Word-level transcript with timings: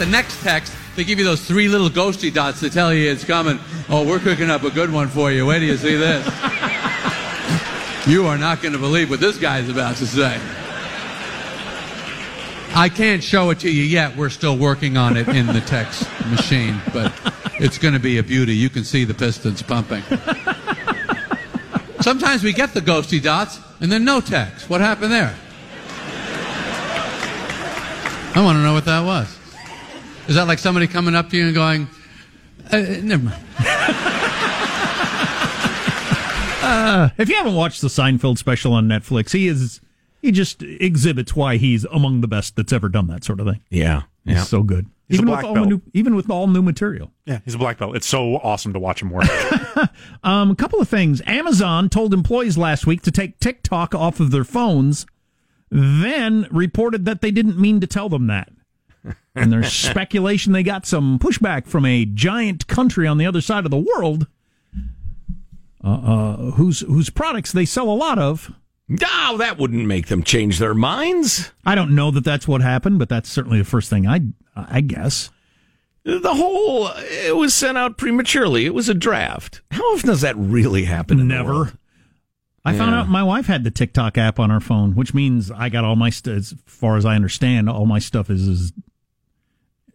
the 0.00 0.06
next 0.06 0.42
text. 0.42 0.72
They 0.96 1.04
give 1.04 1.18
you 1.18 1.26
those 1.26 1.44
three 1.44 1.68
little 1.68 1.90
ghosty 1.90 2.32
dots 2.32 2.60
to 2.60 2.70
tell 2.70 2.92
you 2.92 3.10
it's 3.10 3.22
coming. 3.22 3.60
Oh, 3.90 4.08
we're 4.08 4.18
cooking 4.18 4.50
up 4.50 4.64
a 4.64 4.70
good 4.70 4.90
one 4.90 5.08
for 5.08 5.30
you. 5.30 5.44
Wait 5.44 5.58
till 5.58 5.68
you 5.68 5.76
see 5.76 5.94
this. 5.94 6.24
you 8.06 8.26
are 8.26 8.38
not 8.38 8.62
going 8.62 8.72
to 8.72 8.78
believe 8.78 9.10
what 9.10 9.20
this 9.20 9.36
guy's 9.36 9.68
about 9.68 9.96
to 9.96 10.06
say. 10.06 10.40
I 12.74 12.88
can't 12.88 13.22
show 13.22 13.50
it 13.50 13.60
to 13.60 13.70
you 13.70 13.82
yet. 13.82 14.16
We're 14.16 14.30
still 14.30 14.56
working 14.56 14.96
on 14.96 15.18
it 15.18 15.28
in 15.28 15.46
the 15.46 15.60
text 15.60 16.08
machine, 16.30 16.80
but 16.94 17.12
it's 17.60 17.76
going 17.76 17.94
to 17.94 18.00
be 18.00 18.16
a 18.16 18.22
beauty. 18.22 18.56
You 18.56 18.70
can 18.70 18.84
see 18.84 19.04
the 19.04 19.12
pistons 19.12 19.60
pumping. 19.60 20.02
Sometimes 22.00 22.42
we 22.42 22.54
get 22.54 22.72
the 22.72 22.80
ghosty 22.80 23.22
dots 23.22 23.60
and 23.80 23.92
then 23.92 24.06
no 24.06 24.22
text. 24.22 24.70
What 24.70 24.80
happened 24.80 25.12
there? 25.12 25.36
I 28.34 28.42
want 28.42 28.56
to 28.56 28.62
know 28.62 28.72
what 28.72 28.86
that 28.86 29.04
was. 29.04 29.39
Is 30.30 30.36
that 30.36 30.46
like 30.46 30.60
somebody 30.60 30.86
coming 30.86 31.14
up 31.16 31.28
to 31.30 31.36
you 31.36 31.46
and 31.46 31.54
going, 31.54 31.88
uh, 32.72 32.78
never 33.02 33.24
mind. 33.24 33.44
Uh, 36.62 37.08
if 37.16 37.28
you 37.30 37.34
haven't 37.36 37.54
watched 37.54 37.80
the 37.80 37.88
Seinfeld 37.88 38.36
special 38.36 38.74
on 38.74 38.86
Netflix, 38.86 39.32
he 39.32 39.48
is 39.48 39.80
he 40.20 40.30
just 40.30 40.62
exhibits 40.62 41.34
why 41.34 41.56
he's 41.56 41.84
among 41.86 42.20
the 42.20 42.28
best 42.28 42.54
that's 42.54 42.70
ever 42.72 42.88
done 42.90 43.06
that 43.06 43.24
sort 43.24 43.40
of 43.40 43.46
thing. 43.46 43.60
Yeah, 43.70 44.02
He's 44.26 44.34
yeah. 44.36 44.42
so 44.44 44.62
good. 44.62 44.86
He's 45.08 45.18
a 45.18 45.22
even 45.22 45.34
with 45.34 45.44
all 45.44 45.54
belt. 45.54 45.68
new, 45.68 45.80
even 45.94 46.14
with 46.14 46.30
all 46.30 46.46
new 46.46 46.60
material. 46.60 47.10
Yeah, 47.24 47.40
he's 47.46 47.54
a 47.54 47.58
black 47.58 47.78
belt. 47.78 47.96
It's 47.96 48.06
so 48.06 48.36
awesome 48.36 48.74
to 48.74 48.78
watch 48.78 49.00
him 49.02 49.10
work. 49.10 49.24
Um, 50.22 50.50
a 50.50 50.54
couple 50.54 50.80
of 50.80 50.88
things. 50.88 51.22
Amazon 51.26 51.88
told 51.88 52.12
employees 52.12 52.58
last 52.58 52.86
week 52.86 53.00
to 53.02 53.10
take 53.10 53.40
TikTok 53.40 53.94
off 53.94 54.20
of 54.20 54.30
their 54.30 54.44
phones, 54.44 55.06
then 55.70 56.46
reported 56.50 57.06
that 57.06 57.22
they 57.22 57.30
didn't 57.30 57.58
mean 57.58 57.80
to 57.80 57.86
tell 57.86 58.10
them 58.10 58.26
that. 58.26 58.52
And 59.34 59.52
there's 59.52 59.72
speculation 59.72 60.52
they 60.52 60.62
got 60.62 60.86
some 60.86 61.18
pushback 61.18 61.66
from 61.66 61.86
a 61.86 62.04
giant 62.04 62.66
country 62.66 63.06
on 63.06 63.18
the 63.18 63.26
other 63.26 63.40
side 63.40 63.64
of 63.64 63.70
the 63.70 63.78
world, 63.78 64.26
uh, 65.84 65.88
uh, 65.88 66.36
whose 66.52 66.80
whose 66.80 67.10
products 67.10 67.52
they 67.52 67.64
sell 67.64 67.88
a 67.88 67.94
lot 67.94 68.18
of. 68.18 68.52
Oh, 69.04 69.36
that 69.38 69.56
wouldn't 69.56 69.86
make 69.86 70.08
them 70.08 70.24
change 70.24 70.58
their 70.58 70.74
minds. 70.74 71.52
I 71.64 71.76
don't 71.76 71.94
know 71.94 72.10
that 72.10 72.24
that's 72.24 72.48
what 72.48 72.60
happened, 72.60 72.98
but 72.98 73.08
that's 73.08 73.28
certainly 73.28 73.58
the 73.58 73.64
first 73.64 73.88
thing 73.88 74.06
I 74.06 74.20
I 74.56 74.80
guess. 74.80 75.30
The 76.02 76.34
whole 76.34 76.88
it 76.88 77.36
was 77.36 77.54
sent 77.54 77.78
out 77.78 77.98
prematurely. 77.98 78.66
It 78.66 78.74
was 78.74 78.88
a 78.88 78.94
draft. 78.94 79.62
How 79.70 79.84
often 79.92 80.08
does 80.08 80.22
that 80.22 80.36
really 80.36 80.84
happen? 80.84 81.28
Never. 81.28 81.72
I 82.64 82.76
found 82.76 82.94
out 82.94 83.08
my 83.08 83.22
wife 83.22 83.46
had 83.46 83.64
the 83.64 83.70
TikTok 83.70 84.18
app 84.18 84.38
on 84.38 84.50
her 84.50 84.60
phone, 84.60 84.94
which 84.94 85.14
means 85.14 85.50
I 85.50 85.70
got 85.70 85.84
all 85.84 85.96
my 85.96 86.10
st- 86.10 86.36
as 86.36 86.54
far 86.66 86.96
as 86.96 87.06
I 87.06 87.14
understand, 87.14 87.70
all 87.70 87.86
my 87.86 87.98
stuff 87.98 88.28
is 88.28 88.46
as 88.46 88.72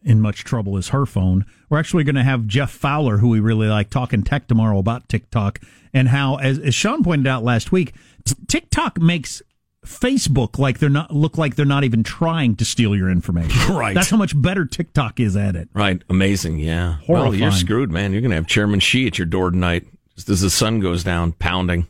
in 0.05 0.21
much 0.21 0.43
trouble 0.43 0.77
as 0.77 0.89
her 0.89 1.05
phone. 1.05 1.45
We're 1.69 1.79
actually 1.79 2.03
going 2.03 2.15
to 2.15 2.23
have 2.23 2.47
Jeff 2.47 2.71
Fowler, 2.71 3.17
who 3.17 3.29
we 3.29 3.39
really 3.39 3.67
like, 3.67 3.89
talking 3.89 4.23
tech 4.23 4.47
tomorrow 4.47 4.77
about 4.77 5.09
TikTok 5.09 5.59
and 5.93 6.09
how, 6.09 6.35
as, 6.35 6.59
as 6.59 6.75
Sean 6.75 7.03
pointed 7.03 7.27
out 7.27 7.43
last 7.43 7.71
week, 7.71 7.93
t- 8.23 8.35
TikTok 8.47 9.01
makes 9.01 9.41
Facebook 9.85 10.57
like 10.57 10.79
they're 10.79 10.89
not 10.89 11.11
look 11.11 11.37
like 11.37 11.55
they're 11.55 11.65
not 11.65 11.83
even 11.83 12.03
trying 12.03 12.55
to 12.55 12.65
steal 12.65 12.95
your 12.95 13.09
information. 13.09 13.55
Right. 13.75 13.93
That's 13.93 14.09
how 14.09 14.17
much 14.17 14.39
better 14.39 14.65
TikTok 14.65 15.19
is 15.19 15.35
at 15.35 15.55
it. 15.55 15.69
Right. 15.73 16.01
Amazing. 16.09 16.59
Yeah. 16.59 16.97
Well, 17.07 17.33
you're 17.33 17.51
screwed, 17.51 17.91
man. 17.91 18.11
You're 18.11 18.21
going 18.21 18.31
to 18.31 18.35
have 18.35 18.47
Chairman 18.47 18.79
Xi 18.79 19.07
at 19.07 19.17
your 19.17 19.25
door 19.25 19.51
tonight 19.51 19.85
just 20.15 20.29
as 20.29 20.41
the 20.41 20.49
sun 20.49 20.79
goes 20.79 21.03
down, 21.03 21.33
pounding, 21.33 21.88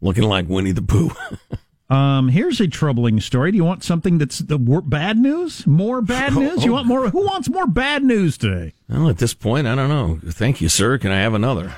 looking 0.00 0.24
like 0.24 0.48
Winnie 0.48 0.72
the 0.72 0.82
Pooh. 0.82 1.12
Um, 1.90 2.28
here's 2.28 2.60
a 2.60 2.68
troubling 2.68 3.18
story. 3.20 3.50
Do 3.50 3.56
you 3.56 3.64
want 3.64 3.82
something 3.82 4.18
that's 4.18 4.40
the 4.40 4.58
bad 4.58 5.16
news? 5.16 5.66
More 5.66 6.02
bad 6.02 6.34
news? 6.36 6.64
You 6.64 6.72
want 6.72 6.86
more? 6.86 7.08
Who 7.08 7.24
wants 7.24 7.48
more 7.48 7.66
bad 7.66 8.04
news 8.04 8.36
today? 8.36 8.74
well, 8.88 9.08
at 9.08 9.18
this 9.18 9.32
point, 9.34 9.66
I 9.66 9.74
don't 9.74 9.88
know. 9.88 10.20
Thank 10.30 10.60
you, 10.60 10.68
sir. 10.68 10.98
Can 10.98 11.12
I 11.12 11.20
have 11.20 11.32
another? 11.34 11.72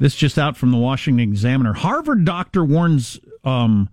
This 0.00 0.14
just 0.14 0.38
out 0.38 0.56
from 0.56 0.70
the 0.70 0.76
Washington 0.76 1.20
Examiner. 1.20 1.72
Harvard 1.72 2.24
doctor 2.26 2.62
warns 2.64 3.18
um, 3.42 3.88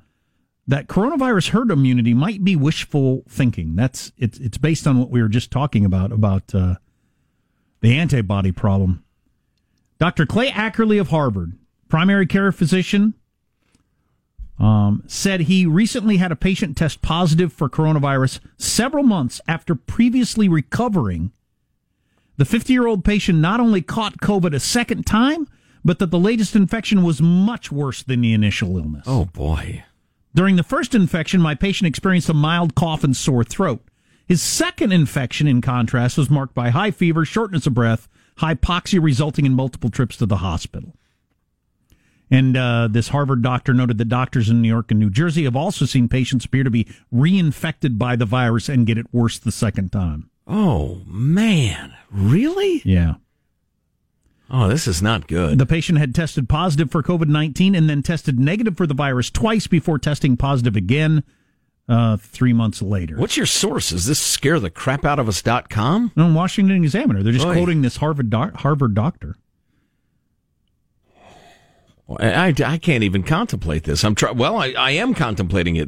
that 0.68 0.88
coronavirus 0.88 1.50
herd 1.50 1.72
immunity 1.72 2.14
might 2.14 2.44
be 2.44 2.56
wishful 2.56 3.24
thinking. 3.30 3.76
That's 3.76 4.12
it's 4.18 4.40
it's 4.40 4.58
based 4.58 4.88
on 4.88 5.00
what 5.00 5.10
we 5.10 5.22
were 5.22 5.30
just 5.30 5.52
talking 5.52 5.86
about 5.86 6.12
about 6.12 6.54
uh, 6.54 6.76
the 7.80 7.98
antibody 7.98 8.52
problem. 8.52 9.04
Dr. 10.00 10.26
Clay 10.26 10.50
Ackerly 10.50 10.98
of 10.98 11.10
Harvard, 11.10 11.54
primary 11.88 12.26
care 12.26 12.52
physician, 12.52 13.14
um, 14.62 15.04
said 15.08 15.42
he 15.42 15.66
recently 15.66 16.18
had 16.18 16.32
a 16.32 16.36
patient 16.36 16.78
test 16.78 17.02
positive 17.02 17.52
for 17.52 17.68
coronavirus 17.68 18.40
several 18.58 19.04
months 19.04 19.42
after 19.48 19.74
previously 19.74 20.48
recovering. 20.48 21.32
The 22.38 22.46
50 22.46 22.72
year 22.72 22.86
old 22.86 23.04
patient 23.04 23.40
not 23.40 23.60
only 23.60 23.82
caught 23.82 24.22
COVID 24.22 24.54
a 24.54 24.60
second 24.60 25.08
time, 25.08 25.48
but 25.84 25.98
that 25.98 26.12
the 26.12 26.20
latest 26.20 26.56
infection 26.56 27.02
was 27.02 27.22
much 27.22 27.72
worse 27.72 28.04
than 28.04 28.22
the 28.22 28.34
initial 28.34 28.78
illness. 28.78 29.06
Oh, 29.08 29.26
boy. 29.26 29.84
During 30.36 30.58
the 30.58 30.64
first 30.64 30.94
infection, 30.94 31.42
my 31.42 31.56
patient 31.56 31.88
experienced 31.88 32.30
a 32.30 32.34
mild 32.36 32.76
cough 32.76 33.04
and 33.04 33.18
sore 33.18 33.44
throat. 33.44 33.84
His 34.28 34.44
second 34.44 34.92
infection, 34.92 35.48
in 35.48 35.62
contrast, 35.62 36.20
was 36.20 36.30
marked 36.30 36.54
by 36.54 36.70
high 36.70 36.92
fever, 36.92 37.26
shortness 37.26 37.66
of 37.66 37.74
breath, 37.74 38.08
hypoxia 38.38 39.02
resulting 39.02 39.48
in 39.48 39.56
multiple 39.56 39.90
trips 39.90 40.18
to 40.18 40.28
the 40.28 40.38
hospital. 40.38 40.96
And 42.32 42.56
uh, 42.56 42.88
this 42.90 43.10
Harvard 43.10 43.42
doctor 43.42 43.74
noted 43.74 43.98
that 43.98 44.08
doctors 44.08 44.50
in 44.50 44.62
New 44.62 44.70
York 44.70 44.90
and 44.90 45.00
New 45.00 45.10
Jersey 45.10 45.44
have 45.44 45.56
also 45.56 45.86
seen 45.86 46.08
patients 46.08 46.46
appear 46.46 46.64
to 46.64 46.72
be 46.72 46.88
reinfected 47.14 47.98
by 47.98 48.16
the 48.16 48.26
virus 48.26 48.70
and 48.70 48.88
get 48.88 48.98
it 48.98 49.06
worse 49.12 49.38
the 49.38 49.52
second 49.52 49.92
time. 49.92 50.30
Oh, 50.48 51.02
man. 51.06 51.94
Really? 52.10 52.82
Yeah. 52.86 53.16
Oh, 54.50 54.68
this 54.68 54.88
is 54.88 55.02
not 55.02 55.28
good. 55.28 55.58
The 55.58 55.66
patient 55.66 55.98
had 55.98 56.16
tested 56.16 56.50
positive 56.50 56.90
for 56.90 57.04
COVID 57.04 57.28
19 57.28 57.76
and 57.76 57.90
then 57.90 58.02
tested 58.02 58.40
negative 58.40 58.76
for 58.76 58.88
the 58.88 58.94
virus 58.94 59.30
twice 59.30 59.68
before 59.68 59.98
testing 60.00 60.36
positive 60.36 60.76
again 60.76 61.24
uh, 61.88 62.18
three 62.18 62.54
months 62.54 62.82
later. 62.82 63.16
What's 63.18 63.38
your 63.38 63.46
source? 63.46 63.92
Is 63.92 64.06
this 64.06 64.20
scare 64.20 64.60
the 64.60 64.70
crap 64.70 65.06
out 65.06 65.20
of 65.20 65.28
us.com? 65.28 66.12
No, 66.16 66.34
Washington 66.34 66.84
Examiner. 66.84 67.24
They're 67.24 67.34
just 67.34 67.46
Oy. 67.46 67.54
quoting 67.54 67.82
this 67.82 67.98
Harvard 67.98 68.30
doc- 68.30 68.56
Harvard 68.56 68.94
doctor. 68.94 69.36
I, 72.20 72.54
I, 72.66 72.78
can't 72.78 73.04
even 73.04 73.24
contemplate 73.24 73.84
this. 73.84 74.04
I'm 74.04 74.16
try- 74.16 74.32
well, 74.32 74.58
I, 74.58 74.74
I 74.78 74.92
am 74.92 75.14
contemplating 75.14 75.76
it 75.76 75.88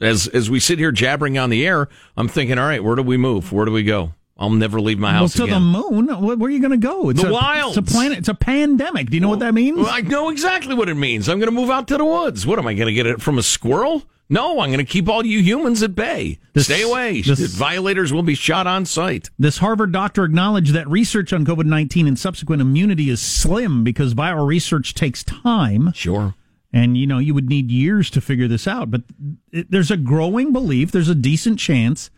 as 0.00 0.28
as 0.28 0.50
we 0.50 0.60
sit 0.60 0.78
here 0.78 0.92
jabbering 0.92 1.38
on 1.38 1.50
the 1.50 1.66
air. 1.66 1.88
I'm 2.16 2.28
thinking, 2.28 2.58
all 2.58 2.66
right, 2.66 2.82
where 2.82 2.96
do 2.96 3.02
we 3.02 3.16
move? 3.16 3.52
Where 3.52 3.64
do 3.64 3.72
we 3.72 3.82
go? 3.82 4.14
I'll 4.38 4.50
never 4.50 4.80
leave 4.80 4.98
my 4.98 5.12
house 5.12 5.38
well, 5.38 5.46
to 5.46 5.52
again. 5.52 5.72
the 5.72 5.78
moon. 5.90 6.06
Where, 6.38 6.48
are 6.48 6.50
you 6.50 6.60
going 6.60 6.72
to 6.72 6.76
go? 6.76 7.10
It's 7.10 7.22
The 7.22 7.28
a, 7.28 7.32
wilds. 7.32 7.76
It's 7.76 7.88
a 7.90 7.92
planet. 7.92 8.18
It's 8.18 8.28
a 8.28 8.34
pandemic. 8.34 9.10
Do 9.10 9.16
you 9.16 9.20
know 9.20 9.28
what 9.28 9.38
that 9.40 9.54
means? 9.54 9.78
Well, 9.78 9.88
I 9.88 10.00
know 10.00 10.30
exactly 10.30 10.74
what 10.74 10.88
it 10.88 10.94
means. 10.94 11.28
I'm 11.28 11.38
going 11.38 11.48
to 11.48 11.54
move 11.54 11.70
out 11.70 11.86
to 11.88 11.96
the 11.96 12.04
woods. 12.04 12.46
What 12.46 12.58
am 12.58 12.66
I 12.66 12.74
going 12.74 12.88
to 12.88 12.92
get 12.92 13.06
it 13.06 13.22
from 13.22 13.38
a 13.38 13.42
squirrel? 13.42 14.02
No, 14.32 14.60
I'm 14.60 14.70
going 14.70 14.78
to 14.84 14.90
keep 14.90 15.08
all 15.08 15.24
you 15.26 15.40
humans 15.40 15.82
at 15.82 15.94
bay. 15.94 16.38
This- 16.54 16.64
Stay 16.64 16.82
away. 16.82 17.20
this- 17.22 17.54
Violators 17.54 18.12
will 18.12 18.22
be 18.22 18.34
shot 18.34 18.66
on 18.66 18.84
sight. 18.86 19.30
This 19.38 19.58
Harvard 19.58 19.92
doctor 19.92 20.24
acknowledged 20.24 20.72
that 20.72 20.88
research 20.88 21.32
on 21.32 21.44
COVID 21.44 21.66
19 21.66 22.06
and 22.08 22.18
subsequent 22.18 22.62
immunity 22.62 23.10
is 23.10 23.20
slim 23.20 23.84
because 23.84 24.14
viral 24.14 24.46
research 24.46 24.94
takes 24.94 25.22
time. 25.22 25.92
Sure. 25.92 26.34
And, 26.72 26.96
you 26.96 27.06
know, 27.06 27.18
you 27.18 27.34
would 27.34 27.50
need 27.50 27.70
years 27.70 28.08
to 28.10 28.20
figure 28.22 28.48
this 28.48 28.66
out. 28.66 28.90
But 28.90 29.02
it, 29.50 29.70
there's 29.70 29.90
a 29.90 29.96
growing 29.98 30.52
belief, 30.52 30.90
there's 30.90 31.10
a 31.10 31.14
decent 31.14 31.58
chance 31.58 32.10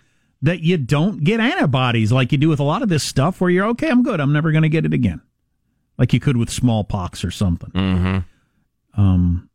that 0.42 0.60
you 0.60 0.76
don't 0.76 1.24
get 1.24 1.40
antibodies 1.40 2.12
like 2.12 2.30
you 2.30 2.38
do 2.38 2.48
with 2.48 2.60
a 2.60 2.64
lot 2.64 2.82
of 2.82 2.88
this 2.88 3.02
stuff 3.02 3.40
where 3.40 3.50
you're, 3.50 3.66
okay, 3.68 3.88
I'm 3.90 4.02
good. 4.02 4.20
I'm 4.20 4.32
never 4.32 4.52
going 4.52 4.62
to 4.62 4.68
get 4.68 4.84
it 4.86 4.92
again. 4.92 5.20
Like 5.98 6.12
you 6.12 6.20
could 6.20 6.36
with 6.36 6.50
smallpox 6.50 7.24
or 7.24 7.30
something. 7.32 7.70
Mm-hmm. 7.70 9.00
Um, 9.00 9.48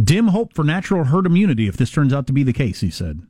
dim 0.00 0.28
hope 0.28 0.54
for 0.54 0.64
natural 0.64 1.04
herd 1.04 1.26
immunity 1.26 1.68
if 1.68 1.76
this 1.76 1.90
turns 1.90 2.12
out 2.12 2.26
to 2.26 2.32
be 2.32 2.42
the 2.42 2.52
case, 2.52 2.80
he 2.80 2.90
said. 2.90 3.22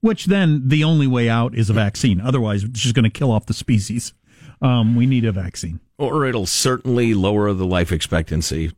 Which 0.00 0.26
then 0.26 0.68
the 0.68 0.82
only 0.82 1.06
way 1.06 1.28
out 1.28 1.54
is 1.54 1.68
a 1.68 1.74
vaccine. 1.74 2.20
Otherwise, 2.20 2.64
it's 2.64 2.80
just 2.80 2.94
going 2.94 3.04
to 3.04 3.10
kill 3.10 3.30
off 3.30 3.46
the 3.46 3.54
species. 3.54 4.14
Um, 4.62 4.96
we 4.96 5.06
need 5.06 5.24
a 5.24 5.32
vaccine. 5.32 5.80
Or 5.98 6.24
it'll 6.24 6.46
certainly 6.46 7.12
lower 7.12 7.52
the 7.52 7.66
life 7.66 7.92
expectancy 7.92 8.72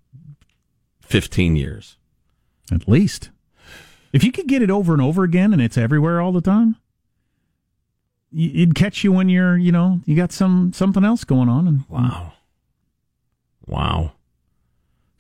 15 1.03 1.55
years. 1.57 1.97
At 2.73 2.89
least. 2.89 3.31
If 4.13 4.25
you 4.25 4.33
could 4.33 4.49
get 4.49 4.63
it 4.63 4.71
over 4.71 4.93
and 4.93 5.03
over 5.03 5.23
again 5.23 5.53
and 5.53 5.63
it's 5.63 5.79
everywhere 5.79 6.21
all 6.21 6.33
the 6.33 6.41
time, 6.41 6.77
it'd 8.37 8.75
catch 8.75 9.05
you 9.05 9.13
when 9.13 9.29
you're, 9.29 9.57
you 9.57 9.73
know, 9.73 10.01
you 10.05 10.17
got 10.17 10.33
some 10.33 10.73
something 10.73 11.05
else 11.05 11.25
going 11.25 11.49
on. 11.49 11.69
And 11.69 11.85
Wow. 11.89 12.33
Wow. 13.67 14.13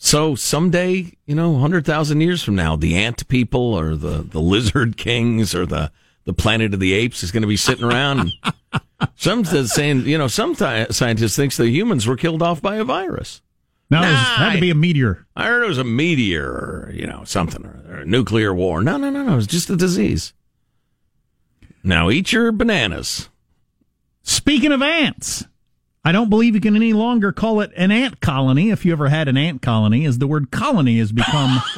So 0.04 0.34
someday, 0.34 1.12
you 1.26 1.34
know, 1.36 1.52
100,000 1.52 2.20
years 2.20 2.42
from 2.42 2.56
now, 2.56 2.74
the 2.74 2.96
ant 2.96 3.28
people 3.28 3.72
or 3.72 3.94
the, 3.94 4.22
the 4.22 4.40
lizard 4.40 4.96
kings 4.96 5.54
or 5.54 5.64
the, 5.64 5.92
the 6.24 6.32
planet 6.32 6.74
of 6.74 6.80
the 6.80 6.92
apes 6.92 7.22
is 7.22 7.30
going 7.30 7.42
to 7.42 7.46
be 7.46 7.56
sitting 7.56 7.84
around. 7.84 8.32
some 9.14 9.44
saying, 9.44 10.00
you 10.06 10.18
know, 10.18 10.26
some 10.26 10.56
thi- 10.56 10.86
scientists 10.90 11.36
thinks 11.36 11.56
the 11.56 11.68
humans 11.70 12.04
were 12.04 12.16
killed 12.16 12.42
off 12.42 12.60
by 12.60 12.76
a 12.76 12.84
virus. 12.84 13.42
now 13.90 14.02
it 14.02 14.06
was- 14.06 14.12
Nah, 14.14 14.34
had 14.38 14.54
to 14.54 14.60
be 14.60 14.70
a 14.70 14.74
meteor. 14.74 15.24
I 15.36 15.46
heard 15.46 15.62
it 15.62 15.68
was 15.68 15.78
a 15.78 15.84
meteor 15.84 16.46
or, 16.48 16.90
you 16.92 17.06
know, 17.06 17.22
something 17.22 17.64
or, 17.64 17.80
or 17.88 17.96
a 17.98 18.04
nuclear 18.04 18.52
war. 18.52 18.82
No, 18.82 18.96
no, 18.96 19.08
no, 19.08 19.22
no. 19.22 19.34
It 19.34 19.36
was 19.36 19.46
just 19.46 19.70
a 19.70 19.76
disease. 19.76 20.32
Now 21.84 22.10
eat 22.10 22.32
your 22.32 22.50
bananas. 22.50 23.28
Speaking 24.24 24.72
of 24.72 24.82
ants, 24.82 25.46
I 26.04 26.10
don't 26.12 26.28
believe 26.30 26.54
you 26.54 26.60
can 26.60 26.74
any 26.74 26.92
longer 26.92 27.30
call 27.32 27.60
it 27.60 27.70
an 27.76 27.90
ant 27.92 28.20
colony 28.20 28.70
if 28.70 28.84
you 28.84 28.92
ever 28.92 29.08
had 29.08 29.28
an 29.28 29.36
ant 29.36 29.62
colony, 29.62 30.04
as 30.04 30.18
the 30.18 30.26
word 30.26 30.50
colony 30.50 30.98
has 30.98 31.12
become 31.12 31.60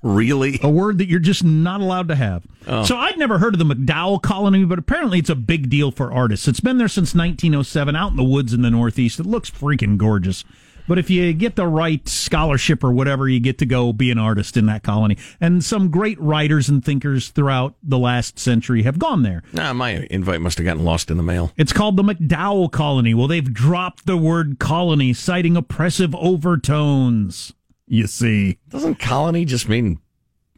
Really? 0.00 0.60
a 0.62 0.70
word 0.70 0.98
that 0.98 1.08
you're 1.08 1.18
just 1.18 1.42
not 1.42 1.80
allowed 1.80 2.06
to 2.08 2.14
have. 2.14 2.44
Oh. 2.68 2.84
So 2.84 2.96
I'd 2.96 3.18
never 3.18 3.38
heard 3.38 3.54
of 3.54 3.58
the 3.58 3.64
MacDowell 3.74 4.22
colony, 4.22 4.64
but 4.64 4.78
apparently 4.78 5.18
it's 5.18 5.28
a 5.28 5.34
big 5.34 5.68
deal 5.68 5.90
for 5.90 6.12
artists. 6.12 6.46
It's 6.46 6.60
been 6.60 6.78
there 6.78 6.86
since 6.86 7.16
1907 7.16 7.96
out 7.96 8.12
in 8.12 8.16
the 8.16 8.22
woods 8.22 8.52
in 8.54 8.62
the 8.62 8.70
Northeast. 8.70 9.18
It 9.18 9.26
looks 9.26 9.50
freaking 9.50 9.96
gorgeous. 9.98 10.44
But 10.88 10.98
if 10.98 11.10
you 11.10 11.32
get 11.34 11.54
the 11.54 11.66
right 11.68 12.06
scholarship 12.08 12.82
or 12.82 12.90
whatever, 12.90 13.28
you 13.28 13.38
get 13.38 13.58
to 13.58 13.66
go 13.66 13.92
be 13.92 14.10
an 14.10 14.18
artist 14.18 14.56
in 14.56 14.66
that 14.66 14.82
colony. 14.82 15.16
And 15.40 15.62
some 15.62 15.90
great 15.90 16.18
writers 16.20 16.68
and 16.68 16.84
thinkers 16.84 17.28
throughout 17.28 17.74
the 17.82 17.98
last 17.98 18.38
century 18.38 18.82
have 18.82 18.98
gone 18.98 19.22
there. 19.22 19.42
Nah, 19.52 19.72
my 19.74 20.06
invite 20.10 20.40
must 20.40 20.58
have 20.58 20.64
gotten 20.64 20.84
lost 20.84 21.10
in 21.10 21.16
the 21.18 21.22
mail. 21.22 21.52
It's 21.56 21.72
called 21.72 21.96
the 21.96 22.02
MacDowell 22.02 22.72
Colony. 22.72 23.14
Well, 23.14 23.28
they've 23.28 23.52
dropped 23.52 24.06
the 24.06 24.16
word 24.16 24.58
colony, 24.58 25.12
citing 25.12 25.56
oppressive 25.56 26.14
overtones. 26.14 27.52
You 27.86 28.06
see, 28.06 28.58
Doesn't 28.68 28.98
colony 28.98 29.44
just 29.44 29.68
mean 29.68 30.00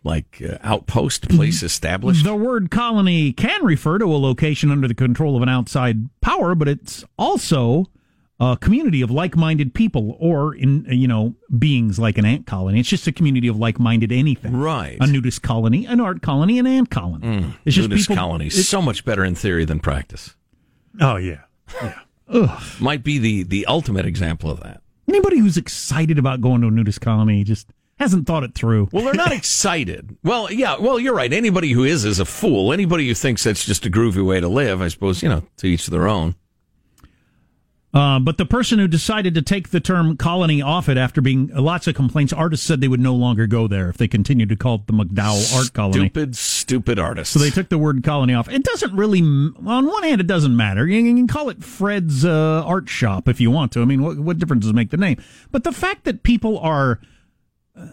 like 0.03 0.43
uh, 0.43 0.57
outpost, 0.63 1.29
place 1.29 1.63
established? 1.63 2.25
the 2.25 2.35
word 2.35 2.71
colony 2.71 3.33
can 3.33 3.65
refer 3.65 3.99
to 3.99 4.07
a 4.07 4.17
location 4.17 4.71
under 4.71 4.89
the 4.89 4.95
control 4.95 5.37
of 5.37 5.43
an 5.43 5.49
outside 5.49 6.09
power, 6.21 6.55
but 6.55 6.69
it's 6.69 7.05
also 7.19 7.87
a 8.41 8.57
community 8.61 9.03
of 9.03 9.11
like-minded 9.11 9.75
people, 9.75 10.17
or 10.19 10.55
in 10.55 10.87
you 10.89 11.07
know 11.07 11.35
beings 11.59 11.99
like 11.99 12.17
an 12.19 12.25
ant 12.25 12.47
colony. 12.47 12.81
It's 12.81 12.89
just 12.89 13.07
a 13.07 13.13
community 13.13 13.49
of 13.49 13.57
like-minded 13.59 14.11
anything. 14.11 14.57
Right. 14.57 14.97
A 15.01 15.07
nudist 15.07 15.43
colony, 15.43 15.85
an 15.87 16.01
art 16.01 16.23
colony, 16.23 16.59
an 16.59 16.67
ant 16.67 16.91
colony. 16.91 17.27
Mm. 17.27 17.55
it's 17.65 17.77
just 17.77 17.89
Nudist 17.91 18.09
people. 18.09 18.17
colony. 18.17 18.47
it's- 18.47 18.67
so 18.67 18.81
much 18.83 19.05
better 19.05 19.25
in 19.25 19.35
theory 19.35 19.65
than 19.65 19.79
practice. 19.81 20.35
Oh 21.01 21.17
yeah 21.17 21.43
yeah. 21.83 21.99
Ugh. 22.29 22.63
Might 22.81 23.03
be 23.05 23.19
the, 23.19 23.43
the 23.45 23.67
ultimate 23.67 24.07
example 24.07 24.51
of 24.51 24.61
that. 24.61 24.81
anybody 25.09 25.39
who's 25.39 25.57
excited 25.57 26.19
about 26.19 26.41
going 26.41 26.61
to 26.63 26.69
a 26.69 26.71
nudist 26.71 27.01
colony 27.01 27.43
just 27.45 27.69
hasn't 27.99 28.27
thought 28.27 28.45
it 28.45 28.55
through. 28.55 28.89
Well, 28.93 29.05
they're 29.05 29.15
not 29.15 29.33
excited. 29.41 30.17
Well, 30.25 30.51
yeah, 30.51 30.77
well, 30.79 30.99
you're 30.99 31.15
right. 31.15 31.33
Anybody 31.33 31.73
who 31.73 31.85
is 31.85 32.05
is 32.05 32.19
a 32.21 32.25
fool. 32.25 32.73
Anybody 32.73 33.07
who 33.09 33.15
thinks 33.15 33.45
that's 33.45 33.65
just 33.67 33.85
a 33.85 33.91
groovy 33.91 34.25
way 34.25 34.41
to 34.41 34.49
live, 34.49 34.81
I 34.81 34.89
suppose, 34.89 35.23
you 35.23 35.29
know, 35.29 35.43
to 35.59 35.67
each 35.67 35.87
their 35.89 36.09
own. 36.09 36.35
Uh, 37.93 38.21
but 38.21 38.39
the 38.39 38.47
person 38.47 38.79
who 38.79 38.87
decided 38.87 39.35
to 39.35 39.43
take 39.43 39.71
the 39.71 39.81
term 39.81 40.17
colony 40.17 40.63
off 40.63 40.89
it 40.89 40.97
after 40.97 41.21
being 41.21 41.49
lots 41.49 41.89
of 41.89 41.95
complaints, 41.97 42.33
artists 42.33 42.65
said 42.65 42.81
they 42.81 42.87
would 42.87 43.01
no 43.01 43.15
longer 43.15 43.49
go 43.49 43.67
there 43.67 43.89
if 43.89 43.97
they 43.97 44.07
continued 44.07 44.49
to 44.49 44.55
call 44.55 44.77
it 44.77 44.87
the 44.87 44.93
MacDowell 44.93 45.57
Art 45.57 45.73
Colony. 45.73 46.05
Stupid, 46.05 46.37
stupid 46.37 46.99
artists. 47.01 47.35
So 47.35 47.41
they 47.41 47.51
took 47.51 47.69
the 47.69 47.79
word 47.79 48.05
colony 48.05 48.33
off. 48.33 48.49
It 48.49 48.63
doesn't 48.63 48.95
really, 48.95 49.21
on 49.21 49.87
one 49.87 50.03
hand, 50.05 50.21
it 50.21 50.29
doesn't 50.29 50.57
matter. 50.57 50.87
You 50.87 51.03
can 51.03 51.27
call 51.27 51.49
it 51.49 51.65
Fred's 51.65 52.25
uh, 52.25 52.63
Art 52.65 52.89
Shop 52.89 53.29
if 53.29 53.41
you 53.41 53.51
want 53.51 53.73
to. 53.73 53.83
I 53.83 53.87
mean, 53.87 54.03
what, 54.03 54.21
what 54.21 54.39
difference 54.39 54.63
does 54.63 54.71
it 54.71 54.77
make 54.77 54.91
the 54.91 54.97
name? 54.97 55.21
But 55.51 55.65
the 55.65 55.73
fact 55.73 56.05
that 56.05 56.23
people 56.23 56.61
are 56.61 57.01
uh, 57.77 57.87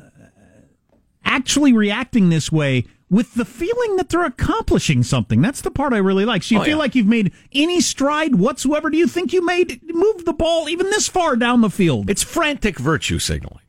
actually 1.26 1.74
reacting 1.74 2.30
this 2.30 2.52
way 2.52 2.86
with 3.10 3.34
the 3.36 3.46
feeling 3.46 3.96
that 3.96 4.10
they're 4.10 4.26
accomplishing 4.26 5.02
something, 5.04 5.42
that's 5.42 5.62
the 5.62 5.72
part 5.72 5.94
I 5.94 5.98
really 5.98 6.26
like. 6.26 6.44
So 6.44 6.56
you 6.56 6.62
Oh, 6.62 6.64
feel 6.64 6.72
yeah. 6.72 6.80
like 6.80 6.96
you've 6.96 7.08
made 7.08 7.32
any 7.54 7.80
stride 7.82 8.36
whatsoever. 8.36 8.90
Do 8.90 8.98
you 8.98 9.08
think 9.08 9.32
you 9.34 9.46
made 9.46 9.82
move 9.94 10.26
the 10.26 10.34
ball 10.34 10.68
even 10.70 10.88
this 10.88 11.08
far 11.08 11.36
down 11.36 11.62
the 11.62 11.70
field? 11.70 12.10
It's 12.10 12.24
frantic 12.24 12.78
virtue 12.80 13.20
signaling. 13.20 13.62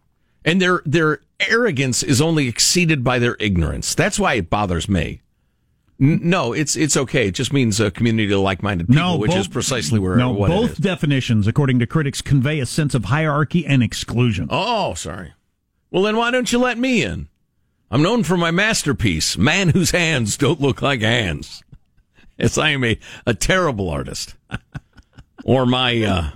And 0.44 0.61
their 0.62 0.82
their 0.87 1.20
arrogance 1.40 2.02
is 2.02 2.20
only 2.20 2.49
exceeded 2.49 3.05
by 3.05 3.19
their 3.19 3.37
ignorance. 3.38 3.94
That's 3.94 4.19
why 4.19 4.35
it 4.35 4.50
bothers 4.50 4.88
me. 4.88 5.20
N- 6.00 6.20
no, 6.23 6.52
it's 6.52 6.76
it's 6.76 6.96
okay. 6.96 7.29
It 7.29 7.34
just 7.34 7.52
means 7.52 7.81
a 7.81 7.91
community 7.91 8.32
of 8.32 8.41
like-minded 8.41 8.87
people, 8.88 9.02
No, 9.02 9.17
which 9.17 9.32
both- 9.32 9.41
is 9.41 9.49
precisely 9.49 9.99
where 9.99 10.17
no, 10.17 10.31
what 10.31 10.49
both 10.49 10.81
definitions, 10.81 11.46
according 11.46 11.81
to 11.81 11.87
critics, 11.87 12.23
convey 12.23 12.61
a 12.61 12.67
sense 12.67 12.94
of 12.94 13.06
hierarchy 13.06 13.67
and 13.67 13.82
exclusion. 13.82 14.46
Oh, 14.50 14.94
sorry. 14.94 15.32
Well, 15.91 16.02
then 16.05 16.17
why 16.17 16.31
don't 16.31 16.50
you 16.52 16.58
let 16.58 16.79
me 16.79 17.02
in? 17.02 17.29
I'm 17.90 18.02
known 18.02 18.23
for 18.23 18.37
my 18.37 18.50
masterpiece, 18.50 19.38
Man 19.38 19.70
Whose 19.70 19.93
Hands 19.93 20.37
Don't 20.37 20.61
Look 20.61 20.82
Like 20.82 21.00
Hands. 21.00 21.62
Yes, 22.37 22.58
I 22.58 22.70
am 22.70 22.85
a, 22.85 22.99
a 23.26 23.32
terrible 23.32 23.88
artist. 23.88 24.37
or 25.44 25.64
my 25.64 26.02
uh, 26.02 26.31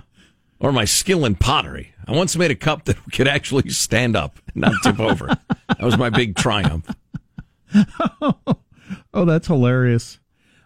or 0.59 0.71
my 0.71 0.85
skill 0.85 1.25
in 1.25 1.35
pottery. 1.35 1.93
I 2.07 2.13
once 2.13 2.35
made 2.35 2.49
a 2.49 2.55
cup 2.55 2.85
that 2.85 2.97
could 3.13 3.27
actually 3.27 3.69
stand 3.69 4.15
up, 4.15 4.39
not 4.55 4.73
tip 4.81 4.99
over. 4.99 5.27
That 5.67 5.81
was 5.81 5.97
my 5.97 6.09
big 6.09 6.35
triumph. 6.35 6.89
Oh, 9.15 9.25
that's 9.25 9.47
hilarious. 9.47 10.19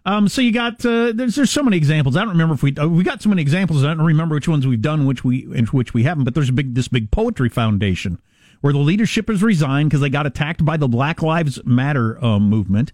Um, 0.06 0.28
so 0.28 0.42
you 0.42 0.52
got 0.52 0.86
uh, 0.86 1.12
there's 1.14 1.36
there's 1.36 1.52
so 1.52 1.64
many 1.64 1.78
examples. 1.78 2.16
I 2.16 2.22
don't 2.22 2.30
remember 2.30 2.56
if 2.56 2.64
we 2.64 2.76
uh, 2.76 2.88
we 2.88 3.04
got 3.04 3.22
so 3.22 3.30
many 3.30 3.42
examples. 3.42 3.84
I 3.84 3.94
don't 3.94 4.06
remember 4.06 4.36
which 4.36 4.48
ones 4.48 4.66
we've 4.66 4.82
done, 4.82 5.06
which 5.06 5.24
we 5.24 5.44
and 5.56 5.68
which 5.70 5.94
we 5.94 6.04
haven't. 6.04 6.24
But 6.24 6.34
there's 6.34 6.50
a 6.50 6.54
big 6.54 6.76
this 6.76 6.88
big 6.88 7.12
poetry 7.12 7.50
foundation 7.50 8.20
where 8.62 8.74
the 8.74 8.80
leadership 8.80 9.30
has 9.30 9.44
resigned 9.44 9.90
because 9.90 10.02
they 10.02 10.10
got 10.10 10.26
attacked 10.26 10.64
by 10.66 10.78
the 10.78 10.88
Black 10.88 11.22
Lives 11.22 11.64
Matter 11.66 12.24
um, 12.24 12.50
movement. 12.50 12.92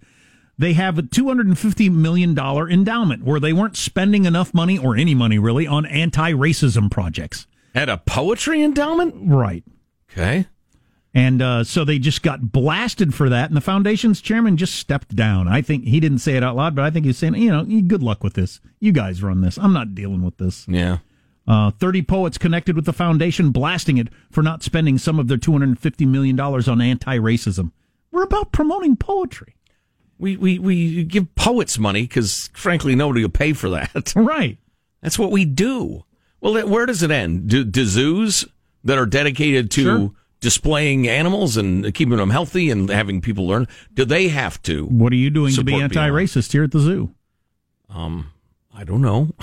They 0.58 0.74
have 0.74 0.98
a 0.98 1.04
two 1.04 1.28
hundred 1.28 1.48
and 1.48 1.58
fifty 1.58 1.90
million 1.90 2.34
dollar 2.34 2.70
endowment 2.70 3.24
where 3.24 3.40
they 3.40 3.54
weren't 3.54 3.78
spending 3.78 4.26
enough 4.26 4.54
money 4.54 4.78
or 4.78 4.96
any 4.96 5.16
money 5.16 5.40
really 5.40 5.66
on 5.66 5.86
anti 5.86 6.32
racism 6.32 6.92
projects. 6.92 7.48
At 7.76 7.90
a 7.90 7.98
poetry 7.98 8.62
endowment? 8.62 9.16
Right. 9.18 9.64
Okay. 10.12 10.46
And 11.16 11.42
uh, 11.42 11.64
so 11.64 11.86
they 11.86 12.00
just 12.00 12.24
got 12.24 12.52
blasted 12.52 13.14
for 13.14 13.30
that, 13.30 13.50
and 13.50 13.58
the 13.58 13.62
foundation's 13.62 14.20
chairman 14.20 14.58
just 14.58 14.76
stepped 14.76 15.16
down. 15.16 15.48
I 15.48 15.62
think 15.62 15.86
he 15.86 16.00
didn't 16.00 16.20
say 16.20 16.36
it 16.36 16.44
out 16.44 16.56
loud, 16.56 16.76
but 16.76 16.86
I 16.86 16.90
think 16.90 17.06
he's 17.06 17.20
saying, 17.20 17.36
you 17.36 17.52
know, 17.52 17.64
good 17.64 18.02
luck 18.02 18.24
with 18.24 18.34
this. 18.34 18.60
You 18.80 18.92
guys 18.92 19.22
run 19.22 19.42
this. 19.42 19.60
I'm 19.60 19.74
not 19.74 19.94
dealing 19.94 20.24
with 20.24 20.38
this. 20.38 20.68
Yeah. 20.68 21.00
Uh, 21.46 21.72
30 21.72 22.04
poets 22.04 22.38
connected 22.38 22.76
with 22.76 22.86
the 22.86 22.94
foundation 22.94 23.52
blasting 23.52 23.98
it 23.98 24.08
for 24.32 24.42
not 24.42 24.64
spending 24.64 24.98
some 24.98 25.20
of 25.20 25.28
their 25.28 25.38
$250 25.38 26.08
million 26.08 26.40
on 26.40 26.82
anti 26.82 27.18
racism. 27.18 27.72
We're 28.12 28.24
about 28.24 28.52
promoting 28.52 28.96
poetry. 28.96 29.56
We, 30.18 30.38
we, 30.38 30.60
we 30.60 31.04
give 31.04 31.34
poets 31.36 31.78
money 31.78 32.04
because, 32.04 32.50
frankly, 32.54 32.96
nobody 32.96 33.24
will 33.24 33.30
pay 33.30 33.54
for 33.54 33.70
that. 33.72 34.14
Right. 34.16 34.58
That's 35.02 35.20
what 35.20 35.32
we 35.32 35.44
do. 35.44 36.06
Well, 36.40 36.66
where 36.66 36.86
does 36.86 37.04
it 37.04 37.12
end? 37.12 37.50
Do, 37.50 37.66
do 37.66 37.84
zoos 37.86 38.46
that 38.86 38.98
are 38.98 39.06
dedicated 39.06 39.70
to 39.72 39.82
Sure. 39.84 40.12
displaying 40.40 41.10
animals 41.10 41.58
and 41.58 41.94
keeping 41.94 42.16
them 42.18 42.30
healthy 42.30 42.70
and 42.70 42.88
having 42.90 43.20
people 43.20 43.48
learn, 43.48 43.68
do 43.94 44.06
they 44.06 44.30
have 44.30 44.62
to? 44.64 44.86
What 44.86 45.12
are 45.12 45.18
you 45.18 45.30
doing 45.30 45.54
to 45.56 45.64
be 45.64 45.74
anti 45.82 46.08
racist 46.10 46.54
here 46.54 46.64
at 46.64 46.72
the 46.72 46.80
zoo? 46.80 47.14
Um, 47.90 48.32
I 48.74 48.86
don't 48.86 49.02
know. 49.02 49.32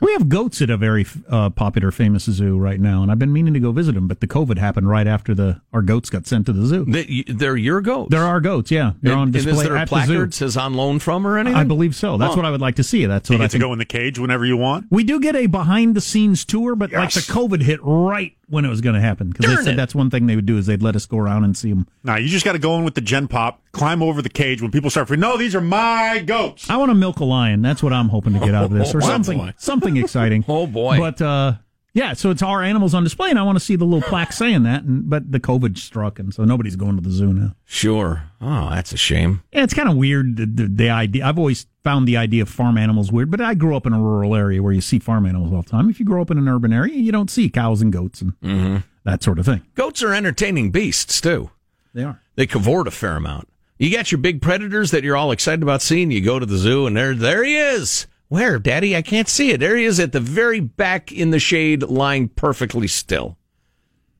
We 0.00 0.12
have 0.12 0.28
goats 0.28 0.62
at 0.62 0.70
a 0.70 0.76
very 0.76 1.06
uh, 1.28 1.50
popular, 1.50 1.90
famous 1.90 2.24
zoo 2.24 2.56
right 2.58 2.80
now, 2.80 3.02
and 3.02 3.10
I've 3.12 3.18
been 3.18 3.32
meaning 3.32 3.52
to 3.54 3.60
go 3.60 3.70
visit 3.72 3.94
them, 3.94 4.08
but 4.08 4.20
the 4.20 4.26
COVID 4.26 4.56
happened 4.58 4.88
right 4.88 5.06
after 5.06 5.34
the 5.34 5.60
our 5.72 5.82
goats 5.82 6.08
got 6.10 6.26
sent 6.26 6.46
to 6.46 6.52
the 6.52 6.64
zoo. 6.66 6.84
They, 6.86 7.24
they're 7.28 7.56
your 7.56 7.80
goats. 7.80 8.10
There 8.10 8.22
are 8.22 8.28
our 8.28 8.40
goats, 8.40 8.70
yeah. 8.70 8.92
They're 9.02 9.12
and, 9.12 9.20
on 9.20 9.28
and 9.28 9.36
is 9.36 9.44
display 9.44 9.64
there 9.64 9.76
a 9.76 9.80
at 9.80 9.88
the 9.90 10.00
zoo. 10.00 10.06
placard 10.14 10.34
says 10.34 10.56
on 10.56 10.74
loan 10.74 10.98
from 11.00 11.26
or 11.26 11.38
anything? 11.38 11.56
I 11.58 11.64
believe 11.64 11.94
so. 11.94 12.16
That's 12.16 12.30
Huh. 12.34 12.36
what 12.38 12.46
I 12.46 12.50
would 12.50 12.60
like 12.60 12.76
to 12.76 12.82
see. 12.84 13.04
That's 13.06 13.28
You 13.28 13.34
what 13.34 13.42
I 13.42 13.44
get 13.44 13.50
to 13.52 13.58
go 13.58 13.72
in 13.72 13.78
the 13.78 13.84
cage 13.84 14.18
whenever 14.18 14.44
you 14.46 14.56
want. 14.56 14.86
We 14.90 15.04
do 15.04 15.20
get 15.20 15.36
a 15.36 15.46
behind 15.46 15.94
the 15.94 16.00
scenes 16.00 16.44
tour, 16.44 16.74
but 16.76 16.92
like 16.92 17.12
the 17.12 17.20
COVID 17.20 17.62
hit 17.62 17.80
right 17.82 18.34
when 18.50 18.64
it 18.64 18.68
was 18.68 18.80
going 18.80 18.94
to 18.94 19.00
happen 19.00 19.30
because 19.30 19.46
they 19.46 19.62
said 19.62 19.74
it. 19.74 19.76
that's 19.76 19.94
one 19.94 20.10
thing 20.10 20.26
they 20.26 20.36
would 20.36 20.44
do 20.44 20.58
is 20.58 20.66
they'd 20.66 20.82
let 20.82 20.96
us 20.96 21.06
go 21.06 21.16
around 21.18 21.44
and 21.44 21.56
see 21.56 21.70
them. 21.70 21.86
Now 22.04 22.16
you 22.16 22.28
just 22.28 22.44
got 22.44 22.52
to 22.52 22.58
go 22.58 22.76
in 22.76 22.84
with 22.84 22.94
the 22.94 23.00
Gen 23.00 23.28
Pop, 23.28 23.62
climb 23.72 24.02
over 24.02 24.20
the 24.20 24.28
cage 24.28 24.60
when 24.60 24.70
people 24.70 24.90
start. 24.90 25.08
freaking, 25.08 25.20
No, 25.20 25.36
these 25.36 25.54
are 25.54 25.60
my 25.60 26.22
goats. 26.26 26.68
I 26.68 26.76
want 26.76 26.90
to 26.90 26.94
milk 26.94 27.20
a 27.20 27.24
lion. 27.24 27.62
That's 27.62 27.82
what 27.82 27.92
I'm 27.92 28.08
hoping 28.08 28.32
to 28.34 28.40
get 28.40 28.54
out 28.54 28.64
of 28.64 28.70
this, 28.72 28.94
or 28.94 28.98
Oh, 29.02 29.06
something 29.06 29.52
something 29.56 29.96
exciting. 29.96 30.44
Oh, 30.48 30.66
boy. 30.66 30.98
But 30.98 31.22
uh, 31.22 31.52
yeah, 31.92 32.12
so 32.12 32.30
it's 32.30 32.42
our 32.42 32.62
animals 32.62 32.94
on 32.94 33.02
display, 33.04 33.30
and 33.30 33.38
I 33.38 33.42
want 33.42 33.56
to 33.58 33.64
see 33.64 33.76
the 33.76 33.84
little 33.84 34.08
plaque 34.08 34.32
saying 34.32 34.62
that. 34.62 34.84
And 34.84 35.08
but 35.10 35.32
the 35.32 35.40
COVID 35.40 35.76
struck, 35.78 36.18
and 36.18 36.32
so 36.32 36.44
nobody's 36.44 36.76
going 36.76 36.96
to 36.96 37.02
the 37.02 37.10
zoo 37.10 37.32
now. 37.32 37.54
Sure. 37.64 38.24
Oh, 38.40 38.70
that's 38.70 38.92
a 38.92 38.96
shame. 38.96 39.42
Yeah, 39.52 39.64
it's 39.64 39.74
kind 39.74 39.88
of 39.88 39.96
weird. 39.96 40.36
The, 40.36 40.46
the, 40.46 40.68
the 40.68 40.90
idea. 40.90 41.24
I've 41.26 41.38
always 41.38 41.66
found 41.82 42.06
the 42.06 42.16
idea 42.16 42.42
of 42.42 42.48
farm 42.48 42.78
animals 42.78 43.10
weird, 43.10 43.30
but 43.30 43.40
I 43.40 43.54
grew 43.54 43.74
up 43.76 43.86
in 43.86 43.92
a 43.92 44.00
rural 44.00 44.34
area 44.36 44.62
where 44.62 44.72
you 44.72 44.80
see 44.80 44.98
farm 44.98 45.26
animals 45.26 45.52
all 45.52 45.62
the 45.62 45.68
time. 45.70 45.90
If 45.90 45.98
you 45.98 46.06
grow 46.06 46.22
up 46.22 46.30
in 46.30 46.38
an 46.38 46.48
urban 46.48 46.72
area, 46.72 46.94
you 46.94 47.10
don't 47.12 47.30
see 47.30 47.48
cows 47.50 47.80
and 47.82 47.92
goats 47.92 48.20
and 48.20 48.38
Mm-hmm. 48.40 48.76
that 49.04 49.22
sort 49.22 49.38
of 49.38 49.46
thing. 49.46 49.62
Goats 49.74 50.02
are 50.02 50.12
entertaining 50.14 50.70
beasts, 50.70 51.20
too. 51.20 51.50
They 51.94 52.04
are. 52.04 52.20
They 52.36 52.46
cavort 52.46 52.86
a 52.86 52.90
fair 52.92 53.16
amount. 53.16 53.48
You 53.78 53.90
got 53.90 54.12
your 54.12 54.18
big 54.18 54.42
predators 54.42 54.90
that 54.90 55.02
you're 55.04 55.16
all 55.16 55.32
excited 55.32 55.62
about 55.62 55.80
seeing. 55.82 56.10
You 56.10 56.20
go 56.20 56.38
to 56.38 56.44
the 56.46 56.58
zoo 56.58 56.86
and 56.86 56.94
there, 56.96 57.14
there 57.14 57.42
he 57.42 57.56
is. 57.56 58.06
Where, 58.30 58.58
Daddy? 58.58 58.96
I 58.96 59.02
can't 59.02 59.28
see 59.28 59.50
it. 59.50 59.58
There 59.60 59.76
he 59.76 59.84
is 59.84 59.98
at 60.00 60.12
the 60.12 60.20
very 60.20 60.60
back 60.60 61.10
in 61.12 61.30
the 61.30 61.38
shade, 61.40 61.82
lying 61.82 62.28
perfectly 62.28 62.86
still. 62.86 63.36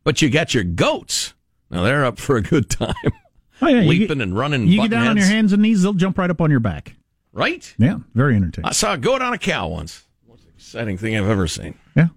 But 0.04 0.20
you 0.20 0.28
got 0.30 0.52
your 0.52 0.64
goats. 0.64 1.32
Now 1.70 1.82
they're 1.84 2.04
up 2.04 2.18
for 2.18 2.36
a 2.36 2.42
good 2.42 2.68
time, 2.68 2.94
Oh, 3.62 3.68
yeah, 3.68 3.82
leaping 3.82 4.18
get- 4.18 4.20
and 4.22 4.36
running. 4.36 4.66
You 4.66 4.82
get 4.82 4.90
down 4.90 5.06
on 5.06 5.16
your 5.16 5.26
hands 5.26 5.52
and 5.52 5.62
knees, 5.62 5.82
they'll 5.82 5.92
jump 5.94 6.18
right 6.18 6.28
up 6.28 6.40
on 6.40 6.50
your 6.50 6.58
back. 6.60 6.96
right? 7.32 7.72
Yeah, 7.78 7.98
very 8.14 8.34
entertaining. 8.34 8.68
I 8.68 8.72
saw 8.72 8.94
a 8.94 8.98
goat 8.98 9.22
on 9.22 9.32
a 9.32 9.38
cow 9.38 9.68
once. 9.68 10.02
Most 10.28 10.44
exciting 10.48 10.98
thing 10.98 11.16
I've 11.16 11.28
ever 11.28 11.46
seen. 11.46 11.74
Yeah, 11.94 12.08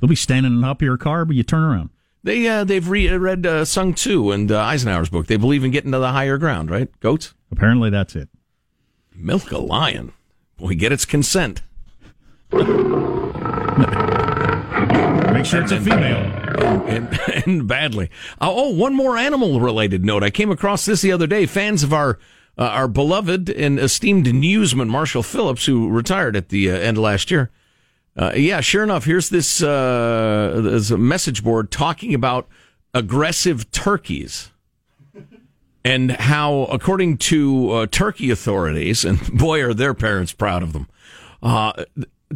they'll 0.00 0.08
be 0.08 0.16
standing 0.16 0.64
up 0.64 0.82
your 0.82 0.96
car, 0.96 1.24
but 1.24 1.36
you 1.36 1.44
turn 1.44 1.62
around. 1.62 1.90
They 2.24 2.48
uh, 2.48 2.64
they've 2.64 2.88
re- 2.88 3.08
read 3.16 3.46
uh, 3.46 3.64
Sun 3.64 3.94
Tzu 3.94 4.32
and 4.32 4.50
uh, 4.50 4.60
Eisenhower's 4.60 5.08
book. 5.08 5.28
They 5.28 5.36
believe 5.36 5.62
in 5.62 5.70
getting 5.70 5.92
to 5.92 6.00
the 6.00 6.10
higher 6.10 6.36
ground, 6.36 6.68
right? 6.68 6.88
Goats. 6.98 7.34
Apparently, 7.52 7.90
that's 7.90 8.16
it. 8.16 8.28
Milk 9.14 9.52
a 9.52 9.58
lion. 9.58 10.12
Boy, 10.58 10.74
get 10.74 10.92
its 10.92 11.04
consent. 11.04 11.62
Make 12.52 12.62
sure 15.46 15.62
it's 15.62 15.72
a 15.72 15.80
female. 15.80 16.16
and, 16.88 17.20
and 17.46 17.68
badly. 17.68 18.10
Uh, 18.40 18.50
oh, 18.50 18.74
one 18.74 18.94
more 18.94 19.16
animal 19.16 19.60
related 19.60 20.04
note. 20.04 20.22
I 20.22 20.30
came 20.30 20.50
across 20.50 20.84
this 20.84 21.00
the 21.00 21.12
other 21.12 21.26
day. 21.26 21.46
Fans 21.46 21.82
of 21.82 21.92
our 21.92 22.18
uh, 22.58 22.62
our 22.62 22.88
beloved 22.88 23.48
and 23.48 23.78
esteemed 23.78 24.34
newsman 24.34 24.88
Marshall 24.88 25.22
Phillips, 25.22 25.66
who 25.66 25.88
retired 25.88 26.34
at 26.34 26.48
the 26.48 26.70
uh, 26.70 26.74
end 26.74 26.96
of 26.96 27.04
last 27.04 27.30
year. 27.30 27.50
Uh, 28.16 28.32
yeah, 28.34 28.60
sure 28.60 28.82
enough, 28.82 29.04
here's 29.04 29.28
this 29.28 29.62
uh, 29.62 30.80
a 30.90 30.98
message 30.98 31.44
board 31.44 31.70
talking 31.70 32.14
about 32.14 32.48
aggressive 32.92 33.70
turkeys 33.70 34.50
and 35.84 36.12
how, 36.12 36.64
according 36.64 37.18
to 37.18 37.70
uh, 37.70 37.86
turkey 37.86 38.30
authorities, 38.30 39.04
and 39.04 39.20
boy, 39.38 39.62
are 39.62 39.74
their 39.74 39.94
parents 39.94 40.32
proud 40.32 40.62
of 40.62 40.72
them. 40.72 40.88
Uh, 41.42 41.84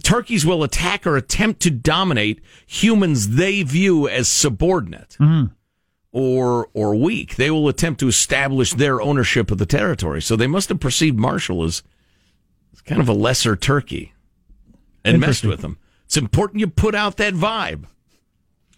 turkeys 0.03 0.47
will 0.47 0.63
attack 0.63 1.07
or 1.07 1.17
attempt 1.17 1.61
to 1.63 1.71
dominate 1.71 2.41
humans 2.67 3.31
they 3.31 3.63
view 3.63 4.09
as 4.09 4.29
subordinate 4.29 5.17
or 6.13 6.69
or 6.73 6.95
weak. 6.95 7.37
They 7.37 7.51
will 7.51 7.69
attempt 7.69 8.01
to 8.01 8.09
establish 8.09 8.73
their 8.73 9.01
ownership 9.03 9.51
of 9.51 9.59
the 9.59 9.67
territory. 9.67 10.23
So 10.23 10.37
they 10.37 10.47
must 10.47 10.69
have 10.69 10.81
perceived 10.81 11.19
Marshall 11.19 11.65
as, 11.65 11.83
as 12.73 12.81
kind 12.83 13.01
of 13.01 13.09
a 13.09 13.13
lesser 13.13 13.57
turkey 13.57 14.13
and 15.05 15.21
messed 15.21 15.45
with 15.45 15.61
them. 15.61 15.79
It's 16.05 16.17
important 16.17 16.61
you 16.61 16.69
put 16.69 16.95
out 16.95 17.17
that 17.17 17.35
vibe 17.35 17.87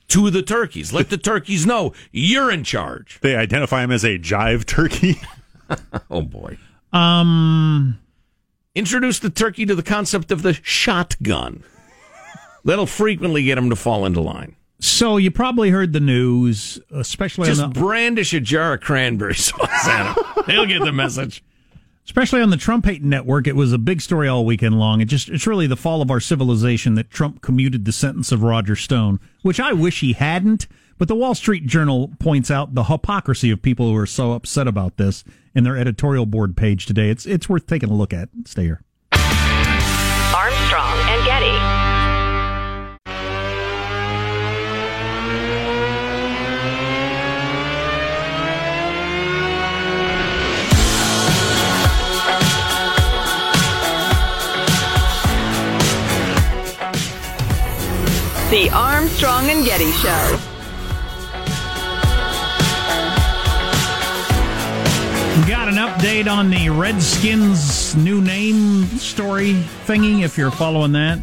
to 0.09 0.31
the 0.31 0.43
turkeys. 0.43 0.93
Let 0.93 1.11
the 1.11 1.17
turkeys 1.19 1.67
know 1.67 1.93
you're 2.13 2.51
in 2.51 2.65
charge. 2.65 3.19
They 3.23 3.37
identify 3.37 3.83
him 3.83 3.91
as 3.91 4.05
a 4.05 4.19
jive 4.19 4.65
turkey. 4.65 5.21
Oh 6.11 6.21
boy. 6.21 6.59
Um, 6.93 7.99
Introduce 8.75 9.19
the 9.19 9.31
turkey 9.31 9.65
to 9.65 9.75
the 9.75 9.83
concept 9.83 10.31
of 10.31 10.43
the 10.43 10.53
shotgun. 10.63 11.65
That'll 12.65 12.87
frequently 12.87 13.43
get 13.45 13.57
him 13.57 13.71
to 13.71 13.77
fall 13.77 14.05
into 14.05 14.21
line. 14.21 14.57
so 14.81 15.17
you 15.17 15.31
probably 15.31 15.71
heard 15.71 15.93
the 15.95 16.01
news, 16.01 16.79
especially 16.91 17.47
Just 17.49 17.63
on 17.63 17.73
the, 17.73 17.81
brandish 17.81 18.35
a 18.35 18.41
jar 18.41 18.75
of 18.75 18.81
cranberry 18.83 19.35
sauce 19.35 19.69
at 19.89 20.15
him. 20.15 20.45
He'll 20.47 20.67
get 20.67 20.81
the 20.85 20.93
message. 20.93 21.43
Especially 22.05 22.43
on 22.43 22.51
the 22.51 22.57
Trump 22.57 22.85
hate 22.85 23.03
network. 23.03 23.47
It 23.47 23.57
was 23.57 23.73
a 23.73 23.79
big 23.79 24.01
story 24.01 24.29
all 24.29 24.45
weekend 24.45 24.79
long. 24.79 25.01
It 25.01 25.07
just 25.07 25.29
it's 25.29 25.47
really 25.47 25.67
the 25.67 25.77
fall 25.77 26.03
of 26.03 26.11
our 26.11 26.21
civilization 26.21 26.95
that 26.95 27.11
Trump 27.11 27.41
commuted 27.43 27.85
the 27.85 27.93
sentence 27.93 28.33
of 28.33 28.43
Roger 28.43 28.77
Stone, 28.77 29.21
which 29.43 29.61
I 29.61 29.73
wish 29.73 30.01
he 30.01 30.13
hadn't. 30.13 30.67
But 30.97 31.09
the 31.09 31.17
Wall 31.17 31.35
Street 31.35 31.67
Journal 31.67 32.13
points 32.21 32.51
out 32.51 32.75
the 32.75 32.85
hypocrisy 32.85 33.51
of 33.51 33.63
people 33.63 33.91
who 33.91 33.97
are 33.97 34.07
so 34.07 34.33
upset 34.33 34.69
about 34.69 34.97
this 34.97 35.25
in 35.55 35.65
their 35.65 35.77
editorial 35.77 36.27
board 36.27 36.57
page 36.57 36.87
today. 36.87 37.11
It's 37.11 37.27
it's 37.27 37.49
worth 37.49 37.67
taking 37.67 37.91
a 37.91 37.95
look 37.95 38.13
at. 38.13 38.29
Stay 38.45 38.63
here. 38.63 38.83
The 58.55 58.71
Armstrong 58.71 59.51
and 59.51 59.65
Getty 59.65 59.91
Show. 59.91 60.39
Got 65.49 65.67
an 65.67 65.75
update 65.75 66.31
on 66.31 66.51
the 66.51 66.71
Redskins 66.71 67.97
new 67.97 68.21
name 68.21 68.85
story 68.99 69.55
thingy 69.87 70.23
if 70.23 70.39
you're 70.39 70.53
following 70.53 70.93
that. 70.93 71.19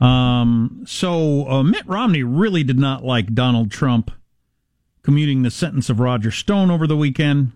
Um, 0.00 0.82
so 0.84 1.48
uh, 1.48 1.62
Mitt 1.62 1.86
Romney 1.86 2.24
really 2.24 2.64
did 2.64 2.80
not 2.80 3.04
like 3.04 3.34
Donald 3.34 3.70
Trump 3.70 4.10
commuting 5.04 5.42
the 5.42 5.50
sentence 5.52 5.88
of 5.88 6.00
Roger 6.00 6.32
Stone 6.32 6.72
over 6.72 6.88
the 6.88 6.96
weekend. 6.96 7.52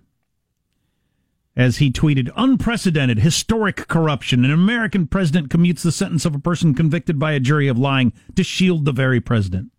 As 1.61 1.77
he 1.77 1.93
tweeted, 1.93 2.31
unprecedented, 2.37 3.19
historic 3.19 3.87
corruption. 3.87 4.47
An 4.47 4.51
American 4.51 5.07
president 5.07 5.51
commutes 5.51 5.83
the 5.83 5.93
sentence 5.93 6.25
of 6.25 6.35
a 6.35 6.39
person 6.39 6.75
convicted 6.75 7.19
by 7.19 7.33
a 7.33 7.39
jury 7.39 7.69
of 7.69 7.79
lying 7.79 8.15
to 8.35 8.43
shield 8.43 8.87
the 8.87 8.93
very 8.93 9.21
president. 9.21 9.71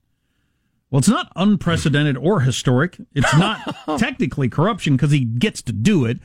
Well, 0.92 1.00
it's 1.00 1.10
not 1.10 1.32
unprecedented 1.36 2.18
or 2.18 2.42
historic. 2.42 3.00
It's 3.16 3.36
not 3.36 3.76
technically 3.98 4.48
corruption 4.48 4.96
because 4.96 5.10
he 5.10 5.26
gets 5.26 5.64
to 5.64 5.72
do 5.72 6.06
it. 6.06 6.20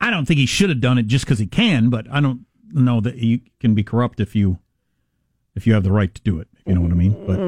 I 0.00 0.12
don't 0.12 0.24
think 0.24 0.38
he 0.38 0.46
should 0.46 0.70
have 0.70 0.80
done 0.80 0.98
it 0.98 1.08
just 1.08 1.24
because 1.24 1.40
he 1.40 1.48
can, 1.48 1.90
but 1.90 2.06
I 2.08 2.20
don't 2.20 2.46
know 2.70 3.00
that 3.00 3.16
you 3.16 3.40
can 3.58 3.74
be 3.74 3.82
corrupt 3.82 4.20
if 4.20 4.36
you 4.36 4.60
if 5.56 5.66
you 5.66 5.74
have 5.74 5.82
the 5.82 5.90
right 5.90 6.14
to 6.14 6.22
do 6.22 6.38
it. 6.38 6.46
You 6.66 6.74
know 6.74 6.80
what 6.80 6.90
I 6.90 6.94
mean? 6.94 7.26
But 7.26 7.38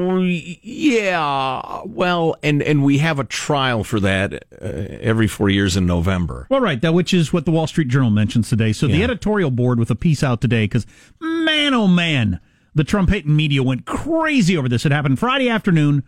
Yeah, 0.63 1.81
well, 1.85 2.37
and 2.41 2.63
and 2.63 2.85
we 2.85 2.99
have 2.99 3.19
a 3.19 3.25
trial 3.25 3.83
for 3.83 3.99
that 3.99 4.45
uh, 4.61 4.65
every 5.01 5.27
four 5.27 5.49
years 5.49 5.75
in 5.75 5.85
November. 5.85 6.47
well, 6.49 6.61
right, 6.61 6.79
that 6.81 6.93
which 6.93 7.13
is 7.13 7.33
what 7.33 7.43
the 7.43 7.51
Wall 7.51 7.67
Street 7.67 7.89
Journal 7.89 8.11
mentions 8.11 8.47
today. 8.47 8.71
So 8.71 8.87
the 8.87 9.03
editorial 9.03 9.51
board 9.51 9.77
with 9.77 9.91
a 9.91 9.95
piece 9.95 10.23
out 10.23 10.39
today 10.39 10.63
because 10.63 10.85
man, 11.19 11.73
oh 11.73 11.87
man, 11.87 12.39
the 12.73 12.85
Trump 12.85 13.09
hating 13.09 13.35
media 13.35 13.61
went 13.61 13.85
crazy 13.85 14.55
over 14.55 14.69
this. 14.69 14.85
It 14.85 14.93
happened 14.93 15.19
Friday 15.19 15.49
afternoon. 15.49 16.03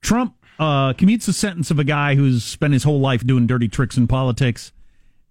Trump 0.00 0.34
uh, 0.58 0.92
commutes 0.94 1.26
the 1.26 1.32
sentence 1.32 1.70
of 1.70 1.78
a 1.78 1.84
guy 1.84 2.16
who's 2.16 2.42
spent 2.42 2.72
his 2.72 2.82
whole 2.82 3.00
life 3.00 3.24
doing 3.24 3.46
dirty 3.46 3.68
tricks 3.68 3.96
in 3.96 4.08
politics 4.08 4.72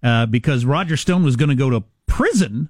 uh, 0.03 0.25
because 0.25 0.63
Roger 0.63 0.95
Stone 0.95 1.23
was 1.23 1.35
going 1.35 1.49
to 1.49 1.55
go 1.55 1.69
to 1.69 1.83
prison 2.07 2.69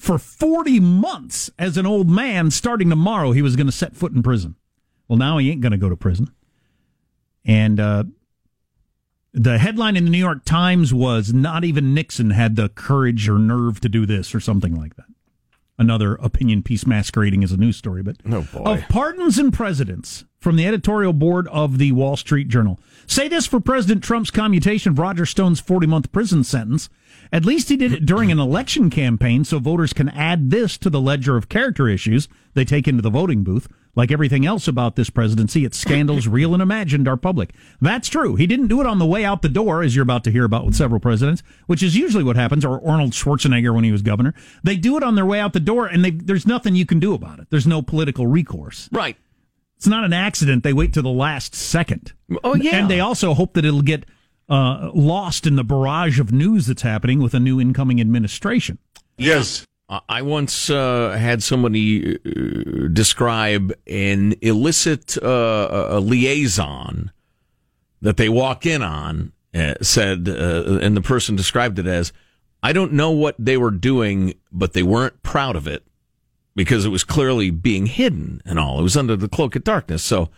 for 0.00 0.18
40 0.18 0.80
months 0.80 1.50
as 1.58 1.76
an 1.76 1.86
old 1.86 2.08
man. 2.10 2.50
Starting 2.50 2.88
tomorrow, 2.90 3.32
he 3.32 3.42
was 3.42 3.54
going 3.56 3.66
to 3.66 3.72
set 3.72 3.94
foot 3.96 4.12
in 4.12 4.22
prison. 4.22 4.56
Well, 5.08 5.18
now 5.18 5.38
he 5.38 5.50
ain't 5.50 5.60
going 5.60 5.72
to 5.72 5.78
go 5.78 5.88
to 5.88 5.96
prison. 5.96 6.30
And 7.44 7.80
uh, 7.80 8.04
the 9.32 9.58
headline 9.58 9.96
in 9.96 10.04
the 10.04 10.10
New 10.10 10.18
York 10.18 10.44
Times 10.44 10.92
was 10.92 11.32
not 11.32 11.64
even 11.64 11.94
Nixon 11.94 12.30
had 12.30 12.56
the 12.56 12.68
courage 12.68 13.28
or 13.28 13.38
nerve 13.38 13.80
to 13.80 13.88
do 13.88 14.06
this 14.06 14.34
or 14.34 14.40
something 14.40 14.74
like 14.76 14.96
that. 14.96 15.06
Another 15.78 16.16
opinion 16.16 16.62
piece 16.62 16.86
masquerading 16.86 17.42
as 17.42 17.52
a 17.52 17.56
news 17.56 17.76
story, 17.76 18.02
but 18.02 18.16
Oh, 18.30 18.42
boy. 18.52 18.64
of 18.64 18.82
pardons 18.90 19.38
and 19.38 19.50
presidents 19.50 20.26
from 20.38 20.56
the 20.56 20.66
editorial 20.66 21.14
board 21.14 21.48
of 21.48 21.78
the 21.78 21.92
Wall 21.92 22.16
Street 22.18 22.48
Journal. 22.48 22.78
Say 23.06 23.28
this 23.28 23.46
for 23.46 23.60
President 23.60 24.04
Trump's 24.04 24.30
commutation 24.30 24.92
of 24.92 24.98
Roger 24.98 25.24
Stone's 25.24 25.58
40 25.60 25.86
month 25.86 26.12
prison 26.12 26.44
sentence. 26.44 26.90
At 27.32 27.44
least 27.44 27.68
he 27.68 27.76
did 27.76 27.92
it 27.92 28.06
during 28.06 28.32
an 28.32 28.40
election 28.40 28.90
campaign 28.90 29.44
so 29.44 29.58
voters 29.58 29.92
can 29.92 30.08
add 30.08 30.50
this 30.50 30.76
to 30.78 30.90
the 30.90 31.00
ledger 31.00 31.36
of 31.36 31.48
character 31.48 31.88
issues 31.88 32.28
they 32.54 32.64
take 32.64 32.88
into 32.88 33.02
the 33.02 33.10
voting 33.10 33.44
booth. 33.44 33.68
Like 33.96 34.12
everything 34.12 34.46
else 34.46 34.68
about 34.68 34.94
this 34.96 35.10
presidency, 35.10 35.64
its 35.64 35.78
scandals, 35.78 36.28
real 36.28 36.54
and 36.54 36.62
imagined, 36.62 37.08
are 37.08 37.16
public. 37.16 37.52
That's 37.80 38.08
true. 38.08 38.36
He 38.36 38.46
didn't 38.46 38.68
do 38.68 38.80
it 38.80 38.86
on 38.86 38.98
the 38.98 39.06
way 39.06 39.24
out 39.24 39.42
the 39.42 39.48
door, 39.48 39.82
as 39.82 39.94
you're 39.94 40.04
about 40.04 40.24
to 40.24 40.30
hear 40.30 40.44
about 40.44 40.64
with 40.64 40.76
several 40.76 41.00
presidents, 41.00 41.42
which 41.66 41.82
is 41.82 41.96
usually 41.96 42.24
what 42.24 42.36
happens, 42.36 42.64
or 42.64 42.86
Arnold 42.86 43.12
Schwarzenegger 43.12 43.74
when 43.74 43.84
he 43.84 43.92
was 43.92 44.02
governor. 44.02 44.32
They 44.62 44.76
do 44.76 44.96
it 44.96 45.02
on 45.02 45.16
their 45.16 45.26
way 45.26 45.40
out 45.40 45.52
the 45.52 45.60
door, 45.60 45.86
and 45.86 46.04
they, 46.04 46.12
there's 46.12 46.46
nothing 46.46 46.76
you 46.76 46.86
can 46.86 47.00
do 47.00 47.14
about 47.14 47.40
it. 47.40 47.48
There's 47.50 47.66
no 47.66 47.82
political 47.82 48.26
recourse. 48.26 48.88
Right. 48.92 49.16
It's 49.76 49.88
not 49.88 50.04
an 50.04 50.12
accident. 50.12 50.62
They 50.62 50.72
wait 50.72 50.92
to 50.92 51.02
the 51.02 51.08
last 51.08 51.54
second. 51.54 52.12
Oh, 52.44 52.54
yeah. 52.54 52.76
And 52.76 52.90
they 52.90 53.00
also 53.00 53.34
hope 53.34 53.54
that 53.54 53.64
it'll 53.64 53.82
get 53.82 54.04
uh, 54.50 54.90
lost 54.92 55.46
in 55.46 55.56
the 55.56 55.64
barrage 55.64 56.18
of 56.20 56.32
news 56.32 56.66
that's 56.66 56.82
happening 56.82 57.22
with 57.22 57.32
a 57.34 57.40
new 57.40 57.60
incoming 57.60 58.00
administration. 58.00 58.78
Yes. 59.16 59.64
I 60.08 60.22
once 60.22 60.70
uh, 60.70 61.16
had 61.18 61.42
somebody 61.42 62.14
uh, 62.14 62.88
describe 62.92 63.72
an 63.88 64.34
illicit 64.40 65.18
uh, 65.20 65.86
a 65.90 65.98
liaison 65.98 67.10
that 68.00 68.16
they 68.16 68.28
walk 68.28 68.66
in 68.66 68.82
on. 68.82 69.32
Uh, 69.52 69.74
said, 69.82 70.28
uh, 70.28 70.78
and 70.80 70.96
the 70.96 71.00
person 71.00 71.34
described 71.34 71.80
it 71.80 71.86
as, 71.88 72.12
"I 72.62 72.72
don't 72.72 72.92
know 72.92 73.10
what 73.10 73.34
they 73.36 73.56
were 73.56 73.72
doing, 73.72 74.34
but 74.52 74.74
they 74.74 74.84
weren't 74.84 75.24
proud 75.24 75.56
of 75.56 75.66
it 75.66 75.84
because 76.54 76.84
it 76.84 76.90
was 76.90 77.02
clearly 77.02 77.50
being 77.50 77.86
hidden 77.86 78.42
and 78.44 78.60
all. 78.60 78.78
It 78.78 78.84
was 78.84 78.96
under 78.96 79.16
the 79.16 79.28
cloak 79.28 79.56
of 79.56 79.64
darkness." 79.64 80.04
So, 80.04 80.30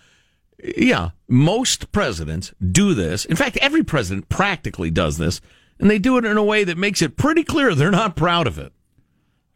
yeah, 0.62 1.10
most 1.28 1.92
presidents 1.92 2.52
do 2.60 2.94
this. 2.94 3.24
In 3.24 3.36
fact, 3.36 3.56
every 3.58 3.82
president 3.82 4.28
practically 4.28 4.90
does 4.90 5.18
this, 5.18 5.40
and 5.78 5.90
they 5.90 5.98
do 5.98 6.16
it 6.18 6.24
in 6.24 6.36
a 6.36 6.44
way 6.44 6.64
that 6.64 6.78
makes 6.78 7.02
it 7.02 7.16
pretty 7.16 7.44
clear 7.44 7.74
they're 7.74 7.90
not 7.90 8.16
proud 8.16 8.46
of 8.46 8.58
it. 8.58 8.72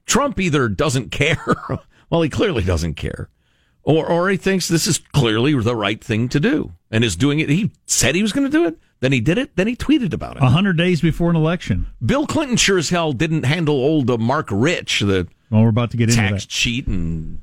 Trump 0.06 0.38
either 0.40 0.68
doesn't 0.68 1.10
care, 1.10 1.38
well, 2.10 2.22
he 2.22 2.28
clearly 2.28 2.62
doesn't 2.62 2.94
care, 2.94 3.28
or 3.82 4.06
or 4.06 4.28
he 4.28 4.36
thinks 4.36 4.68
this 4.68 4.86
is 4.86 4.98
clearly 4.98 5.54
the 5.60 5.76
right 5.76 6.02
thing 6.02 6.28
to 6.28 6.40
do 6.40 6.72
and 6.90 7.04
is 7.04 7.16
doing 7.16 7.40
it. 7.40 7.48
He 7.48 7.72
said 7.86 8.14
he 8.14 8.22
was 8.22 8.32
going 8.32 8.50
to 8.50 8.58
do 8.58 8.66
it, 8.66 8.78
then 9.00 9.12
he 9.12 9.20
did 9.20 9.38
it, 9.38 9.56
then 9.56 9.66
he 9.66 9.76
tweeted 9.76 10.12
about 10.12 10.36
it. 10.36 10.42
A 10.42 10.46
hundred 10.48 10.76
days 10.76 11.00
before 11.00 11.30
an 11.30 11.36
election. 11.36 11.86
Bill 12.04 12.26
Clinton 12.26 12.56
sure 12.56 12.78
as 12.78 12.90
hell 12.90 13.12
didn't 13.12 13.44
handle 13.44 13.75
old 13.75 14.10
uh, 14.10 14.16
Marc 14.16 14.48
Rich, 14.50 15.00
the 15.00 15.26
Well, 15.50 15.62
we're 15.62 15.68
about 15.68 15.90
to 15.90 15.96
get 15.96 16.08
into 16.08 16.20
tax 16.20 16.44
that. 16.44 16.50
cheat 16.50 16.86
and 16.86 17.40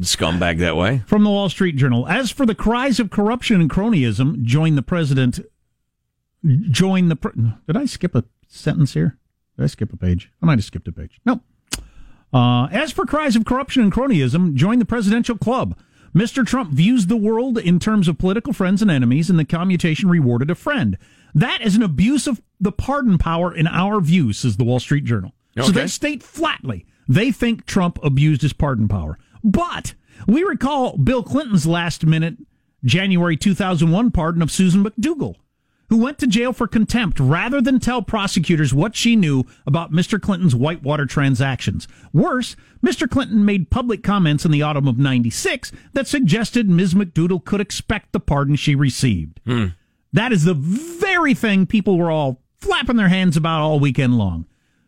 scumbag 0.00 0.58
that 0.58 0.76
way. 0.76 1.02
From 1.06 1.24
the 1.24 1.30
Wall 1.30 1.48
Street 1.48 1.76
Journal. 1.76 2.06
As 2.08 2.30
for 2.30 2.46
the 2.46 2.54
cries 2.54 2.98
of 3.00 3.10
corruption 3.10 3.60
and 3.60 3.70
cronyism, 3.70 4.42
join 4.42 4.74
the 4.74 4.82
president. 4.82 5.40
Join 6.70 7.08
the. 7.08 7.16
Pre- 7.16 7.32
Did 7.66 7.76
I 7.76 7.86
skip 7.86 8.14
a 8.14 8.24
sentence 8.48 8.94
here? 8.94 9.18
Did 9.56 9.64
I 9.64 9.66
skip 9.66 9.92
a 9.92 9.96
page? 9.96 10.30
I 10.42 10.46
might 10.46 10.58
have 10.58 10.64
skipped 10.64 10.88
a 10.88 10.92
page. 10.92 11.20
No. 11.24 11.40
Uh, 12.32 12.66
as 12.66 12.90
for 12.90 13.06
cries 13.06 13.36
of 13.36 13.44
corruption 13.44 13.82
and 13.82 13.92
cronyism, 13.92 14.54
join 14.54 14.78
the 14.78 14.84
presidential 14.84 15.38
club. 15.38 15.78
Mr. 16.14 16.46
Trump 16.46 16.72
views 16.72 17.06
the 17.06 17.16
world 17.16 17.58
in 17.58 17.78
terms 17.78 18.06
of 18.06 18.18
political 18.18 18.52
friends 18.52 18.82
and 18.82 18.90
enemies, 18.90 19.30
and 19.30 19.38
the 19.38 19.44
commutation 19.44 20.08
rewarded 20.08 20.50
a 20.50 20.54
friend. 20.54 20.98
That 21.34 21.60
is 21.60 21.74
an 21.74 21.82
abuse 21.82 22.26
of 22.26 22.40
the 22.60 22.72
pardon 22.72 23.18
power 23.18 23.54
in 23.54 23.66
our 23.66 24.00
view, 24.00 24.32
says 24.32 24.56
the 24.56 24.64
Wall 24.64 24.80
Street 24.80 25.04
Journal. 25.04 25.32
So 25.60 25.70
they 25.70 25.86
state 25.86 26.22
flatly 26.22 26.86
they 27.08 27.30
think 27.30 27.66
Trump 27.66 27.98
abused 28.02 28.42
his 28.42 28.52
pardon 28.52 28.88
power. 28.88 29.18
But 29.44 29.94
we 30.26 30.42
recall 30.42 30.96
Bill 30.96 31.22
Clinton's 31.22 31.66
last 31.66 32.06
minute 32.06 32.36
January 32.84 33.36
2001 33.36 34.10
pardon 34.10 34.42
of 34.42 34.50
Susan 34.50 34.82
McDougal, 34.82 35.36
who 35.90 35.98
went 35.98 36.18
to 36.18 36.26
jail 36.26 36.52
for 36.52 36.66
contempt 36.66 37.20
rather 37.20 37.60
than 37.60 37.78
tell 37.78 38.02
prosecutors 38.02 38.72
what 38.72 38.96
she 38.96 39.16
knew 39.16 39.44
about 39.66 39.92
Mr. 39.92 40.20
Clinton's 40.20 40.54
Whitewater 40.54 41.06
transactions. 41.06 41.86
Worse, 42.12 42.56
Mr. 42.82 43.08
Clinton 43.08 43.44
made 43.44 43.70
public 43.70 44.02
comments 44.02 44.44
in 44.44 44.50
the 44.50 44.62
autumn 44.62 44.88
of 44.88 44.98
96 44.98 45.72
that 45.92 46.06
suggested 46.06 46.68
Ms. 46.68 46.94
McDougal 46.94 47.44
could 47.44 47.60
expect 47.60 48.12
the 48.12 48.20
pardon 48.20 48.56
she 48.56 48.74
received. 48.74 49.40
Hmm. 49.44 49.66
That 50.12 50.32
is 50.32 50.44
the 50.44 50.54
very 50.54 51.34
thing 51.34 51.66
people 51.66 51.98
were 51.98 52.10
all 52.10 52.40
flapping 52.60 52.96
their 52.96 53.08
hands 53.08 53.36
about 53.36 53.60
all 53.60 53.80
weekend 53.80 54.16
long. 54.16 54.46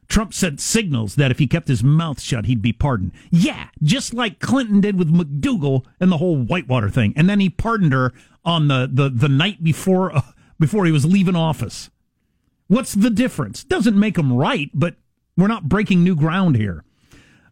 Trump 0.08 0.32
sent 0.32 0.60
signals 0.60 1.16
that 1.16 1.30
if 1.30 1.38
he 1.38 1.46
kept 1.46 1.68
his 1.68 1.82
mouth 1.82 2.20
shut, 2.20 2.46
he'd 2.46 2.62
be 2.62 2.72
pardoned. 2.72 3.12
Yeah, 3.30 3.68
just 3.82 4.14
like 4.14 4.40
Clinton 4.40 4.80
did 4.80 4.98
with 4.98 5.12
McDougal 5.12 5.84
and 6.00 6.10
the 6.12 6.18
whole 6.18 6.36
Whitewater 6.36 6.90
thing. 6.90 7.12
And 7.16 7.28
then 7.28 7.40
he 7.40 7.50
pardoned 7.50 7.92
her 7.92 8.12
on 8.44 8.68
the, 8.68 8.88
the, 8.90 9.08
the 9.08 9.28
night 9.28 9.62
before, 9.62 10.16
uh, 10.16 10.22
before 10.58 10.86
he 10.86 10.92
was 10.92 11.04
leaving 11.04 11.36
office. 11.36 11.90
What's 12.68 12.94
the 12.94 13.10
difference? 13.10 13.64
Doesn't 13.64 13.98
make 13.98 14.16
him 14.16 14.32
right, 14.32 14.70
but 14.72 14.96
we're 15.36 15.48
not 15.48 15.68
breaking 15.68 16.02
new 16.02 16.16
ground 16.16 16.56
here. 16.56 16.84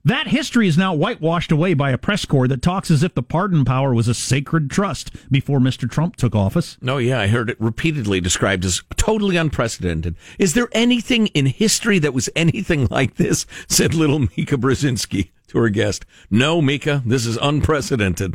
That 0.06 0.26
history 0.26 0.68
is 0.68 0.76
now 0.76 0.92
whitewashed 0.92 1.50
away 1.50 1.72
by 1.72 1.90
a 1.90 1.96
press 1.96 2.26
corps 2.26 2.46
that 2.48 2.60
talks 2.60 2.90
as 2.90 3.02
if 3.02 3.14
the 3.14 3.22
pardon 3.22 3.64
power 3.64 3.94
was 3.94 4.06
a 4.06 4.12
sacred 4.12 4.70
trust 4.70 5.10
before 5.30 5.60
Mr. 5.60 5.90
Trump 5.90 6.16
took 6.16 6.34
office. 6.34 6.76
No, 6.82 6.98
yeah, 6.98 7.20
I 7.20 7.28
heard 7.28 7.48
it 7.48 7.58
repeatedly 7.58 8.20
described 8.20 8.66
as 8.66 8.82
totally 8.96 9.38
unprecedented. 9.38 10.14
Is 10.38 10.52
there 10.52 10.68
anything 10.72 11.28
in 11.28 11.46
history 11.46 11.98
that 12.00 12.12
was 12.12 12.28
anything 12.36 12.86
like 12.90 13.14
this? 13.14 13.46
Said 13.66 13.94
little 13.94 14.18
Mika 14.18 14.58
Brzezinski 14.58 15.30
to 15.48 15.58
her 15.58 15.70
guest. 15.70 16.04
No, 16.30 16.60
Mika, 16.60 17.02
this 17.06 17.24
is 17.24 17.38
unprecedented. 17.40 18.34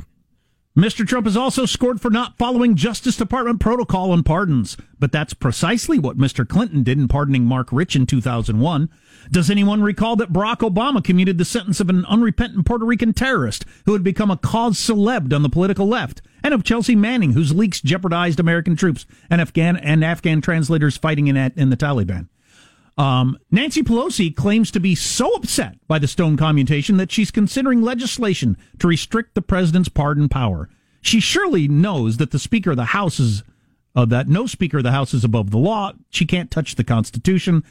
Mr. 0.79 1.05
Trump 1.05 1.27
is 1.27 1.35
also 1.35 1.65
scored 1.65 1.99
for 1.99 2.09
not 2.09 2.37
following 2.37 2.73
Justice 2.73 3.17
Department 3.17 3.59
protocol 3.59 4.13
on 4.13 4.23
pardons, 4.23 4.77
but 4.97 5.11
that's 5.11 5.33
precisely 5.33 5.99
what 5.99 6.17
Mr. 6.17 6.47
Clinton 6.47 6.83
did 6.83 6.97
in 6.97 7.09
pardoning 7.09 7.43
Marc 7.43 7.73
Rich 7.73 7.97
in 7.97 8.05
2001. 8.05 8.89
Does 9.29 9.49
anyone 9.49 9.83
recall 9.83 10.15
that 10.15 10.31
Barack 10.31 10.59
Obama 10.59 11.03
commuted 11.03 11.37
the 11.37 11.43
sentence 11.43 11.81
of 11.81 11.89
an 11.89 12.05
unrepentant 12.05 12.65
Puerto 12.65 12.85
Rican 12.85 13.11
terrorist 13.11 13.65
who 13.85 13.91
had 13.91 14.05
become 14.05 14.31
a 14.31 14.37
cause 14.37 14.77
celeb 14.77 15.33
on 15.33 15.41
the 15.41 15.49
political 15.49 15.85
left, 15.85 16.21
and 16.41 16.53
of 16.53 16.63
Chelsea 16.63 16.95
Manning, 16.95 17.33
whose 17.33 17.53
leaks 17.53 17.81
jeopardized 17.81 18.39
American 18.39 18.77
troops 18.77 19.05
and 19.29 19.41
Afghan 19.41 19.75
and 19.75 20.01
Afghan 20.01 20.39
translators 20.39 20.95
fighting 20.95 21.27
in, 21.27 21.35
in 21.35 21.71
the 21.71 21.77
Taliban? 21.77 22.29
Um, 22.99 23.39
Nancy 23.49 23.81
Pelosi 23.81 24.35
claims 24.35 24.71
to 24.71 24.79
be 24.81 24.93
so 24.93 25.33
upset 25.35 25.77
by 25.87 25.99
the 25.99 26.07
Stone 26.07 26.35
commutation 26.35 26.97
that 26.97 27.13
she's 27.13 27.31
considering 27.31 27.81
legislation 27.81 28.57
to 28.79 28.87
restrict 28.87 29.35
the 29.35 29.41
president's 29.41 29.87
pardon 29.87 30.27
power. 30.27 30.69
She 30.99 31.21
surely 31.21 31.69
knows 31.69 32.17
that 32.17 32.31
the 32.31 32.39
Speaker 32.39 32.71
of 32.71 32.77
the 32.77 32.85
House 32.85 33.17
is 33.17 33.43
uh, 33.95 34.03
that 34.05 34.27
no 34.27 34.47
Speaker 34.47 34.79
of 34.79 34.83
the 34.83 34.91
House 34.91 35.13
is 35.13 35.23
above 35.23 35.49
the 35.49 35.57
law. 35.57 35.93
She 36.09 36.25
can't 36.25 36.51
touch 36.51 36.75
the 36.75 36.83
Constitution. 36.83 37.63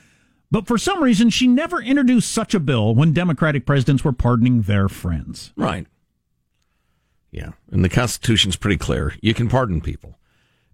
But 0.51 0.67
for 0.67 0.79
some 0.79 1.03
reason, 1.03 1.29
she 1.29 1.47
never 1.47 1.83
introduced 1.83 2.33
such 2.33 2.55
a 2.55 2.61
bill 2.61 2.95
when 2.95 3.13
Democratic 3.13 3.67
presidents 3.67 4.03
were 4.03 4.13
pardoning 4.13 4.63
their 4.63 4.89
friends. 4.89 5.53
Right. 5.57 5.87
Yeah, 7.31 7.51
and 7.71 7.85
the 7.85 7.91
Constitution's 7.91 8.57
pretty 8.57 8.79
clear. 8.79 9.15
You 9.21 9.35
can 9.35 9.51
pardon 9.51 9.83
people. 9.83 10.18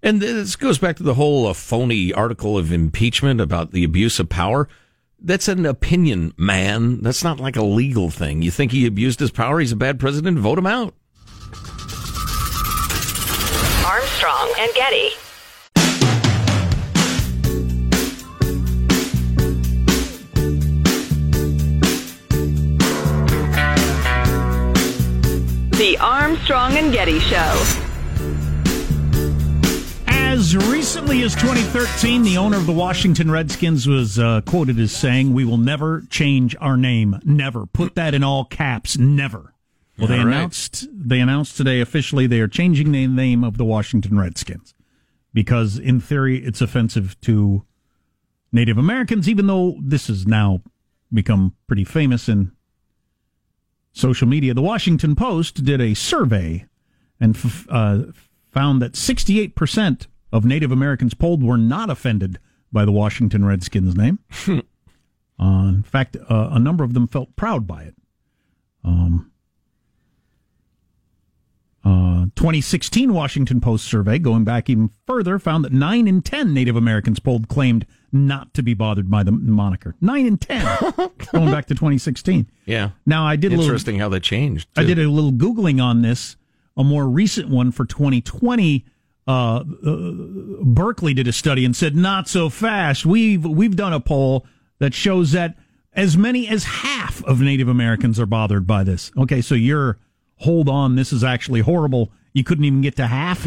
And 0.05 0.21
this 0.21 0.55
goes 0.55 0.77
back 0.77 0.97
to 0.97 1.03
the 1.03 1.15
whole 1.15 1.47
uh, 1.47 1.55
phony 1.55 2.13
article 2.13 2.59
of 2.59 2.71
impeachment 2.71 3.41
about 3.41 3.73
the 3.73 3.85
abuse 3.85 4.21
of 4.21 4.29
power. 4.29 4.69
That's 5.19 5.49
an 5.49 5.65
opinion, 5.65 6.35
man. 6.37 7.01
That's 7.01 7.25
not 7.25 7.41
like 7.41 7.57
a 7.57 7.63
legal 7.63 8.11
thing. 8.11 8.43
You 8.43 8.51
think 8.51 8.71
he 8.71 8.85
abused 8.85 9.19
his 9.19 9.31
power? 9.31 9.61
He's 9.61 9.73
a 9.73 9.77
bad 9.77 9.99
president. 9.99 10.39
Vote 10.39 10.59
him 10.59 10.67
out. 10.67 10.95
Armstrong 13.87 14.53
and 14.59 14.75
Getty. 14.75 15.09
The 25.79 25.97
Armstrong 25.99 26.77
and 26.77 26.93
Getty 26.93 27.21
Show. 27.21 27.84
As 30.45 30.55
recently 30.69 31.23
as 31.23 31.35
2013, 31.37 32.23
the 32.23 32.37
owner 32.37 32.59
of 32.59 32.67
the 32.67 32.73
Washington 32.73 33.31
Redskins 33.31 33.89
was 33.89 34.19
uh, 34.19 34.43
quoted 34.43 34.79
as 34.79 34.95
saying, 34.95 35.33
"We 35.33 35.47
will 35.47 35.57
never 35.57 36.03
change 36.11 36.55
our 36.61 36.77
name. 36.77 37.19
Never. 37.25 37.65
Put 37.65 37.95
that 37.95 38.13
in 38.13 38.23
all 38.23 38.45
caps. 38.45 38.99
Never." 38.99 39.55
Well, 39.97 40.07
they 40.07 40.19
All 40.19 40.27
right. 40.27 40.37
announced 40.37 40.87
they 40.93 41.21
announced 41.21 41.57
today 41.57 41.81
officially 41.81 42.27
they 42.27 42.41
are 42.41 42.47
changing 42.47 42.93
the 42.93 43.07
name 43.07 43.43
of 43.43 43.57
the 43.57 43.65
Washington 43.65 44.19
Redskins 44.19 44.75
because, 45.33 45.79
in 45.79 45.99
theory, 45.99 46.45
it's 46.45 46.61
offensive 46.61 47.19
to 47.23 47.65
Native 48.53 48.77
Americans. 48.77 49.27
Even 49.31 49.47
though 49.47 49.79
this 49.81 50.09
has 50.09 50.27
now 50.27 50.61
become 51.11 51.55
pretty 51.67 51.85
famous 51.85 52.29
in 52.29 52.53
social 53.93 54.29
media, 54.29 54.53
the 54.53 54.61
Washington 54.61 55.17
Post 55.17 55.65
did 55.65 55.81
a 55.81 55.95
survey 55.95 56.67
and 57.19 57.35
f- 57.35 57.67
uh, 57.71 58.03
found 58.53 58.83
that 58.83 58.93
68% 58.93 60.07
of 60.35 60.45
Native 60.45 60.73
Americans 60.73 61.15
polled 61.15 61.45
were 61.45 61.57
not 61.57 61.89
offended 61.89 62.41
by 62.73 62.85
the 62.85 62.91
Washington 62.91 63.45
Redskins 63.45 63.95
name. 63.95 64.19
uh, 64.49 64.59
in 65.39 65.85
fact, 65.85 66.17
uh, 66.29 66.49
a 66.51 66.59
number 66.59 66.83
of 66.83 66.93
them 66.93 67.07
felt 67.07 67.37
proud 67.37 67.69
by 67.69 67.85
it. 67.85 67.95
Um, 68.83 69.31
uh, 71.85 72.25
2016 72.35 73.15
Washington 73.15 73.61
Post 73.61 73.85
survey, 73.85 74.19
going 74.19 74.43
back 74.43 74.69
even 74.69 74.91
further, 75.07 75.39
found 75.39 75.65
that 75.65 75.73
9 75.73 76.09
in 76.09 76.21
10 76.21 76.53
Native 76.53 76.75
Americans 76.75 77.21
polled 77.21 77.47
claimed 77.47 77.87
not 78.11 78.53
to 78.55 78.63
be 78.65 78.75
bothered 78.75 79.09
by 79.09 79.23
the 79.23 79.31
moniker. 79.31 79.95
9 80.01 80.27
in 80.27 80.37
10, 80.37 80.65
going 81.33 81.53
back 81.53 81.67
to 81.67 81.75
2016. 81.75 82.51
Yeah. 82.67 82.91
Now, 83.07 83.25
I 83.25 83.37
did 83.37 83.53
a 83.53 83.57
little 83.57 83.67
Interesting 83.67 84.01
how 84.01 84.09
that 84.09 84.25
changed. 84.25 84.69
I 84.77 84.83
did 84.83 84.99
a 84.99 85.09
little 85.09 85.33
googling 85.33 85.81
on 85.81 86.03
this. 86.03 86.35
A 86.77 86.83
more 86.83 87.07
recent 87.07 87.51
one 87.51 87.71
for 87.71 87.85
2020. 87.85 88.85
Uh, 89.27 89.65
uh, 89.87 90.01
Berkeley 90.63 91.15
did 91.15 91.27
a 91.29 91.33
study 91.33 91.65
and 91.65 91.75
said 91.75 91.97
not 91.97 92.29
so 92.29 92.49
fast. 92.51 93.07
We've 93.07 93.45
we've 93.45 93.75
done 93.77 93.93
a 93.93 94.01
poll 94.01 94.47
that 94.81 94.93
shows 94.95 95.33
that 95.33 95.57
as 95.95 96.17
many 96.17 96.47
as 96.49 96.65
half 96.65 97.25
of 97.25 97.41
Native 97.41 97.69
Americans 97.69 98.21
are 98.21 98.27
bothered 98.27 98.67
by 98.67 98.85
this. 98.85 99.11
Okay, 99.17 99.41
so 99.41 99.55
you're 99.55 99.99
hold 100.37 100.69
on. 100.69 100.97
This 100.97 101.13
is 101.13 101.25
actually 101.25 101.61
horrible. 101.61 102.11
You 102.35 102.45
couldn't 102.45 102.65
even 102.65 102.81
get 102.83 102.97
to 102.97 103.07
half. 103.07 103.47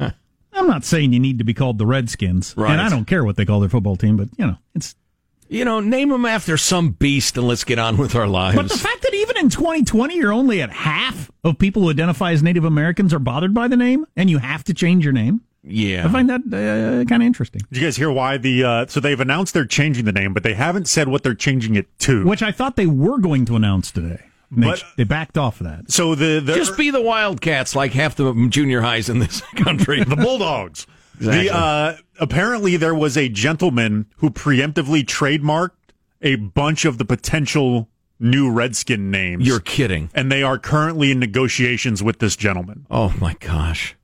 I'm 0.54 0.66
not 0.68 0.84
saying 0.84 1.12
you 1.12 1.18
need 1.20 1.38
to 1.38 1.44
be 1.44 1.54
called 1.54 1.78
the 1.78 1.86
Redskins, 1.86 2.54
Right. 2.56 2.70
and 2.70 2.80
I 2.80 2.88
don't 2.88 3.06
care 3.06 3.24
what 3.24 3.36
they 3.36 3.44
call 3.46 3.60
their 3.60 3.70
football 3.70 3.96
team, 3.96 4.16
but 4.16 4.28
you 4.36 4.46
know 4.46 4.56
it's 4.74 4.94
You 5.52 5.66
know, 5.66 5.80
name 5.80 6.08
them 6.08 6.24
after 6.24 6.56
some 6.56 6.90
beast 6.92 7.36
and 7.36 7.46
let's 7.46 7.62
get 7.64 7.78
on 7.78 7.98
with 7.98 8.14
our 8.14 8.26
lives. 8.26 8.56
But 8.56 8.68
the 8.70 8.78
fact 8.78 9.02
that 9.02 9.12
even 9.12 9.36
in 9.36 9.50
2020 9.50 10.16
you're 10.16 10.32
only 10.32 10.62
at 10.62 10.70
half 10.70 11.30
of 11.44 11.58
people 11.58 11.82
who 11.82 11.90
identify 11.90 12.32
as 12.32 12.42
Native 12.42 12.64
Americans 12.64 13.12
are 13.12 13.18
bothered 13.18 13.52
by 13.52 13.68
the 13.68 13.76
name, 13.76 14.06
and 14.16 14.30
you 14.30 14.38
have 14.38 14.64
to 14.64 14.72
change 14.74 15.04
your 15.04 15.12
name, 15.12 15.42
yeah. 15.62 16.06
I 16.06 16.08
find 16.10 16.28
that 16.30 16.40
uh, 16.40 17.04
kind 17.08 17.22
of 17.22 17.26
interesting. 17.26 17.60
Did 17.70 17.80
you 17.80 17.86
guys 17.86 17.96
hear 17.96 18.10
why 18.10 18.36
the? 18.38 18.64
Uh, 18.64 18.86
so 18.86 18.98
they've 18.98 19.20
announced 19.20 19.52
they're 19.54 19.64
changing 19.66 20.06
the 20.06 20.12
name, 20.12 20.32
but 20.32 20.42
they 20.42 20.54
haven't 20.54 20.88
said 20.88 21.06
what 21.08 21.22
they're 21.22 21.34
changing 21.34 21.74
it 21.76 21.86
to. 22.00 22.24
Which 22.24 22.42
I 22.42 22.50
thought 22.50 22.76
they 22.76 22.86
were 22.86 23.18
going 23.18 23.44
to 23.44 23.54
announce 23.56 23.90
today. 23.92 24.22
They, 24.50 24.66
But- 24.66 24.82
they 24.96 25.04
backed 25.04 25.36
off 25.38 25.60
of 25.60 25.66
that. 25.66 25.90
So 25.92 26.14
the, 26.14 26.40
the 26.40 26.54
Just 26.54 26.76
be 26.76 26.90
the 26.90 27.00
Wildcats 27.00 27.76
like 27.76 27.92
half 27.92 28.16
the 28.16 28.46
junior 28.50 28.80
highs 28.80 29.08
in 29.08 29.18
this 29.18 29.40
country. 29.56 30.02
the 30.02 30.16
Bulldogs. 30.16 30.86
Exactly. 31.18 31.48
The, 31.48 31.54
uh, 31.54 31.96
apparently, 32.20 32.76
there 32.76 32.94
was 32.94 33.16
a 33.16 33.28
gentleman 33.28 34.06
who 34.16 34.30
preemptively 34.30 35.04
trademarked 35.04 35.70
a 36.20 36.36
bunch 36.36 36.84
of 36.84 36.98
the 36.98 37.04
potential 37.04 37.88
new 38.18 38.50
Redskin 38.50 39.10
names. 39.10 39.46
You're 39.46 39.60
kidding. 39.60 40.08
and 40.14 40.30
they 40.30 40.42
are 40.42 40.58
currently 40.58 41.10
in 41.10 41.18
negotiations 41.18 42.02
with 42.02 42.18
this 42.20 42.36
gentleman. 42.36 42.86
Oh 42.90 43.14
my 43.20 43.34
gosh. 43.40 43.96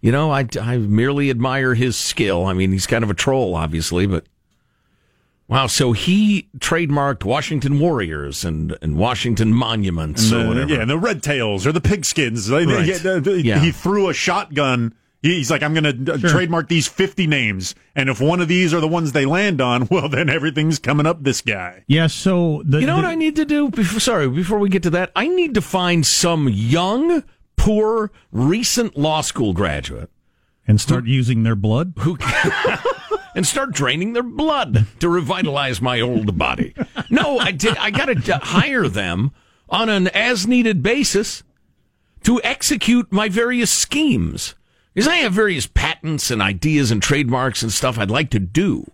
You 0.00 0.12
know, 0.12 0.30
I, 0.30 0.46
I 0.60 0.76
merely 0.78 1.30
admire 1.30 1.74
his 1.74 1.96
skill. 1.96 2.46
I 2.46 2.52
mean, 2.52 2.70
he's 2.70 2.86
kind 2.86 3.02
of 3.02 3.10
a 3.10 3.14
troll, 3.14 3.56
obviously, 3.56 4.06
but 4.06 4.24
wow. 5.48 5.66
So 5.66 5.92
he 5.92 6.48
trademarked 6.58 7.24
Washington 7.24 7.80
Warriors 7.80 8.44
and, 8.44 8.76
and 8.82 8.96
Washington 8.96 9.52
Monuments 9.52 10.32
or 10.32 10.40
Uh, 10.40 10.48
whatever. 10.48 10.72
yeah, 10.74 10.80
and 10.82 10.90
the 10.90 10.98
Red 10.98 11.22
Tails 11.22 11.66
or 11.66 11.72
the 11.72 11.80
Pigskins. 11.80 12.50
Right. 12.50 13.02
the- 13.02 13.20
the- 13.20 13.42
Yeah. 13.42 13.58
He 13.60 13.72
threw 13.72 14.08
a 14.08 14.14
shotgun 14.14 14.94
He's 15.22 15.50
like, 15.50 15.62
I'm 15.62 15.74
going 15.74 16.04
to 16.04 16.12
uh, 16.14 16.18
trademark 16.18 16.68
these 16.68 16.86
50 16.86 17.26
names, 17.26 17.74
and 17.96 18.08
if 18.08 18.20
one 18.20 18.40
of 18.40 18.48
these 18.48 18.72
are 18.72 18.80
the 18.80 18.86
ones 18.88 19.12
they 19.12 19.26
land 19.26 19.60
on, 19.60 19.86
well, 19.90 20.08
then 20.08 20.28
everything's 20.28 20.78
coming 20.78 21.06
up 21.06 21.22
this 21.22 21.40
guy. 21.40 21.84
Yeah, 21.88 22.06
so 22.06 22.62
the, 22.64 22.80
You 22.80 22.86
know 22.86 22.96
the- 22.96 23.02
what 23.02 23.08
I 23.10 23.14
need 23.16 23.34
to 23.36 23.44
do? 23.44 23.70
Before, 23.70 23.98
sorry, 24.00 24.28
before 24.28 24.58
we 24.58 24.68
get 24.68 24.82
to 24.84 24.90
that, 24.90 25.10
I 25.16 25.26
need 25.26 25.54
to 25.54 25.60
find 25.62 26.06
some 26.06 26.48
young, 26.48 27.24
poor, 27.56 28.12
recent 28.30 28.96
law 28.96 29.20
school 29.22 29.52
graduate 29.52 30.10
and 30.68 30.80
start 30.80 31.06
using 31.06 31.42
their 31.44 31.56
blood. 31.56 31.92
who 32.00 32.18
and 33.34 33.46
start 33.46 33.72
draining 33.72 34.12
their 34.14 34.22
blood 34.24 34.86
to 35.00 35.08
revitalize 35.08 35.80
my 35.80 36.00
old 36.00 36.36
body. 36.38 36.74
No, 37.10 37.38
I 37.38 37.52
did. 37.52 37.76
I 37.78 37.90
got 37.90 38.06
to 38.06 38.36
hire 38.38 38.88
them 38.88 39.30
on 39.68 39.88
an 39.88 40.08
as-needed 40.08 40.82
basis 40.82 41.42
to 42.24 42.40
execute 42.42 43.12
my 43.12 43.28
various 43.28 43.70
schemes. 43.70 44.55
Because 44.96 45.08
I 45.08 45.16
have 45.16 45.34
various 45.34 45.66
patents 45.66 46.30
and 46.30 46.40
ideas 46.40 46.90
and 46.90 47.02
trademarks 47.02 47.62
and 47.62 47.70
stuff 47.70 47.98
I'd 47.98 48.10
like 48.10 48.30
to 48.30 48.38
do, 48.38 48.90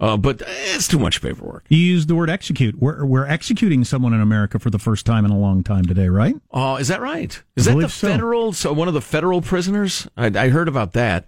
uh, 0.00 0.16
but 0.16 0.42
it's 0.44 0.88
too 0.88 0.98
much 0.98 1.22
paperwork. 1.22 1.64
You 1.68 1.78
used 1.78 2.08
the 2.08 2.16
word 2.16 2.28
execute. 2.28 2.80
We're 2.80 3.04
we're 3.04 3.26
executing 3.26 3.84
someone 3.84 4.12
in 4.12 4.20
America 4.20 4.58
for 4.58 4.70
the 4.70 4.80
first 4.80 5.06
time 5.06 5.24
in 5.24 5.30
a 5.30 5.38
long 5.38 5.62
time 5.62 5.84
today, 5.84 6.08
right? 6.08 6.34
Oh, 6.50 6.74
is 6.74 6.88
that 6.88 7.00
right? 7.00 7.40
Is 7.54 7.68
I 7.68 7.70
that 7.70 7.74
the 7.74 7.76
believe 7.76 7.92
so. 7.92 8.08
federal? 8.08 8.52
So 8.54 8.72
one 8.72 8.88
of 8.88 8.94
the 8.94 9.00
federal 9.00 9.40
prisoners? 9.40 10.08
I, 10.16 10.26
I 10.26 10.48
heard 10.48 10.66
about 10.66 10.94
that 10.94 11.26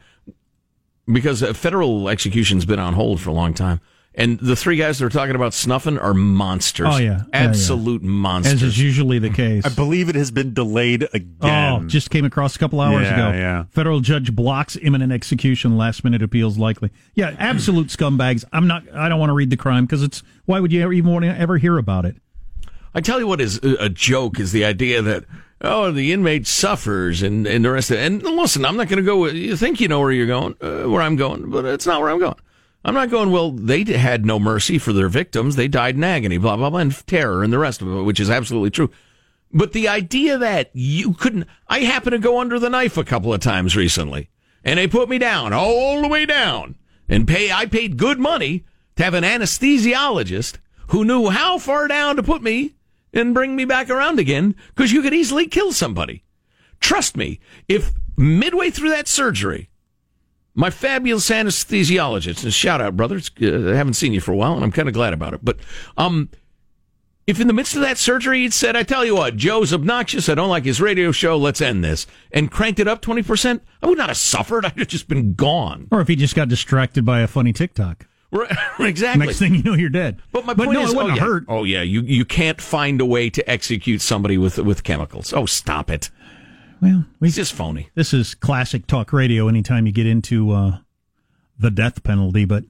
because 1.07 1.41
uh, 1.41 1.53
federal 1.53 2.09
execution's 2.09 2.65
been 2.65 2.81
on 2.81 2.95
hold 2.95 3.21
for 3.21 3.31
a 3.31 3.35
long 3.35 3.55
time, 3.55 3.81
and 4.19 4.39
the 4.41 4.57
three 4.57 4.77
guys 4.77 4.99
that 4.99 5.07
are 5.07 5.09
talking 5.11 5.35
about 5.35 5.55
snuffing 5.55 5.97
are 5.99 6.13
monsters. 6.13 6.89
Oh, 6.91 6.97
yeah. 6.99 7.05
Yeah, 7.09 7.17
yeah. 7.19 7.25
absolute 7.49 8.03
monsters. 8.03 8.55
As 8.55 8.63
is 8.65 8.79
usually 8.79 9.19
the 9.19 9.31
case. 9.31 9.65
I 9.65 9.71
believe 9.71 10.09
it 10.11 10.15
has 10.17 10.31
been 10.31 10.53
delayed 10.53 11.09
again. 11.15 11.83
Oh, 11.85 11.87
just 11.87 12.11
came 12.11 12.25
across 12.25 12.55
a 12.57 12.59
couple 12.59 12.81
hours 12.81 13.05
Yeah, 13.07 13.29
ago. 13.29 13.39
yeah. 13.39 13.65
Federal 13.71 14.01
judge 14.01 14.35
blocks 14.35 14.77
imminent 14.77 15.13
execution. 15.13 15.77
Last 15.79 16.05
minute 16.05 16.23
appeals 16.23 16.59
likely. 16.59 16.91
Yeah, 17.15 17.35
absolute 17.39 17.87
scumbags. 17.87 18.45
I'm 18.53 18.67
not. 18.67 18.83
I 18.93 19.09
don't 19.09 19.19
want 19.21 19.31
to 19.31 19.35
read 19.35 19.51
the 19.51 19.57
crime 19.57 19.87
because 19.87 20.03
it's. 20.03 20.23
Why 20.45 20.61
would 20.61 20.73
you 20.73 20.83
ever 20.83 20.93
even 20.93 21.13
want 21.13 21.25
to 21.25 21.31
ever 21.39 21.57
hear 21.57 21.79
about 21.79 22.05
it? 22.05 22.17
I 22.95 23.01
tell 23.01 23.21
you 23.21 23.27
what 23.27 23.41
is 23.41 23.61
a 23.63 23.85
a 23.85 23.89
joke 23.89 24.41
is 24.41 24.51
the 24.53 24.65
idea 24.65 25.01
that 25.03 25.25
oh 25.61 25.91
the 25.93 26.13
inmate 26.13 26.47
suffers 26.47 27.23
and 27.23 27.47
and 27.47 27.65
the 27.65 27.71
rest 27.71 27.91
of 27.91 27.99
it. 27.99 28.01
And 28.07 28.23
listen, 28.23 28.65
I'm 28.65 28.77
not 28.77 28.89
going 28.89 28.97
to 28.99 29.07
go. 29.07 29.27
You 29.27 29.57
think 29.57 29.81
you 29.81 29.87
know 29.89 30.01
where 30.01 30.11
you're 30.11 30.27
going, 30.27 30.57
uh, 30.61 30.89
where 30.89 31.03
I'm 31.03 31.15
going, 31.17 31.51
but 31.51 31.65
it's 31.65 31.87
not 31.87 32.01
where 32.01 32.11
I'm 32.11 32.19
going. 32.19 32.35
I'm 32.85 32.95
not 32.95 33.11
going. 33.11 33.31
Well, 33.31 33.51
they 33.53 33.85
had 33.85 34.25
no 34.25 34.39
mercy 34.39 34.79
for 34.79 34.93
their 34.93 35.09
victims. 35.09 35.57
They 35.57 35.69
died 35.69 35.97
in 35.97 36.05
agony, 36.05 36.39
blah 36.39 36.57
blah 36.57 36.71
blah, 36.71 36.81
and 36.81 37.07
terror, 37.07 37.43
and 37.43 37.53
the 37.53 37.59
rest 37.59 37.83
of 37.83 37.89
it, 37.89 38.03
which 38.03 38.21
is 38.21 38.31
absolutely 38.31 38.71
true. 38.71 38.91
But 39.53 39.73
the 39.73 39.89
idea 39.89 40.39
that 40.39 40.71
you 40.75 41.15
couldn't, 41.15 41.47
I 41.69 41.81
happen 41.81 42.13
to 42.13 42.19
go 42.19 42.39
under 42.39 42.59
the 42.59 42.71
knife 42.71 42.97
a 42.97 43.05
couple 43.05 43.33
of 43.33 43.41
times 43.41 43.77
recently, 43.77 44.31
and 44.65 44.79
they 44.79 44.87
put 44.87 45.09
me 45.09 45.19
down 45.19 45.53
all 45.53 46.03
the 46.03 46.09
way 46.09 46.27
down, 46.27 46.77
and 47.09 47.27
pay. 47.27 47.51
I 47.51 47.67
paid 47.67 47.97
good 47.97 48.19
money 48.19 48.65
to 48.97 49.05
have 49.05 49.15
an 49.15 49.25
anesthesiologist 49.25 50.59
who 50.89 51.05
knew 51.05 51.31
how 51.31 51.59
far 51.59 51.89
down 51.89 52.17
to 52.17 52.23
put 52.23 52.43
me 52.43 52.75
and 53.13 53.35
bring 53.35 53.57
me 53.57 53.65
back 53.65 53.91
around 53.91 54.19
again, 54.19 54.55
because 54.69 54.93
you 54.93 55.03
could 55.03 55.15
easily 55.15 55.47
kill 55.47 55.73
somebody. 55.73 56.25
Trust 56.81 57.17
me, 57.17 57.41
if 57.67 57.93
midway 58.17 58.71
through 58.71 58.91
that 58.91 59.09
surgery, 59.09 59.71
my 60.59 60.71
fabulous 60.71 61.31
anesthesiologist, 61.31 62.43
and 62.43 62.53
shout 62.53 62.81
out, 62.81 62.97
brother, 62.97 63.17
it's, 63.19 63.31
uh, 63.41 63.71
I 63.73 63.77
haven't 63.77 63.95
seen 63.95 64.13
you 64.13 64.21
for 64.21 64.33
a 64.33 64.37
while, 64.37 64.55
and 64.55 64.65
I'm 64.65 64.73
kind 64.73 64.89
of 64.89 64.93
glad 64.93 65.13
about 65.13 65.33
it, 65.33 65.41
but 65.45 65.57
um, 65.97 66.31
if 67.29 67.41
in 67.41 67.47
the 67.47 67.53
midst 67.53 67.77
of 67.77 67.83
that 67.83 67.97
surgery 67.97 68.41
he'd 68.41 68.53
said, 68.53 68.75
I 68.75 68.83
tell 68.83 69.05
you 69.05 69.15
what, 69.15 69.37
Joe's 69.37 69.73
obnoxious, 69.73 70.29
I 70.29 70.35
don't 70.35 70.49
like 70.49 70.65
his 70.65 70.81
radio 70.81 71.13
show, 71.13 71.37
let's 71.37 71.61
end 71.61 71.85
this, 71.85 72.09
and 72.33 72.51
cranked 72.51 72.81
it 72.81 72.89
up 72.89 73.03
20%, 73.03 73.61
I 73.81 73.87
would 73.87 73.99
not 73.99 74.09
have 74.09 74.17
suffered, 74.17 74.65
I'd 74.67 74.77
have 74.77 74.89
just 74.89 75.07
been 75.07 75.35
gone. 75.35 75.87
Or 75.93 76.01
if 76.01 76.09
he 76.09 76.17
just 76.17 76.35
got 76.35 76.49
distracted 76.49 77.05
by 77.05 77.21
a 77.21 77.29
funny 77.29 77.53
TikTok. 77.53 78.09
Right, 78.33 78.51
exactly. 78.81 79.27
Next 79.27 79.39
thing 79.39 79.55
you 79.55 79.63
know, 79.63 79.75
you're 79.75 79.91
dead. 79.91 80.21
But 80.33 80.45
my 80.45 80.55
point 80.55 80.73
no, 80.73 80.83
is, 80.83 80.93
it 80.93 80.97
wouldn't 80.97 81.15
oh, 81.15 81.17
yeah. 81.17 81.23
hurt. 81.23 81.45
Oh 81.49 81.65
yeah, 81.65 81.81
you 81.81 82.03
you 82.03 82.27
can't 82.27 82.61
find 82.61 83.01
a 83.01 83.07
way 83.07 83.31
to 83.31 83.51
execute 83.51 84.03
somebody 84.03 84.37
with 84.37 84.59
with 84.59 84.85
chemicals. 84.85 85.33
Oh, 85.33 85.47
stop 85.47 85.89
it! 85.89 86.11
Well, 86.81 87.05
we, 87.21 87.29
It's 87.29 87.37
just 87.37 87.53
phony. 87.53 87.91
this 87.95 88.13
is 88.15 88.35
classic 88.35 88.87
talk 88.87 89.13
radio. 89.13 89.49
Anytime 89.49 89.87
you 89.87 89.93
get 89.93 90.07
into 90.07 90.53
uh, 90.53 90.79
the 91.59 91.71
death 91.71 92.03
penalty, 92.05 92.45
but 92.45 92.65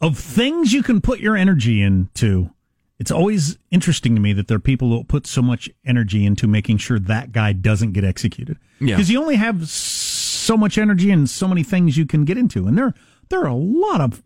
of 0.00 0.18
things 0.18 0.72
you 0.72 0.82
can 0.82 1.00
put 1.00 1.20
your 1.20 1.36
energy 1.36 1.82
into, 1.82 2.50
it's 2.98 3.10
always 3.10 3.58
interesting 3.70 4.14
to 4.14 4.20
me 4.20 4.32
that 4.34 4.48
there 4.48 4.56
are 4.56 4.60
people 4.60 4.90
who 4.90 5.04
put 5.04 5.26
so 5.26 5.40
much 5.42 5.70
energy 5.86 6.24
into 6.26 6.46
making 6.46 6.78
sure 6.78 6.98
that 6.98 7.32
guy 7.32 7.52
doesn't 7.52 7.92
get 7.92 8.04
executed. 8.04 8.58
Yeah. 8.78 8.96
Because 8.96 9.10
you 9.10 9.20
only 9.20 9.36
have 9.36 9.68
so 9.68 10.56
much 10.56 10.76
energy 10.78 11.10
and 11.10 11.28
so 11.28 11.48
many 11.48 11.62
things 11.62 11.96
you 11.96 12.06
can 12.06 12.24
get 12.24 12.36
into, 12.38 12.66
and 12.66 12.76
there 12.76 12.94
there 13.28 13.40
are 13.40 13.46
a 13.48 13.54
lot 13.54 14.00
of 14.00 14.22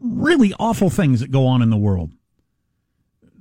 really 0.00 0.52
awful 0.58 0.90
things 0.90 1.20
that 1.20 1.30
go 1.30 1.46
on 1.46 1.62
in 1.62 1.70
the 1.70 1.76
world. 1.76 2.10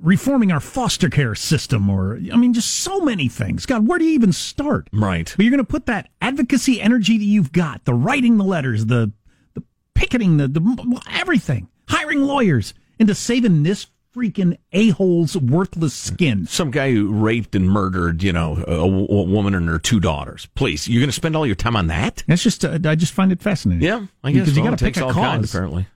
Reforming 0.04 0.52
our 0.52 0.60
foster 0.60 1.10
care 1.10 1.34
system, 1.34 1.90
or 1.90 2.20
I 2.32 2.36
mean, 2.36 2.54
just 2.54 2.70
so 2.70 3.00
many 3.00 3.30
things. 3.30 3.66
God, 3.66 3.88
where 3.88 3.98
do 3.98 4.04
you 4.04 4.12
even 4.12 4.34
start? 4.34 4.90
Right. 4.92 5.34
But 5.36 5.44
you're 5.46 5.50
going 5.52 5.58
to 5.60 5.72
put 5.72 5.86
that 5.86 6.10
advocacy 6.22 6.82
energy 6.82 7.18
that 7.18 7.24
you've 7.24 7.54
got, 7.54 7.86
the 7.86 7.94
writing 7.94 8.38
the 8.38 8.44
letters, 8.44 8.88
the 8.88 9.14
the 9.54 9.64
picketing, 9.96 10.36
the, 10.38 10.50
the 10.50 11.02
everything, 11.10 11.70
hiring 11.88 12.20
lawyers, 12.20 12.74
into 13.00 13.16
saving 13.16 13.64
this 13.64 13.88
freaking 14.14 14.58
a 14.74 14.90
hole's 14.90 15.38
worthless 15.38 15.94
skin. 15.94 16.46
Some 16.48 16.70
guy 16.70 16.92
who 16.92 17.12
raped 17.12 17.56
and 17.56 17.70
murdered, 17.70 18.22
you 18.22 18.34
know, 18.34 18.58
a, 18.58 18.66
w- 18.76 19.08
a 19.10 19.24
woman 19.24 19.56
and 19.56 19.68
her 19.70 19.80
two 19.80 20.00
daughters. 20.02 20.48
Please, 20.54 20.88
you're 20.88 21.00
going 21.00 21.10
to 21.10 21.14
spend 21.14 21.36
all 21.36 21.48
your 21.48 21.56
time 21.56 21.76
on 21.78 21.88
that? 21.88 22.24
That's 22.28 22.44
just 22.44 22.66
uh, 22.66 22.78
I 22.86 22.96
just 22.96 23.14
find 23.14 23.32
it 23.32 23.42
fascinating. 23.42 23.82
Yeah, 23.84 24.06
I 24.24 24.32
guess 24.34 24.42
because 24.42 24.58
you 24.58 24.64
got 24.64 24.78
to 24.78 24.86
pick 24.86 24.98
a 24.98 25.06
all 25.06 25.14
cause. 25.14 25.50
apparently. 25.50 25.88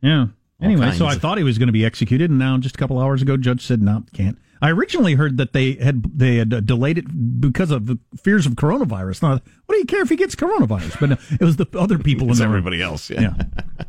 Yeah. 0.00 0.26
Anyway, 0.62 0.92
so 0.92 1.06
I 1.06 1.16
thought 1.16 1.38
he 1.38 1.44
was 1.44 1.58
going 1.58 1.66
to 1.68 1.72
be 1.72 1.84
executed, 1.84 2.30
and 2.30 2.38
now 2.38 2.56
just 2.58 2.76
a 2.76 2.78
couple 2.78 2.98
hours 2.98 3.20
ago, 3.20 3.36
judge 3.36 3.66
said 3.66 3.82
no, 3.82 4.04
can't. 4.14 4.38
I 4.60 4.70
originally 4.70 5.14
heard 5.14 5.38
that 5.38 5.52
they 5.52 5.72
had 5.74 6.16
they 6.16 6.36
had 6.36 6.54
uh, 6.54 6.60
delayed 6.60 6.96
it 6.98 7.40
because 7.40 7.72
of 7.72 7.86
the 7.86 7.98
fears 8.22 8.46
of 8.46 8.52
coronavirus. 8.52 9.22
Now, 9.22 9.30
what 9.32 9.42
do 9.70 9.76
you 9.78 9.84
care 9.86 10.02
if 10.02 10.08
he 10.08 10.14
gets 10.16 10.36
coronavirus? 10.36 11.00
But 11.00 11.08
no, 11.10 11.16
it 11.40 11.44
was 11.44 11.56
the 11.56 11.66
other 11.76 11.98
people 11.98 12.30
in 12.30 12.36
the 12.36 12.44
room. 12.44 12.52
everybody 12.52 12.80
else. 12.80 13.10
Yeah. 13.10 13.20
Yeah. 13.20 13.42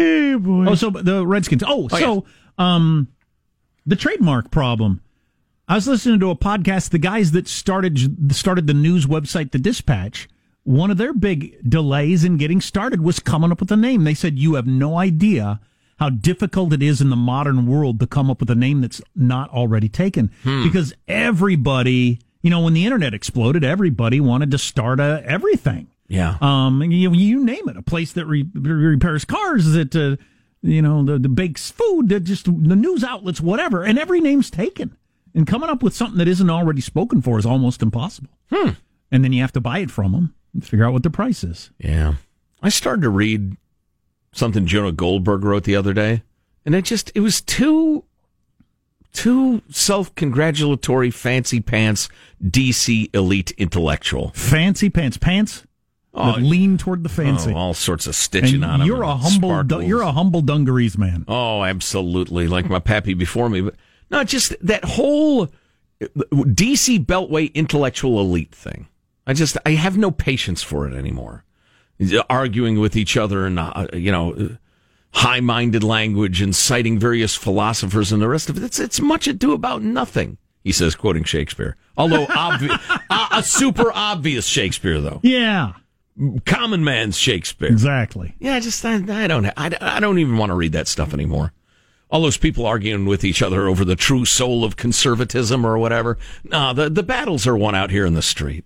Oh, 0.00 0.76
so 0.76 0.90
the 0.90 1.26
Redskins. 1.26 1.64
Oh, 1.66 1.88
so 1.88 2.24
um, 2.56 3.08
the 3.84 3.96
trademark 3.96 4.52
problem. 4.52 5.00
I 5.66 5.74
was 5.74 5.88
listening 5.88 6.20
to 6.20 6.30
a 6.30 6.36
podcast. 6.36 6.90
The 6.90 6.98
guys 6.98 7.32
that 7.32 7.48
started 7.48 8.32
started 8.32 8.68
the 8.68 8.74
news 8.74 9.06
website, 9.06 9.50
The 9.50 9.58
Dispatch. 9.58 10.28
One 10.68 10.90
of 10.90 10.98
their 10.98 11.14
big 11.14 11.66
delays 11.66 12.24
in 12.24 12.36
getting 12.36 12.60
started 12.60 13.00
was 13.00 13.20
coming 13.20 13.50
up 13.50 13.58
with 13.58 13.72
a 13.72 13.76
name. 13.76 14.04
They 14.04 14.12
said 14.12 14.38
you 14.38 14.56
have 14.56 14.66
no 14.66 14.98
idea 14.98 15.60
how 15.98 16.10
difficult 16.10 16.74
it 16.74 16.82
is 16.82 17.00
in 17.00 17.08
the 17.08 17.16
modern 17.16 17.66
world 17.66 17.98
to 18.00 18.06
come 18.06 18.30
up 18.30 18.40
with 18.40 18.50
a 18.50 18.54
name 18.54 18.82
that's 18.82 19.00
not 19.16 19.48
already 19.48 19.88
taken 19.88 20.30
because 20.44 20.92
everybody, 21.08 22.20
you 22.42 22.50
know, 22.50 22.60
when 22.60 22.74
the 22.74 22.84
internet 22.84 23.14
exploded, 23.14 23.64
everybody 23.64 24.20
wanted 24.20 24.50
to 24.50 24.58
start 24.58 25.00
a 25.00 25.22
everything. 25.24 25.86
Yeah. 26.06 26.36
Um, 26.42 26.82
you, 26.82 27.14
you 27.14 27.42
name 27.42 27.66
it, 27.70 27.78
a 27.78 27.82
place 27.82 28.12
that 28.12 28.26
re- 28.26 28.46
repairs 28.54 29.24
cars, 29.24 29.72
that 29.72 29.96
uh, 29.96 30.22
you 30.60 30.82
know, 30.82 31.02
the, 31.02 31.18
the 31.18 31.30
bakes 31.30 31.70
food, 31.70 32.10
that 32.10 32.24
just 32.24 32.44
the 32.44 32.76
news 32.76 33.02
outlets, 33.02 33.40
whatever, 33.40 33.84
and 33.84 33.98
every 33.98 34.20
name's 34.20 34.50
taken. 34.50 34.98
And 35.34 35.46
coming 35.46 35.70
up 35.70 35.82
with 35.82 35.94
something 35.94 36.18
that 36.18 36.28
isn't 36.28 36.50
already 36.50 36.82
spoken 36.82 37.22
for 37.22 37.38
is 37.38 37.46
almost 37.46 37.80
impossible. 37.80 38.32
Hmm. 38.52 38.72
And 39.10 39.24
then 39.24 39.32
you 39.32 39.40
have 39.40 39.52
to 39.52 39.62
buy 39.62 39.78
it 39.78 39.90
from 39.90 40.12
them 40.12 40.34
and 40.54 40.64
figure 40.64 40.84
out 40.86 40.92
what 40.92 41.02
the 41.02 41.10
price 41.10 41.44
is. 41.44 41.70
Yeah. 41.78 42.14
I 42.62 42.68
started 42.70 43.02
to 43.02 43.08
read 43.10 43.56
something 44.32 44.66
Jonah 44.66 44.92
Goldberg 44.92 45.44
wrote 45.44 45.64
the 45.64 45.76
other 45.76 45.92
day, 45.94 46.22
and 46.66 46.74
it 46.74 46.84
just 46.84 47.12
it 47.14 47.20
was 47.20 47.40
too 47.40 48.04
too 49.12 49.62
self-congratulatory 49.70 51.10
fancy 51.10 51.60
pants 51.60 52.08
DC 52.44 53.14
elite 53.14 53.52
intellectual. 53.52 54.30
Fancy 54.34 54.90
pants, 54.90 55.16
pants 55.16 55.64
Oh, 56.14 56.34
lean 56.38 56.78
toward 56.78 57.04
the 57.04 57.08
fancy. 57.08 57.52
Oh, 57.52 57.56
all 57.56 57.74
sorts 57.74 58.06
of 58.08 58.14
stitching 58.14 58.64
on 58.64 58.74
and 58.74 58.82
'em 58.82 58.86
you're 58.88 59.02
a 59.02 59.14
humble, 59.16 59.50
sparkles. 59.50 59.84
you're 59.84 60.00
a 60.00 60.10
humble 60.10 60.40
dungarees 60.40 60.98
man. 60.98 61.24
Oh, 61.28 61.62
absolutely. 61.62 62.48
Like 62.48 62.68
my 62.68 62.80
pappy 62.80 63.14
before 63.14 63.48
me. 63.48 63.60
But 63.60 63.76
not 64.10 64.26
just 64.26 64.54
that 64.66 64.84
whole 64.84 65.44
uh, 66.02 66.06
DC 66.32 67.04
Beltway 67.04 67.52
intellectual 67.54 68.20
elite 68.20 68.52
thing. 68.52 68.88
I 69.28 69.34
just, 69.34 69.56
I 69.66 69.70
have 69.72 69.96
no 69.96 70.10
patience 70.10 70.62
for 70.62 70.88
it 70.88 70.94
anymore. 70.94 71.44
Arguing 72.30 72.80
with 72.80 72.96
each 72.96 73.16
other 73.16 73.44
and, 73.46 73.58
uh, 73.58 73.86
you 73.92 74.10
know, 74.10 74.56
high 75.12 75.40
minded 75.40 75.84
language 75.84 76.40
and 76.40 76.54
citing 76.56 76.98
various 76.98 77.34
philosophers 77.34 78.10
and 78.10 78.20
the 78.22 78.28
rest 78.28 78.48
of 78.48 78.56
it. 78.56 78.62
It's, 78.62 78.78
it's 78.80 79.00
much 79.00 79.26
ado 79.28 79.52
about 79.52 79.82
nothing, 79.82 80.38
he 80.64 80.72
says, 80.72 80.94
quoting 80.94 81.24
Shakespeare. 81.24 81.76
Although, 81.96 82.26
obvi- 82.26 83.02
a, 83.10 83.38
a 83.38 83.42
super 83.42 83.92
obvious 83.92 84.46
Shakespeare, 84.46 85.00
though. 85.00 85.20
Yeah, 85.22 85.74
Common 86.46 86.82
man's 86.82 87.16
Shakespeare. 87.16 87.68
exactly. 87.68 88.34
Yeah, 88.40 88.58
just 88.58 88.84
I, 88.84 88.94
I 88.94 89.26
don't 89.28 89.46
I, 89.56 89.76
I 89.80 90.00
don't 90.00 90.18
even 90.18 90.36
want 90.36 90.50
to 90.50 90.54
read 90.56 90.72
that 90.72 90.88
stuff 90.88 91.14
anymore. 91.14 91.52
All 92.10 92.22
those 92.22 92.36
people 92.38 92.66
arguing 92.66 93.06
with 93.06 93.22
each 93.22 93.40
other 93.42 93.68
over 93.68 93.84
the 93.84 93.94
true 93.94 94.24
soul 94.24 94.64
of 94.64 94.74
conservatism 94.76 95.64
or 95.64 95.78
whatever. 95.78 96.18
No, 96.42 96.72
the 96.72 96.90
the 96.90 97.04
battles 97.04 97.46
are 97.46 97.56
won 97.56 97.76
out 97.76 97.90
here 97.90 98.04
in 98.04 98.14
the 98.14 98.22
street. 98.22 98.64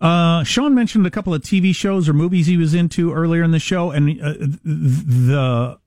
Uh, 0.00 0.44
Sean 0.44 0.74
mentioned 0.74 1.06
a 1.06 1.10
couple 1.10 1.32
of 1.32 1.42
TV 1.42 1.74
shows 1.74 2.08
or 2.08 2.12
movies 2.12 2.46
he 2.46 2.56
was 2.56 2.74
into 2.74 3.12
earlier 3.12 3.42
in 3.42 3.52
the 3.52 3.58
show, 3.58 3.90
and 3.90 4.20
uh, 4.20 4.34
the 4.64 5.78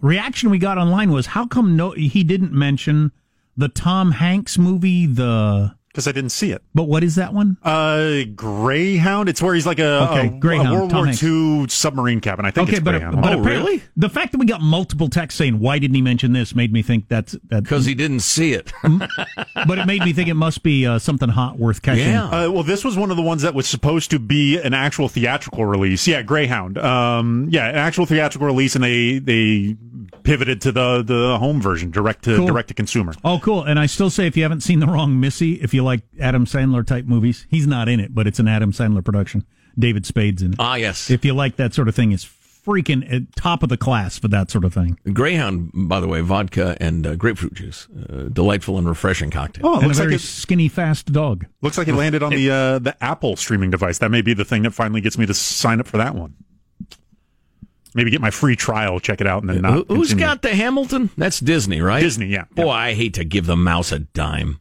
reaction 0.00 0.50
we 0.50 0.58
got 0.58 0.78
online 0.78 1.10
was, 1.10 1.26
"How 1.26 1.46
come 1.46 1.76
no 1.76 1.92
he 1.92 2.22
didn't 2.24 2.52
mention 2.52 3.10
the 3.56 3.68
Tom 3.68 4.12
Hanks 4.12 4.58
movie, 4.58 5.06
the 5.06 5.74
because 5.92 6.08
I 6.08 6.12
didn't 6.12 6.30
see 6.30 6.52
it. 6.52 6.62
But 6.74 6.84
what 6.84 7.04
is 7.04 7.16
that 7.16 7.34
one? 7.34 7.58
Uh, 7.62 8.22
Greyhound. 8.34 9.28
It's 9.28 9.42
where 9.42 9.54
he's 9.54 9.66
like 9.66 9.78
a, 9.78 10.08
Okay, 10.10 10.26
a- 10.28 10.30
Greyhound, 10.40 10.68
a 10.68 10.72
World 10.72 10.90
Tom 10.90 10.96
War 11.00 11.06
Hanks. 11.06 11.22
II 11.22 11.68
submarine 11.68 12.20
captain. 12.20 12.46
I 12.46 12.50
think 12.50 12.68
okay, 12.68 12.78
it's 12.78 12.84
but, 12.84 12.92
Greyhound. 12.92 13.20
but 13.20 13.34
Oh, 13.34 13.40
really? 13.40 13.82
The 13.96 14.08
fact 14.08 14.32
that 14.32 14.38
we 14.38 14.46
got 14.46 14.62
multiple 14.62 15.08
texts 15.08 15.36
saying 15.38 15.58
why 15.58 15.78
didn't 15.78 15.94
he 15.94 16.00
mention 16.02 16.32
this 16.32 16.54
made 16.54 16.72
me 16.72 16.80
think 16.82 17.08
that's 17.08 17.32
that. 17.48 17.62
Because 17.64 17.84
he 17.84 17.94
didn't 17.94 18.20
see 18.20 18.52
it. 18.54 18.72
but 19.66 19.78
it 19.78 19.86
made 19.86 20.02
me 20.02 20.12
think 20.12 20.28
it 20.28 20.34
must 20.34 20.62
be 20.62 20.86
uh, 20.86 20.98
something 20.98 21.28
hot 21.28 21.58
worth 21.58 21.82
catching. 21.82 22.08
Yeah. 22.08 22.24
Uh, 22.24 22.50
well, 22.50 22.62
this 22.62 22.84
was 22.84 22.96
one 22.96 23.10
of 23.10 23.16
the 23.18 23.22
ones 23.22 23.42
that 23.42 23.54
was 23.54 23.66
supposed 23.66 24.10
to 24.12 24.18
be 24.18 24.58
an 24.58 24.72
actual 24.74 25.08
theatrical 25.08 25.66
release. 25.66 26.06
Yeah, 26.08 26.22
Greyhound. 26.22 26.78
Um, 26.78 27.48
yeah, 27.50 27.68
an 27.68 27.76
actual 27.76 28.06
theatrical 28.06 28.46
release, 28.46 28.74
and 28.74 28.82
they 28.82 29.18
they 29.18 29.76
pivoted 30.22 30.60
to 30.62 30.72
the 30.72 31.02
the 31.02 31.36
home 31.38 31.60
version, 31.60 31.90
direct 31.90 32.24
to 32.24 32.36
Cool. 32.36 32.46
direct 32.46 32.68
to 32.68 32.74
consumer. 32.74 33.12
Oh, 33.24 33.38
cool. 33.42 33.62
And 33.64 33.78
I 33.78 33.86
still 33.86 34.08
say 34.10 34.26
if 34.26 34.36
you 34.36 34.42
haven't 34.42 34.62
seen 34.62 34.78
The 34.80 34.86
Wrong 34.86 35.18
Missy, 35.20 35.54
if 35.54 35.74
you 35.74 35.81
like 35.82 36.02
Adam 36.20 36.46
Sandler 36.46 36.86
type 36.86 37.04
movies, 37.04 37.46
he's 37.50 37.66
not 37.66 37.88
in 37.88 38.00
it, 38.00 38.14
but 38.14 38.26
it's 38.26 38.38
an 38.38 38.48
Adam 38.48 38.72
Sandler 38.72 39.04
production. 39.04 39.44
David 39.78 40.04
Spade's 40.06 40.42
in 40.42 40.52
it. 40.52 40.56
ah, 40.58 40.74
yes. 40.76 41.10
if 41.10 41.24
you 41.24 41.32
like 41.34 41.56
that 41.56 41.72
sort 41.74 41.88
of 41.88 41.94
thing, 41.94 42.12
it's 42.12 42.24
freaking 42.66 43.10
at 43.12 43.34
top 43.34 43.62
of 43.64 43.68
the 43.70 43.76
class 43.76 44.18
for 44.18 44.28
that 44.28 44.50
sort 44.50 44.64
of 44.64 44.72
thing. 44.72 44.96
Greyhound, 45.12 45.70
by 45.74 45.98
the 45.98 46.06
way, 46.06 46.20
vodka 46.20 46.76
and 46.80 47.06
uh, 47.06 47.14
grapefruit 47.16 47.54
juice. 47.54 47.88
Uh, 47.90 48.28
delightful 48.32 48.78
and 48.78 48.88
refreshing 48.88 49.30
cocktail. 49.30 49.66
Oh, 49.66 49.72
it 49.72 49.76
and 49.78 49.84
a 49.84 49.86
looks 49.88 49.98
like 49.98 50.04
very 50.04 50.14
it 50.16 50.20
skinny, 50.20 50.68
fast 50.68 51.12
dog. 51.12 51.46
looks 51.62 51.76
like 51.78 51.88
it 51.88 51.94
landed 51.94 52.22
on 52.22 52.30
the 52.30 52.50
uh, 52.50 52.78
the 52.78 52.96
Apple 53.02 53.34
streaming 53.36 53.70
device. 53.70 53.98
That 53.98 54.10
may 54.10 54.22
be 54.22 54.34
the 54.34 54.44
thing 54.44 54.62
that 54.62 54.72
finally 54.72 55.00
gets 55.00 55.18
me 55.18 55.26
to 55.26 55.34
sign 55.34 55.80
up 55.80 55.86
for 55.88 55.96
that 55.96 56.14
one. 56.14 56.34
Maybe 57.94 58.10
get 58.10 58.20
my 58.22 58.30
free 58.30 58.56
trial, 58.56 59.00
check 59.00 59.20
it 59.20 59.26
out, 59.26 59.42
and 59.42 59.50
then 59.50 59.60
not. 59.62 59.72
Who- 59.88 59.96
Who's 59.96 60.10
continue. 60.10 60.24
got 60.26 60.42
the 60.42 60.54
Hamilton? 60.54 61.10
That's 61.18 61.40
Disney, 61.40 61.82
right? 61.82 62.00
Disney? 62.00 62.26
Yeah. 62.26 62.44
Boy, 62.54 62.70
I 62.70 62.94
hate 62.94 63.14
to 63.14 63.24
give 63.24 63.44
the 63.46 63.56
mouse 63.56 63.92
a 63.92 63.98
dime. 63.98 64.60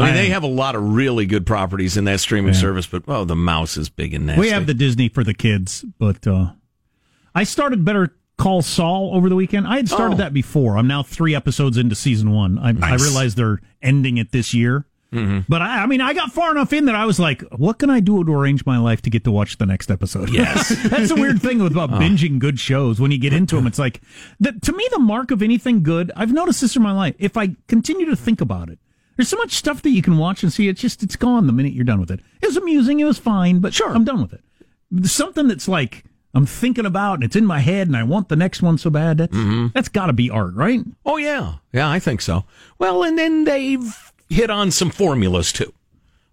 I 0.00 0.06
mean, 0.06 0.14
I- 0.14 0.16
they 0.22 0.28
have 0.30 0.42
a 0.42 0.48
lot 0.48 0.74
of 0.74 0.82
really 0.94 1.26
good 1.26 1.46
properties 1.46 1.96
in 1.96 2.04
that 2.04 2.20
streaming 2.20 2.54
service, 2.54 2.86
but 2.86 3.04
oh, 3.08 3.24
the 3.24 3.36
mouse 3.36 3.76
is 3.76 3.88
big 3.88 4.14
and 4.14 4.26
nasty. 4.26 4.40
We 4.40 4.50
have 4.50 4.66
the 4.66 4.74
Disney 4.74 5.08
for 5.08 5.24
the 5.24 5.34
kids, 5.34 5.84
but 5.98 6.26
uh, 6.26 6.52
I 7.34 7.44
started 7.44 7.84
Better 7.84 8.14
Call 8.38 8.62
Saul 8.62 9.14
over 9.14 9.28
the 9.28 9.36
weekend. 9.36 9.66
I 9.66 9.76
had 9.76 9.88
started 9.88 10.14
Oh. 10.14 10.18
that 10.18 10.32
before. 10.32 10.76
I'm 10.78 10.86
now 10.86 11.02
three 11.02 11.34
episodes 11.34 11.76
into 11.76 11.94
season 11.94 12.30
one. 12.32 12.58
I, 12.58 12.68
I 12.82 12.94
realize 12.96 13.34
they're 13.34 13.60
ending 13.82 14.16
it 14.18 14.32
this 14.32 14.54
year. 14.54 14.86
But 15.12 15.60
I, 15.60 15.82
I 15.82 15.86
mean, 15.86 16.00
I 16.00 16.14
got 16.14 16.30
far 16.32 16.52
enough 16.52 16.72
in 16.72 16.84
that 16.84 16.94
I 16.94 17.04
was 17.04 17.18
like, 17.18 17.42
"What 17.56 17.80
can 17.80 17.90
I 17.90 17.98
do 17.98 18.22
to 18.22 18.32
arrange 18.32 18.64
my 18.64 18.78
life 18.78 19.02
to 19.02 19.10
get 19.10 19.24
to 19.24 19.32
watch 19.32 19.58
the 19.58 19.66
next 19.66 19.90
episode?" 19.90 20.30
Yes. 20.30 20.68
that's 20.88 21.10
a 21.10 21.16
weird 21.16 21.42
thing 21.42 21.60
with 21.60 21.72
about 21.72 21.90
binging 21.90 22.38
good 22.38 22.60
shows. 22.60 23.00
When 23.00 23.10
you 23.10 23.18
get 23.18 23.32
into 23.32 23.56
them, 23.56 23.66
it's 23.66 23.78
like, 23.80 24.00
the, 24.38 24.52
to 24.52 24.72
me, 24.72 24.86
the 24.92 25.00
mark 25.00 25.32
of 25.32 25.42
anything 25.42 25.82
good. 25.82 26.12
I've 26.14 26.32
noticed 26.32 26.60
this 26.60 26.76
in 26.76 26.82
my 26.82 26.92
life. 26.92 27.16
If 27.18 27.36
I 27.36 27.56
continue 27.66 28.06
to 28.06 28.14
think 28.14 28.40
about 28.40 28.70
it, 28.70 28.78
there's 29.20 29.28
so 29.28 29.36
much 29.36 29.52
stuff 29.52 29.82
that 29.82 29.90
you 29.90 30.00
can 30.00 30.16
watch 30.16 30.42
and 30.42 30.50
see. 30.50 30.66
It's 30.66 30.80
just 30.80 31.02
it's 31.02 31.14
gone 31.14 31.46
the 31.46 31.52
minute 31.52 31.74
you're 31.74 31.84
done 31.84 32.00
with 32.00 32.10
it. 32.10 32.20
It 32.40 32.46
was 32.46 32.56
amusing. 32.56 33.00
It 33.00 33.04
was 33.04 33.18
fine, 33.18 33.58
but 33.58 33.74
sure, 33.74 33.90
I'm 33.90 34.02
done 34.02 34.22
with 34.22 34.32
it. 34.32 35.06
Something 35.06 35.46
that's 35.46 35.68
like 35.68 36.04
I'm 36.32 36.46
thinking 36.46 36.86
about 36.86 37.16
and 37.16 37.24
it's 37.24 37.36
in 37.36 37.44
my 37.44 37.58
head 37.58 37.86
and 37.86 37.94
I 37.94 38.02
want 38.02 38.30
the 38.30 38.36
next 38.36 38.62
one 38.62 38.78
so 38.78 38.88
bad. 38.88 39.18
That's 39.18 39.36
that's 39.74 39.88
got 39.90 40.06
to 40.06 40.14
be 40.14 40.30
art, 40.30 40.54
right? 40.54 40.80
Oh 41.04 41.18
yeah, 41.18 41.56
yeah, 41.70 41.90
I 41.90 41.98
think 41.98 42.22
so. 42.22 42.44
Well, 42.78 43.02
and 43.02 43.18
then 43.18 43.44
they've 43.44 44.12
hit 44.30 44.48
on 44.48 44.70
some 44.70 44.88
formulas 44.88 45.52
too. 45.52 45.74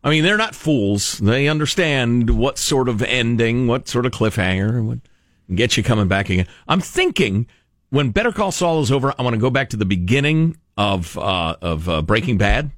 I 0.02 0.10
mean, 0.10 0.24
they're 0.24 0.38
not 0.38 0.56
fools. 0.56 1.18
They 1.18 1.50
understand 1.50 2.30
what 2.30 2.58
sort 2.58 2.88
of 2.88 3.02
ending, 3.02 3.68
what 3.68 3.90
sort 3.90 4.06
of 4.06 4.14
cliffhanger 4.14 4.82
would 4.82 5.02
get 5.54 5.76
you 5.76 5.84
coming 5.84 6.08
back 6.08 6.30
again. 6.30 6.48
I'm 6.70 6.80
thinking 6.80 7.48
when 7.90 8.12
Better 8.12 8.32
Call 8.32 8.54
Saul 8.54 8.82
is 8.82 8.94
over, 8.94 9.14
I 9.20 9.24
want 9.24 9.34
to 9.34 9.42
go 9.42 9.50
back 9.50 9.72
to 9.72 9.78
the 9.78 9.84
beginning 9.84 10.56
of 10.78 11.18
uh, 11.18 11.58
of 11.62 11.90
uh, 11.90 12.02
Breaking 12.02 12.38
Bad. 12.38 12.72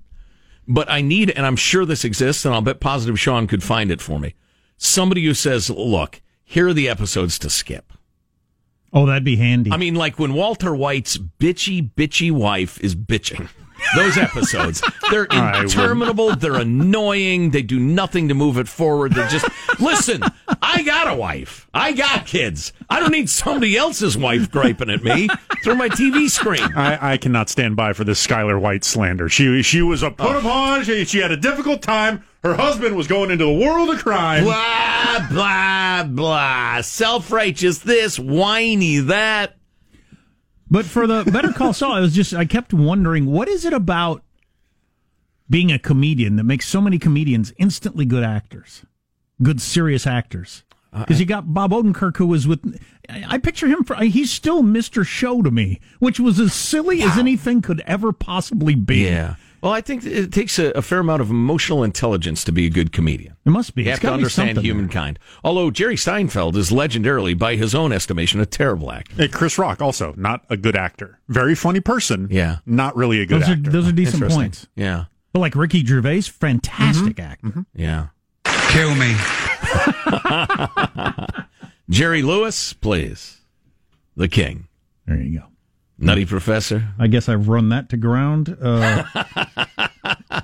But 0.71 0.89
I 0.89 1.01
need, 1.01 1.31
and 1.31 1.47
I'm 1.47 1.55
sure 1.55 1.83
this 1.83 2.05
exists, 2.05 2.45
and 2.45 2.53
I'll 2.53 2.61
bet 2.61 2.79
positive 2.79 3.19
Sean 3.19 3.47
could 3.47 3.63
find 3.63 3.91
it 3.91 4.01
for 4.01 4.19
me. 4.19 4.35
Somebody 4.77 5.25
who 5.25 5.33
says, 5.33 5.69
"Look, 5.69 6.21
here 6.45 6.67
are 6.67 6.73
the 6.73 6.87
episodes 6.87 7.39
to 7.39 7.49
skip." 7.49 7.91
Oh, 8.93 9.07
that'd 9.07 9.23
be 9.23 9.35
handy. 9.35 9.71
I 9.71 9.77
mean, 9.77 9.95
like 9.95 10.19
when 10.19 10.33
Walter 10.33 10.75
White's 10.75 11.17
bitchy, 11.17 11.91
bitchy 11.91 12.31
wife 12.31 12.79
is 12.81 12.95
bitching. 12.95 13.49
Those 13.95 14.17
episodes, 14.17 14.81
they're 15.09 15.25
interminable. 15.31 16.35
They're 16.35 16.55
annoying. 16.55 17.51
They 17.51 17.61
do 17.61 17.79
nothing 17.79 18.27
to 18.29 18.33
move 18.33 18.57
it 18.57 18.67
forward. 18.67 19.13
They're 19.13 19.27
just, 19.27 19.47
listen, 19.79 20.21
I 20.61 20.83
got 20.83 21.07
a 21.07 21.15
wife. 21.15 21.67
I 21.73 21.93
got 21.93 22.25
kids. 22.25 22.73
I 22.89 22.99
don't 22.99 23.11
need 23.11 23.29
somebody 23.29 23.77
else's 23.77 24.17
wife 24.17 24.49
griping 24.51 24.89
at 24.89 25.03
me 25.03 25.29
through 25.63 25.75
my 25.75 25.89
TV 25.89 26.29
screen. 26.29 26.61
I, 26.75 27.13
I 27.13 27.17
cannot 27.17 27.49
stand 27.49 27.75
by 27.75 27.93
for 27.93 28.03
this 28.03 28.25
Skyler 28.25 28.59
White 28.59 28.83
slander. 28.83 29.29
She 29.29 29.61
she 29.61 29.81
was 29.81 30.03
a 30.03 30.07
Oh. 30.07 30.11
put 30.11 30.35
upon. 30.37 30.83
She, 30.83 31.05
she 31.05 31.19
had 31.19 31.31
a 31.31 31.37
difficult 31.37 31.81
time. 31.81 32.23
Her 32.43 32.55
husband 32.55 32.95
was 32.95 33.05
going 33.07 33.31
into 33.31 33.45
the 33.45 33.51
world 33.53 33.89
of 33.89 33.99
crime. 34.01 34.43
Blah, 34.45 35.27
blah, 35.29 36.03
blah. 36.03 36.81
Self 36.81 37.31
righteous 37.31 37.79
this, 37.79 38.17
whiny 38.17 38.97
that. 38.99 39.55
But 40.71 40.85
for 40.85 41.07
the 41.07 41.23
Better 41.31 41.51
Call 41.51 41.73
Saul, 41.73 41.93
I 41.93 41.99
was 41.99 42.13
just 42.13 42.33
I 42.33 42.45
kept 42.45 42.73
wondering 42.73 43.25
what 43.25 43.47
is 43.47 43.65
it 43.65 43.73
about 43.73 44.23
being 45.49 45.71
a 45.71 45.79
comedian 45.79 46.35
that 46.35 46.43
makes 46.43 46.67
so 46.67 46.79
many 46.79 46.99
comedians 46.99 47.51
instantly 47.57 48.05
good 48.05 48.23
actors, 48.23 48.85
good 49.41 49.61
serious 49.61 50.05
actors. 50.05 50.63
Uh, 50.91 50.99
because 50.99 51.19
you 51.19 51.25
got 51.25 51.53
Bob 51.53 51.71
Odenkirk, 51.71 52.17
who 52.17 52.25
was 52.25 52.47
with. 52.47 52.79
I 53.07 53.23
I 53.27 53.37
picture 53.37 53.67
him 53.67 53.83
for. 53.83 53.95
He's 53.95 54.31
still 54.31 54.63
Mr. 54.63 55.05
Show 55.05 55.41
to 55.43 55.51
me, 55.51 55.79
which 55.99 56.19
was 56.19 56.39
as 56.39 56.53
silly 56.53 57.01
as 57.03 57.17
anything 57.17 57.61
could 57.61 57.81
ever 57.81 58.11
possibly 58.11 58.75
be. 58.75 59.05
Yeah. 59.05 59.35
Well, 59.61 59.73
I 59.73 59.81
think 59.81 60.05
it 60.05 60.31
takes 60.31 60.57
a, 60.59 60.67
a 60.71 60.81
fair 60.81 60.99
amount 60.99 61.21
of 61.21 61.29
emotional 61.29 61.83
intelligence 61.83 62.43
to 62.45 62.51
be 62.51 62.65
a 62.65 62.69
good 62.69 62.91
comedian. 62.91 63.35
it 63.45 63.49
must 63.49 63.75
be. 63.75 63.83
You 63.83 63.89
It's 63.91 63.99
have 64.01 64.09
to 64.09 64.13
understand 64.13 64.49
something 64.49 64.55
there. 64.55 64.63
humankind. 64.73 65.19
Although 65.43 65.69
Jerry 65.71 65.95
Seinfeld 65.95 66.55
is 66.55 66.69
legendarily, 66.71 67.37
by 67.37 67.55
his 67.55 67.75
own 67.75 67.91
estimation, 67.91 68.39
a 68.39 68.45
terrible 68.45 68.91
actor. 68.91 69.15
Hey, 69.15 69.27
Chris 69.27 69.57
Rock 69.57 69.81
also 69.81 70.13
not 70.17 70.45
a 70.49 70.57
good 70.57 70.75
actor. 70.75 71.19
Very 71.27 71.55
funny 71.55 71.79
person. 71.81 72.27
Yeah. 72.31 72.57
not 72.65 72.95
really 72.95 73.21
a 73.21 73.25
good 73.25 73.41
Those 73.41 73.49
are 73.49 73.55
those 73.55 73.87
are 73.87 73.91
decent 73.91 74.31
points. 74.31 74.67
Yeah, 74.75 75.05
But 75.33 75.39
like 75.39 75.55
Ricky 75.55 75.85
Gervais, 75.85 76.21
fantastic 76.21 77.17
Mm-hmm. 77.17 77.31
actor. 77.49 77.65
yeah. 77.75 78.07
Kill 78.69 78.93
me. 78.95 79.15
Jerry 81.89 82.21
Lewis, 82.21 82.73
please. 82.73 83.41
The 84.15 84.27
King. 84.27 84.67
There 85.07 85.17
you 85.17 85.39
go. 85.39 85.45
Nutty 85.99 86.25
Professor. 86.25 86.89
I 86.97 87.07
guess 87.07 87.27
I've 87.29 87.47
run 87.47 87.69
that 87.69 87.89
to 87.89 87.97
ground. 87.97 88.57
Uh, 88.61 89.03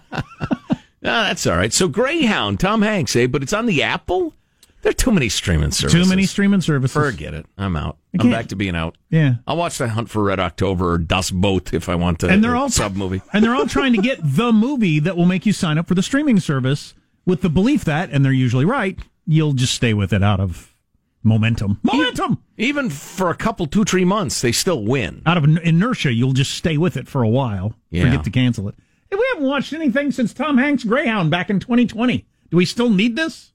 Ah, 1.07 1.25
that's 1.27 1.45
all 1.45 1.55
right. 1.55 1.71
So 1.71 1.87
Greyhound, 1.87 2.59
Tom 2.59 2.81
Hanks, 2.81 3.15
eh? 3.15 3.27
But 3.27 3.43
it's 3.43 3.53
on 3.53 3.67
the 3.67 3.83
Apple. 3.83 4.33
There 4.81 4.89
are 4.89 4.93
too 4.93 5.11
many 5.11 5.29
streaming 5.29 5.69
services. 5.71 6.03
too 6.03 6.09
many 6.09 6.25
streaming 6.25 6.61
services. 6.61 6.93
Forget 6.93 7.33
it. 7.35 7.45
I'm 7.59 7.75
out. 7.75 7.97
I'm 8.19 8.31
back 8.31 8.47
to 8.47 8.55
being 8.55 8.75
out. 8.75 8.97
Yeah. 9.11 9.35
I'll 9.47 9.57
watch 9.57 9.77
the 9.77 9.87
Hunt 9.89 10.09
for 10.09 10.23
Red 10.23 10.39
October 10.39 10.93
or 10.93 10.97
Das 10.97 11.29
Boot 11.29 11.73
if 11.75 11.89
I 11.89 11.95
want 11.95 12.19
to. 12.19 12.27
and 12.29 12.43
they're 12.43 12.55
all 12.55 12.69
sub 12.69 12.95
movie. 12.95 13.21
and 13.33 13.43
they're 13.43 13.53
all 13.55 13.67
trying 13.67 13.93
to 13.93 14.01
get 14.01 14.19
the 14.23 14.51
movie 14.51 14.99
that 14.99 15.15
will 15.15 15.25
make 15.25 15.45
you 15.45 15.53
sign 15.53 15.77
up 15.77 15.87
for 15.87 15.93
the 15.95 16.03
streaming 16.03 16.39
service 16.39 16.95
with 17.25 17.41
the 17.41 17.49
belief 17.49 17.83
that, 17.85 18.09
and 18.11 18.23
they're 18.25 18.31
usually 18.31 18.65
right, 18.65 18.97
you'll 19.27 19.53
just 19.53 19.73
stay 19.75 19.93
with 19.93 20.11
it 20.13 20.23
out 20.23 20.39
of 20.39 20.73
momentum. 21.25 21.79
Momentum. 21.83 22.41
Even 22.57 22.89
for 22.89 23.29
a 23.29 23.35
couple, 23.35 23.67
two, 23.67 23.83
three 23.83 24.05
months, 24.05 24.39
they 24.41 24.51
still 24.51 24.83
win. 24.85 25.21
Out 25.25 25.37
of 25.37 25.43
inertia, 25.43 26.13
you'll 26.13 26.33
just 26.33 26.53
stay 26.53 26.77
with 26.77 26.95
it 26.95 27.07
for 27.07 27.23
a 27.23 27.27
while. 27.27 27.73
Yeah. 27.89 28.03
Forget 28.03 28.23
to 28.23 28.29
cancel 28.29 28.69
it. 28.69 28.75
Hey, 29.09 29.17
we 29.17 29.25
haven't 29.33 29.47
watched 29.47 29.73
anything 29.73 30.11
since 30.11 30.33
Tom 30.33 30.57
Hanks' 30.57 30.83
Greyhound 30.83 31.29
back 31.31 31.49
in 31.49 31.59
2020. 31.59 32.25
Do 32.49 32.57
we 32.57 32.65
still 32.65 32.89
need 32.89 33.15
this? 33.15 33.51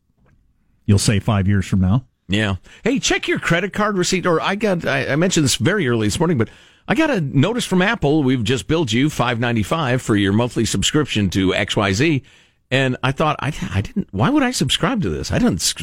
You'll 0.84 0.98
say 0.98 1.20
five 1.20 1.48
years 1.48 1.66
from 1.66 1.80
now. 1.80 2.04
Yeah. 2.28 2.56
Hey, 2.84 2.98
check 2.98 3.26
your 3.26 3.38
credit 3.38 3.72
card 3.72 3.96
receipt. 3.96 4.26
Or 4.26 4.40
I 4.40 4.54
got, 4.54 4.86
I, 4.86 5.08
I 5.12 5.16
mentioned 5.16 5.44
this 5.44 5.56
very 5.56 5.88
early 5.88 6.06
this 6.06 6.18
morning, 6.18 6.38
but 6.38 6.48
I 6.86 6.94
got 6.94 7.10
a 7.10 7.20
notice 7.20 7.64
from 7.64 7.82
Apple. 7.82 8.22
We've 8.22 8.42
just 8.42 8.66
billed 8.66 8.90
you 8.92 9.10
five 9.10 9.38
ninety 9.38 9.62
five 9.62 10.02
for 10.02 10.16
your 10.16 10.32
monthly 10.32 10.64
subscription 10.64 11.30
to 11.30 11.50
XYZ. 11.50 12.22
And 12.70 12.96
I 13.02 13.10
thought, 13.12 13.36
I, 13.40 13.52
I 13.74 13.80
didn't, 13.80 14.08
why 14.12 14.30
would 14.30 14.42
I 14.44 14.52
subscribe 14.52 15.02
to 15.02 15.08
this? 15.10 15.32
I 15.32 15.38
didn't, 15.38 15.74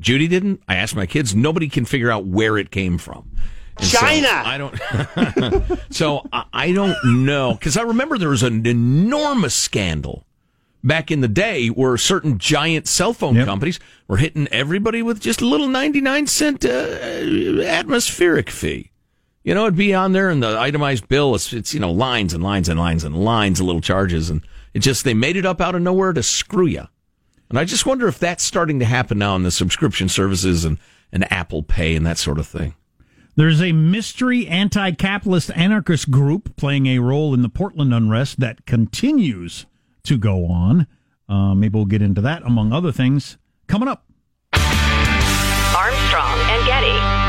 Judy 0.00 0.26
didn't. 0.26 0.62
I 0.68 0.76
asked 0.76 0.96
my 0.96 1.04
kids. 1.06 1.34
Nobody 1.34 1.68
can 1.68 1.84
figure 1.84 2.10
out 2.10 2.24
where 2.26 2.56
it 2.56 2.70
came 2.70 2.96
from. 2.96 3.30
And 3.76 3.86
so 3.86 3.98
China! 3.98 4.28
I 4.30 4.58
don't, 4.58 5.80
so 5.90 6.26
I, 6.32 6.44
I 6.52 6.72
don't 6.72 6.96
know. 7.24 7.58
Cause 7.60 7.76
I 7.76 7.82
remember 7.82 8.16
there 8.18 8.30
was 8.30 8.42
an 8.42 8.66
enormous 8.66 9.54
scandal 9.54 10.26
back 10.82 11.10
in 11.10 11.20
the 11.20 11.28
day 11.28 11.68
where 11.68 11.96
certain 11.98 12.38
giant 12.38 12.88
cell 12.88 13.12
phone 13.12 13.36
Yep. 13.36 13.46
companies 13.46 13.78
were 14.08 14.16
hitting 14.16 14.48
everybody 14.48 15.02
with 15.02 15.20
just 15.20 15.42
a 15.42 15.46
little 15.46 15.68
99 15.68 16.26
cent 16.26 16.64
uh, 16.64 16.68
atmospheric 16.68 18.48
fee. 18.50 18.90
You 19.44 19.54
know, 19.54 19.62
it'd 19.64 19.76
be 19.76 19.94
on 19.94 20.12
there 20.12 20.30
in 20.30 20.40
the 20.40 20.58
itemized 20.58 21.08
bill. 21.08 21.34
It's, 21.34 21.52
it's, 21.52 21.72
you 21.74 21.80
know, 21.80 21.90
lines 21.92 22.34
and 22.34 22.42
lines 22.42 22.68
and 22.68 22.78
lines 22.78 23.04
and 23.04 23.14
lines 23.24 23.60
of 23.60 23.66
little 23.66 23.80
charges. 23.80 24.28
And 24.30 24.42
it 24.74 24.80
just, 24.80 25.04
they 25.04 25.14
made 25.14 25.36
it 25.36 25.46
up 25.46 25.60
out 25.60 25.74
of 25.74 25.82
nowhere 25.82 26.12
to 26.12 26.22
screw 26.22 26.66
you. 26.66 26.86
And 27.48 27.58
I 27.58 27.64
just 27.64 27.86
wonder 27.86 28.06
if 28.06 28.18
that's 28.18 28.44
starting 28.44 28.78
to 28.78 28.84
happen 28.84 29.18
now 29.18 29.34
in 29.36 29.42
the 29.42 29.50
subscription 29.50 30.08
services 30.08 30.64
and, 30.64 30.78
and 31.12 31.30
Apple 31.32 31.62
Pay 31.62 31.96
and 31.96 32.06
that 32.06 32.18
sort 32.18 32.38
of 32.38 32.46
thing. 32.46 32.74
There's 33.36 33.62
a 33.62 33.72
mystery 33.72 34.46
anti 34.46 34.92
capitalist 34.92 35.50
anarchist 35.54 36.10
group 36.10 36.56
playing 36.56 36.86
a 36.86 36.98
role 36.98 37.32
in 37.34 37.42
the 37.42 37.48
Portland 37.48 37.94
unrest 37.94 38.40
that 38.40 38.66
continues 38.66 39.66
to 40.04 40.18
go 40.18 40.46
on. 40.46 40.86
Uh, 41.28 41.54
maybe 41.54 41.76
we'll 41.76 41.86
get 41.86 42.02
into 42.02 42.20
that, 42.20 42.42
among 42.42 42.72
other 42.72 42.92
things, 42.92 43.38
coming 43.66 43.88
up. 43.88 44.04
Armstrong 44.52 46.38
and 46.38 46.66
Getty. 46.66 47.19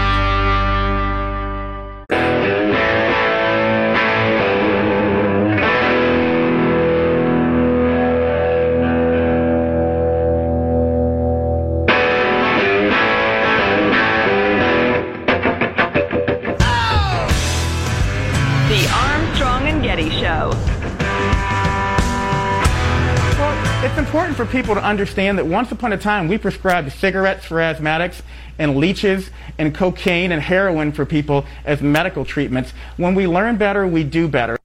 People 24.51 24.75
to 24.75 24.83
understand 24.83 25.37
that 25.37 25.47
once 25.47 25.71
upon 25.71 25.93
a 25.93 25.97
time 25.97 26.27
we 26.27 26.37
prescribed 26.37 26.91
cigarettes 26.91 27.45
for 27.45 27.55
asthmatics 27.55 28.21
and 28.59 28.75
leeches 28.75 29.29
and 29.57 29.73
cocaine 29.73 30.31
and 30.31 30.41
heroin 30.41 30.91
for 30.91 31.05
people 31.05 31.45
as 31.65 31.81
medical 31.81 32.25
treatments. 32.25 32.73
When 32.97 33.15
we 33.15 33.27
learn 33.27 33.57
better, 33.57 33.87
we 33.87 34.03
do 34.03 34.27
better. 34.27 34.57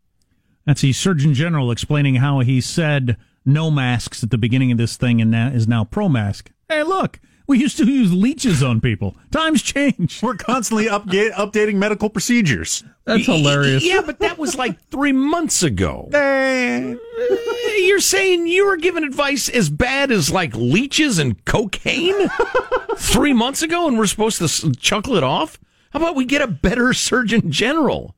That's 0.64 0.80
the 0.80 0.92
Surgeon 0.92 1.34
General 1.34 1.70
explaining 1.70 2.16
how 2.16 2.40
he 2.40 2.60
said 2.60 3.16
no 3.44 3.70
masks 3.70 4.24
at 4.24 4.30
the 4.30 4.38
beginning 4.38 4.72
of 4.72 4.78
this 4.78 4.96
thing 4.96 5.20
and 5.20 5.34
is 5.54 5.68
now 5.68 5.84
pro 5.84 6.08
mask. 6.08 6.50
Hey, 6.68 6.82
look, 6.82 7.20
we 7.46 7.58
used 7.58 7.76
to 7.78 7.84
use 7.84 8.12
leeches 8.12 8.62
on 8.62 8.80
people. 8.80 9.16
Times 9.30 9.62
change. 9.62 10.22
We're 10.22 10.34
constantly 10.34 10.86
upga- 10.86 11.32
updating 11.32 11.76
medical 11.76 12.10
procedures. 12.10 12.82
That's 13.04 13.26
hilarious. 13.26 13.84
Yeah, 13.84 14.02
but 14.04 14.18
that 14.18 14.36
was 14.36 14.56
like 14.56 14.80
three 14.90 15.12
months 15.12 15.62
ago. 15.62 16.08
Eh. 16.12 16.94
Eh, 16.94 17.76
you're 17.78 18.00
saying 18.00 18.46
you 18.48 18.66
were 18.66 18.76
given 18.76 19.04
advice 19.04 19.48
as 19.48 19.70
bad 19.70 20.10
as 20.10 20.30
like 20.30 20.54
leeches 20.56 21.18
and 21.18 21.44
cocaine 21.44 22.28
three 22.96 23.32
months 23.32 23.62
ago, 23.62 23.86
and 23.86 23.96
we're 23.98 24.06
supposed 24.06 24.38
to 24.38 24.72
chuckle 24.74 25.16
it 25.16 25.22
off? 25.22 25.58
How 25.90 26.00
about 26.00 26.16
we 26.16 26.24
get 26.24 26.42
a 26.42 26.48
better 26.48 26.92
Surgeon 26.92 27.50
General? 27.50 28.14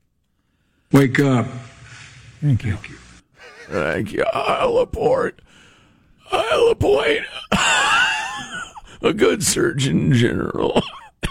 Wake 0.91 1.19
up. 1.19 1.45
Thank 2.41 2.63
you. 2.65 2.73
Thank 2.75 2.89
you. 2.89 2.95
Thank 3.69 4.13
you. 4.13 4.23
I'll 4.33 4.77
appoint. 4.79 5.35
I'll 6.31 6.69
appoint 6.69 7.21
a 9.01 9.13
good 9.13 9.43
Surgeon 9.43 10.13
General. 10.13 10.81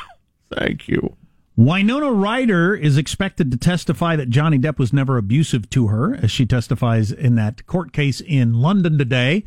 Thank 0.55 0.89
you. 0.89 1.17
Winona 1.57 2.13
Ryder 2.13 2.75
is 2.75 2.97
expected 2.97 3.51
to 3.51 3.57
testify 3.57 4.15
that 4.15 4.31
Johnny 4.31 4.59
Depp 4.59 4.79
was 4.79 4.93
never 4.93 5.17
abusive 5.17 5.69
to 5.71 5.89
her, 5.89 6.15
as 6.15 6.31
she 6.31 6.47
testifies 6.47 7.11
in 7.11 7.35
that 7.35 7.67
court 7.67 7.93
case 7.93 8.21
in 8.21 8.61
London 8.61 8.97
today. 8.97 9.45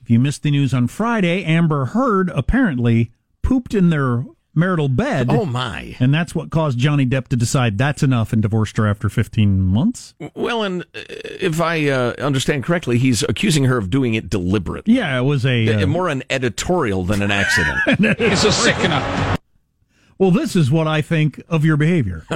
If 0.00 0.08
you 0.08 0.20
missed 0.20 0.44
the 0.44 0.52
news 0.52 0.72
on 0.72 0.86
Friday, 0.86 1.44
Amber 1.44 1.86
Heard 1.86 2.30
apparently 2.30 3.10
pooped 3.42 3.74
in 3.74 3.90
their 3.90 4.24
marital 4.58 4.88
bed. 4.88 5.28
Oh 5.30 5.46
my. 5.46 5.96
And 6.00 6.12
that's 6.12 6.34
what 6.34 6.50
caused 6.50 6.78
Johnny 6.78 7.06
Depp 7.06 7.28
to 7.28 7.36
decide 7.36 7.78
that's 7.78 8.02
enough 8.02 8.32
and 8.32 8.42
divorced 8.42 8.76
her 8.76 8.86
after 8.86 9.08
15 9.08 9.60
months. 9.62 10.14
Well, 10.34 10.62
and 10.64 10.82
uh, 10.82 10.86
if 10.94 11.60
I 11.60 11.88
uh, 11.88 12.14
understand 12.18 12.64
correctly, 12.64 12.98
he's 12.98 13.22
accusing 13.22 13.64
her 13.64 13.78
of 13.78 13.88
doing 13.90 14.14
it 14.14 14.28
deliberately. 14.28 14.94
Yeah, 14.94 15.18
it 15.18 15.22
was 15.22 15.46
a. 15.46 15.68
Uh, 15.68 15.82
Uh, 15.82 15.86
More 15.86 16.08
an 16.08 16.22
editorial 16.28 17.04
than 17.04 17.22
an 17.22 17.30
accident. 17.30 17.78
It's 18.20 18.44
a 18.44 18.52
sickener. 18.52 19.36
well, 20.18 20.30
this 20.30 20.56
is 20.56 20.70
what 20.70 20.86
I 20.86 21.00
think 21.00 21.40
of 21.48 21.64
your 21.64 21.76
behavior. 21.76 22.26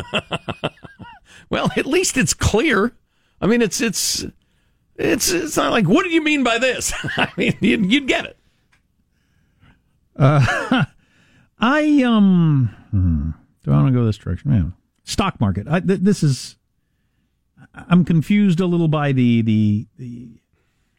well, 1.50 1.70
at 1.76 1.86
least 1.86 2.16
it's 2.16 2.34
clear. 2.34 2.92
I 3.40 3.46
mean, 3.46 3.60
it's 3.62 3.80
it's 3.80 4.24
it's 4.96 5.30
it's 5.32 5.56
not 5.56 5.72
like 5.72 5.88
what 5.88 6.04
do 6.04 6.10
you 6.10 6.22
mean 6.22 6.44
by 6.44 6.58
this? 6.58 6.92
I 7.16 7.28
mean, 7.36 7.56
you'd, 7.60 7.90
you'd 7.92 8.06
get 8.06 8.24
it. 8.26 8.36
I 11.62 12.02
um, 12.02 12.74
hmm, 12.90 13.30
do 13.62 13.72
I 13.72 13.76
want 13.76 13.86
to 13.86 13.92
go 13.92 14.04
this 14.04 14.18
direction? 14.18 14.50
Man, 14.50 14.74
Stock 15.04 15.40
market. 15.40 15.68
I, 15.68 15.80
th- 15.80 16.00
this 16.00 16.22
is. 16.22 16.56
I'm 17.74 18.04
confused 18.04 18.60
a 18.60 18.66
little 18.66 18.88
by 18.88 19.12
the 19.12 19.40
the 19.42 19.86
the 19.96 20.28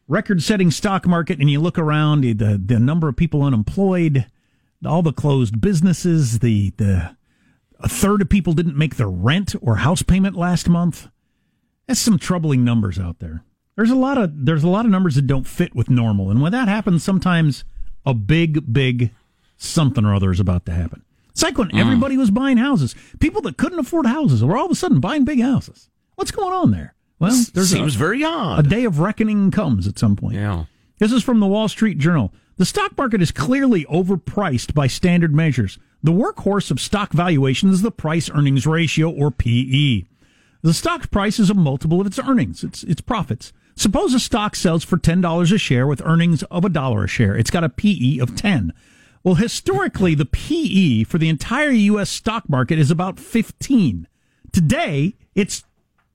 record-setting 0.08 0.70
stock 0.70 1.06
market, 1.06 1.38
and 1.38 1.50
you 1.50 1.60
look 1.60 1.78
around 1.78 2.22
the 2.22 2.60
the 2.64 2.78
number 2.80 3.08
of 3.08 3.16
people 3.16 3.42
unemployed, 3.42 4.26
all 4.84 5.02
the 5.02 5.12
closed 5.12 5.60
businesses, 5.60 6.38
the 6.38 6.72
the 6.78 7.14
a 7.80 7.88
third 7.88 8.22
of 8.22 8.30
people 8.30 8.54
didn't 8.54 8.78
make 8.78 8.96
their 8.96 9.10
rent 9.10 9.54
or 9.60 9.76
house 9.76 10.02
payment 10.02 10.34
last 10.34 10.68
month. 10.68 11.08
That's 11.86 12.00
some 12.00 12.18
troubling 12.18 12.64
numbers 12.64 12.98
out 12.98 13.18
there. 13.18 13.44
There's 13.76 13.90
a 13.90 13.96
lot 13.96 14.16
of 14.16 14.46
there's 14.46 14.64
a 14.64 14.68
lot 14.68 14.86
of 14.86 14.90
numbers 14.90 15.16
that 15.16 15.26
don't 15.26 15.46
fit 15.46 15.74
with 15.74 15.90
normal, 15.90 16.30
and 16.30 16.40
when 16.40 16.52
that 16.52 16.68
happens, 16.68 17.04
sometimes 17.04 17.64
a 18.06 18.14
big 18.14 18.72
big 18.72 19.10
something 19.64 20.04
or 20.04 20.14
other 20.14 20.30
is 20.30 20.40
about 20.40 20.66
to 20.66 20.72
happen. 20.72 21.02
It's 21.30 21.42
like 21.42 21.58
when 21.58 21.68
mm. 21.68 21.80
everybody 21.80 22.16
was 22.16 22.30
buying 22.30 22.58
houses. 22.58 22.94
People 23.18 23.42
that 23.42 23.56
couldn't 23.56 23.78
afford 23.78 24.06
houses 24.06 24.44
were 24.44 24.56
all 24.56 24.66
of 24.66 24.70
a 24.70 24.76
sudden 24.76 25.00
buying 25.00 25.24
big 25.24 25.40
houses. 25.40 25.90
What's 26.14 26.30
going 26.30 26.52
on 26.52 26.70
there? 26.70 26.94
Well, 27.18 27.30
there's 27.54 27.70
Seems 27.70 27.96
a, 27.96 27.98
very 27.98 28.22
odd. 28.22 28.64
a 28.64 28.68
day 28.68 28.84
of 28.84 28.98
reckoning 28.98 29.50
comes 29.50 29.86
at 29.86 29.98
some 29.98 30.16
point. 30.16 30.36
Yeah. 30.36 30.64
This 30.98 31.12
is 31.12 31.22
from 31.22 31.40
the 31.40 31.46
Wall 31.46 31.68
Street 31.68 31.98
Journal. 31.98 32.32
The 32.56 32.64
stock 32.64 32.96
market 32.96 33.20
is 33.20 33.32
clearly 33.32 33.84
overpriced 33.86 34.74
by 34.74 34.86
standard 34.86 35.34
measures. 35.34 35.78
The 36.02 36.12
workhorse 36.12 36.70
of 36.70 36.80
stock 36.80 37.12
valuation 37.12 37.70
is 37.70 37.82
the 37.82 37.90
price 37.90 38.30
earnings 38.30 38.66
ratio 38.66 39.10
or 39.10 39.30
PE. 39.30 40.04
The 40.62 40.74
stock 40.74 41.10
price 41.10 41.40
is 41.40 41.50
a 41.50 41.54
multiple 41.54 42.00
of 42.00 42.06
its 42.06 42.18
earnings, 42.18 42.62
its 42.62 42.84
its 42.84 43.00
profits. 43.00 43.52
Suppose 43.76 44.14
a 44.14 44.20
stock 44.20 44.54
sells 44.54 44.84
for 44.84 44.96
$10 44.96 45.52
a 45.52 45.58
share 45.58 45.86
with 45.86 46.00
earnings 46.04 46.42
of 46.44 46.64
a 46.64 46.68
dollar 46.68 47.04
a 47.04 47.08
share. 47.08 47.36
It's 47.36 47.50
got 47.50 47.64
a 47.64 47.68
PE 47.68 48.18
of 48.18 48.36
10. 48.36 48.72
Well, 49.24 49.36
historically, 49.36 50.14
the 50.14 50.26
PE 50.26 51.04
for 51.04 51.16
the 51.16 51.30
entire 51.30 51.70
U.S. 51.70 52.10
stock 52.10 52.46
market 52.48 52.78
is 52.78 52.90
about 52.90 53.18
15. 53.18 54.06
Today, 54.52 55.14
it's 55.34 55.64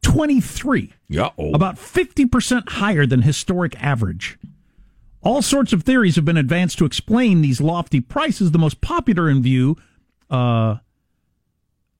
23 0.04 0.93
Yeah. 1.10 1.30
Oh. 1.38 1.52
about 1.54 1.76
50% 1.76 2.69
higher 2.69 3.06
than 3.08 3.24
historic 3.24 3.76
average. 3.84 4.38
All 5.22 5.41
sorts 5.41 5.74
of 5.74 5.84
theories 5.84 6.15
have 6.15 6.24
been 6.24 6.38
advanced 6.38 6.78
to 6.78 6.86
explain 6.86 7.41
these 7.41 7.60
lofty 7.60 8.00
prices. 8.00 8.52
The 8.52 8.60
most 8.60 8.80
popular 8.80 9.28
in 9.28 9.41
view 9.41 9.76
uh, 10.30 10.78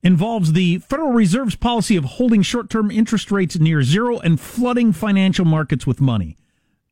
involves 0.04 0.54
the 0.54 0.78
Federal 0.78 1.12
Reserve's 1.12 1.56
policy 1.56 1.96
of 1.98 2.06
holding 2.06 2.44
short 2.44 2.70
term 2.70 2.92
interest 2.92 3.32
rates 3.32 3.60
near 3.60 3.82
zero 3.84 4.20
and 4.20 4.40
flooding 4.40 4.94
financial 4.94 5.44
markets 5.44 5.86
with 5.86 6.00
money. 6.00 6.38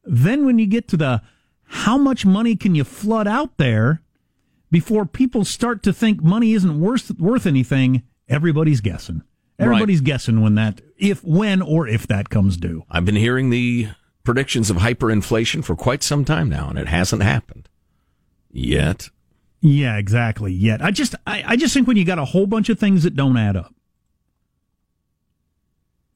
Then, 0.04 0.46
when 0.46 0.58
you 0.60 0.66
get 0.66 0.88
to 0.90 0.98
the 0.98 1.22
how 1.70 1.98
much 1.98 2.26
money 2.26 2.56
can 2.56 2.76
you 2.76 2.84
flood 2.84 3.28
out 3.28 3.58
there 3.58 4.02
before 4.70 5.06
people 5.06 5.46
start 5.46 5.84
to 5.84 5.94
think 5.94 6.22
money 6.22 6.54
isn't 6.54 6.80
worth, 6.80 7.12
worth 7.20 7.46
anything, 7.46 8.04
everybody's 8.28 8.82
guessing. 8.82 9.22
Everybody's 9.60 10.02
guessing 10.02 10.42
when 10.42 10.56
that, 10.56 10.82
if, 10.98 11.24
when, 11.24 11.62
or 11.64 11.88
if 11.88 12.06
that 12.08 12.30
comes 12.30 12.58
due. 12.58 12.84
I've 12.92 13.06
been 13.06 13.16
hearing 13.16 13.50
the 13.50 13.90
predictions 14.24 14.70
of 14.70 14.78
hyperinflation 14.78 15.64
for 15.64 15.76
quite 15.76 16.04
some 16.04 16.26
time 16.26 16.50
now, 16.50 16.70
and 16.70 16.78
it 16.78 16.88
hasn't 16.88 17.24
happened 17.24 17.68
yet. 18.52 19.10
Yeah, 19.62 19.98
exactly. 19.98 20.54
Yet, 20.54 20.84
I 20.84 20.92
just, 20.92 21.16
I, 21.26 21.44
I 21.48 21.56
just 21.56 21.74
think 21.74 21.88
when 21.88 21.98
you 21.98 22.06
got 22.06 22.20
a 22.20 22.26
whole 22.26 22.46
bunch 22.46 22.70
of 22.70 22.78
things 22.78 23.02
that 23.04 23.16
don't 23.16 23.36
add 23.36 23.56
up, 23.56 23.74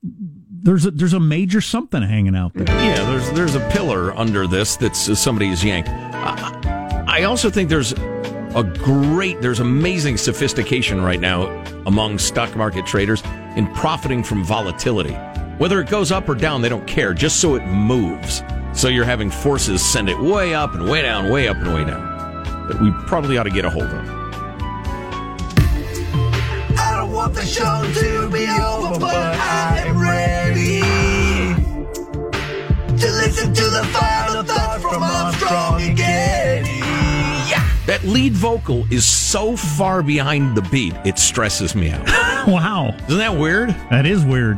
there's 0.04 0.86
a, 0.86 0.92
there's 0.92 1.14
a 1.14 1.20
major 1.20 1.62
something 1.62 2.02
hanging 2.02 2.36
out 2.36 2.54
there. 2.54 2.68
Yeah, 2.68 3.04
there's 3.06 3.32
there's 3.32 3.56
a 3.56 3.70
pillar 3.72 4.14
under 4.14 4.46
this 4.48 4.76
that's 4.76 5.10
uh, 5.10 5.16
somebody's 5.16 5.64
yanked. 5.64 5.90
I, 5.90 7.06
I 7.08 7.24
also 7.24 7.50
think 7.50 7.70
there's 7.70 7.94
a 8.56 8.64
great, 8.64 9.42
there's 9.42 9.60
amazing 9.60 10.18
sophistication 10.18 11.02
right 11.02 11.20
now 11.20 11.48
among 11.86 12.20
stock 12.20 12.56
market 12.56 12.86
traders 12.86 13.24
in 13.56 13.68
profiting 13.74 14.24
from 14.24 14.44
volatility. 14.44 15.14
Whether 15.58 15.80
it 15.80 15.90
goes 15.90 16.12
up 16.12 16.28
or 16.28 16.36
down, 16.36 16.62
they 16.62 16.70
don't 16.70 16.88
care, 16.88 17.14
just 17.14 17.40
so 17.40 17.56
it 17.56 17.66
moves. 17.66 18.44
So 18.74 18.88
you're 18.88 19.06
having 19.06 19.30
forces 19.30 19.84
send 19.84 20.10
it 20.10 20.20
way 20.20 20.54
up 20.54 20.74
and 20.74 20.90
way 20.90 21.02
down, 21.02 21.30
way 21.30 21.48
up 21.48 21.58
and 21.58 21.74
way 21.74 21.86
down. 21.86 22.08
That 22.68 22.82
we 22.82 22.92
probably 23.08 23.38
ought 23.38 23.44
to 23.44 23.50
get 23.50 23.66
a 23.66 23.70
hold 23.70 23.86
of. 23.86 24.22
Want 27.12 27.34
the 27.36 27.46
show 27.46 27.84
to 27.84 28.30
be 28.32 28.48
over, 28.48 28.98
but 28.98 29.14
I 29.14 29.84
am 29.86 30.00
ready 30.00 30.80
to 32.98 33.12
listen 33.12 33.54
to 33.54 33.64
the 33.64 33.84
final 33.94 34.44
That 38.02 38.08
lead 38.08 38.34
vocal 38.34 38.86
is 38.92 39.06
so 39.06 39.56
far 39.56 40.02
behind 40.04 40.56
the 40.56 40.62
beat, 40.64 40.94
it 41.06 41.20
stresses 41.20 41.76
me 41.76 41.92
out. 41.92 42.08
Wow, 42.48 42.96
Isn't 43.08 43.20
that 43.20 43.38
weird? 43.38 43.70
that 43.92 44.08
is 44.08 44.26
weird. 44.26 44.58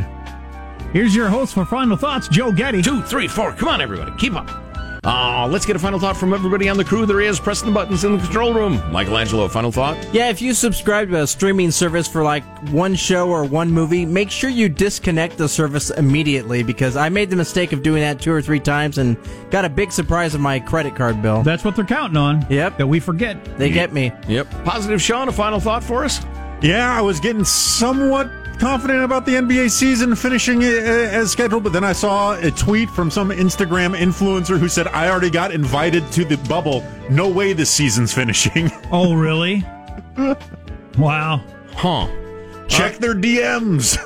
Here's 0.93 1.13
your 1.13 1.27
host 1.27 1.53
for 1.53 1.65
final 1.65 1.97
thoughts, 1.97 2.29
Joe 2.29 2.49
Getty. 2.53 2.81
Two, 2.81 3.01
three, 3.01 3.27
four. 3.27 3.51
Come 3.51 3.67
on, 3.67 3.81
everybody. 3.81 4.13
Keep 4.17 4.35
up. 4.35 4.62
Uh, 5.05 5.45
let's 5.51 5.65
get 5.65 5.75
a 5.75 5.79
final 5.79 5.99
thought 5.99 6.15
from 6.15 6.33
everybody 6.33 6.69
on 6.69 6.77
the 6.77 6.83
crew. 6.83 7.05
There 7.05 7.19
is 7.19 7.37
pressing 7.39 7.67
the 7.67 7.73
buttons 7.73 8.05
in 8.05 8.13
the 8.13 8.23
control 8.23 8.53
room. 8.53 8.81
Michael 8.91 9.17
Angelo, 9.17 9.47
final 9.49 9.71
thought? 9.71 9.97
Yeah, 10.13 10.29
if 10.29 10.41
you 10.41 10.53
subscribe 10.53 11.09
to 11.09 11.23
a 11.23 11.27
streaming 11.27 11.71
service 11.71 12.07
for 12.07 12.23
like 12.23 12.43
one 12.69 12.95
show 12.95 13.29
or 13.29 13.43
one 13.43 13.69
movie, 13.69 14.05
make 14.05 14.31
sure 14.31 14.49
you 14.49 14.69
disconnect 14.69 15.37
the 15.37 15.49
service 15.49 15.89
immediately 15.89 16.63
because 16.63 16.95
I 16.95 17.09
made 17.09 17.29
the 17.29 17.35
mistake 17.35 17.73
of 17.73 17.83
doing 17.83 18.01
that 18.01 18.21
two 18.21 18.31
or 18.31 18.41
three 18.41 18.61
times 18.61 18.97
and 18.97 19.17
got 19.51 19.65
a 19.65 19.69
big 19.69 19.91
surprise 19.91 20.35
on 20.35 20.41
my 20.41 20.59
credit 20.59 20.95
card 20.95 21.21
bill. 21.21 21.43
That's 21.43 21.65
what 21.65 21.75
they're 21.75 21.85
counting 21.85 22.17
on. 22.17 22.45
Yep. 22.49 22.77
That 22.77 22.87
we 22.87 23.01
forget. 23.01 23.43
They 23.57 23.69
get 23.69 23.91
me. 23.91 24.13
Yep. 24.29 24.63
Positive 24.63 25.01
Sean, 25.01 25.27
a 25.27 25.33
final 25.33 25.59
thought 25.59 25.83
for 25.83 26.05
us? 26.05 26.21
Yeah, 26.61 26.97
I 26.97 27.01
was 27.01 27.19
getting 27.19 27.43
somewhat 27.43 28.31
confident 28.59 29.03
about 29.03 29.25
the 29.25 29.33
NBA 29.33 29.69
season 29.71 30.15
finishing 30.15 30.63
uh, 30.63 30.67
as 30.67 31.31
scheduled, 31.31 31.63
but 31.63 31.73
then 31.73 31.83
I 31.83 31.93
saw 31.93 32.33
a 32.33 32.51
tweet 32.51 32.89
from 32.89 33.11
some 33.11 33.29
Instagram 33.29 33.97
influencer 33.97 34.57
who 34.57 34.67
said, 34.67 34.87
I 34.87 35.09
already 35.09 35.29
got 35.29 35.51
invited 35.51 36.09
to 36.13 36.25
the 36.25 36.37
bubble. 36.49 36.85
No 37.09 37.29
way 37.29 37.53
this 37.53 37.69
season's 37.69 38.13
finishing. 38.19 38.71
Oh, 38.91 39.13
really? 39.13 39.65
wow. 40.97 41.41
Huh. 41.75 42.07
Check 42.67 42.97
their 42.97 43.13
DMs. 43.13 43.97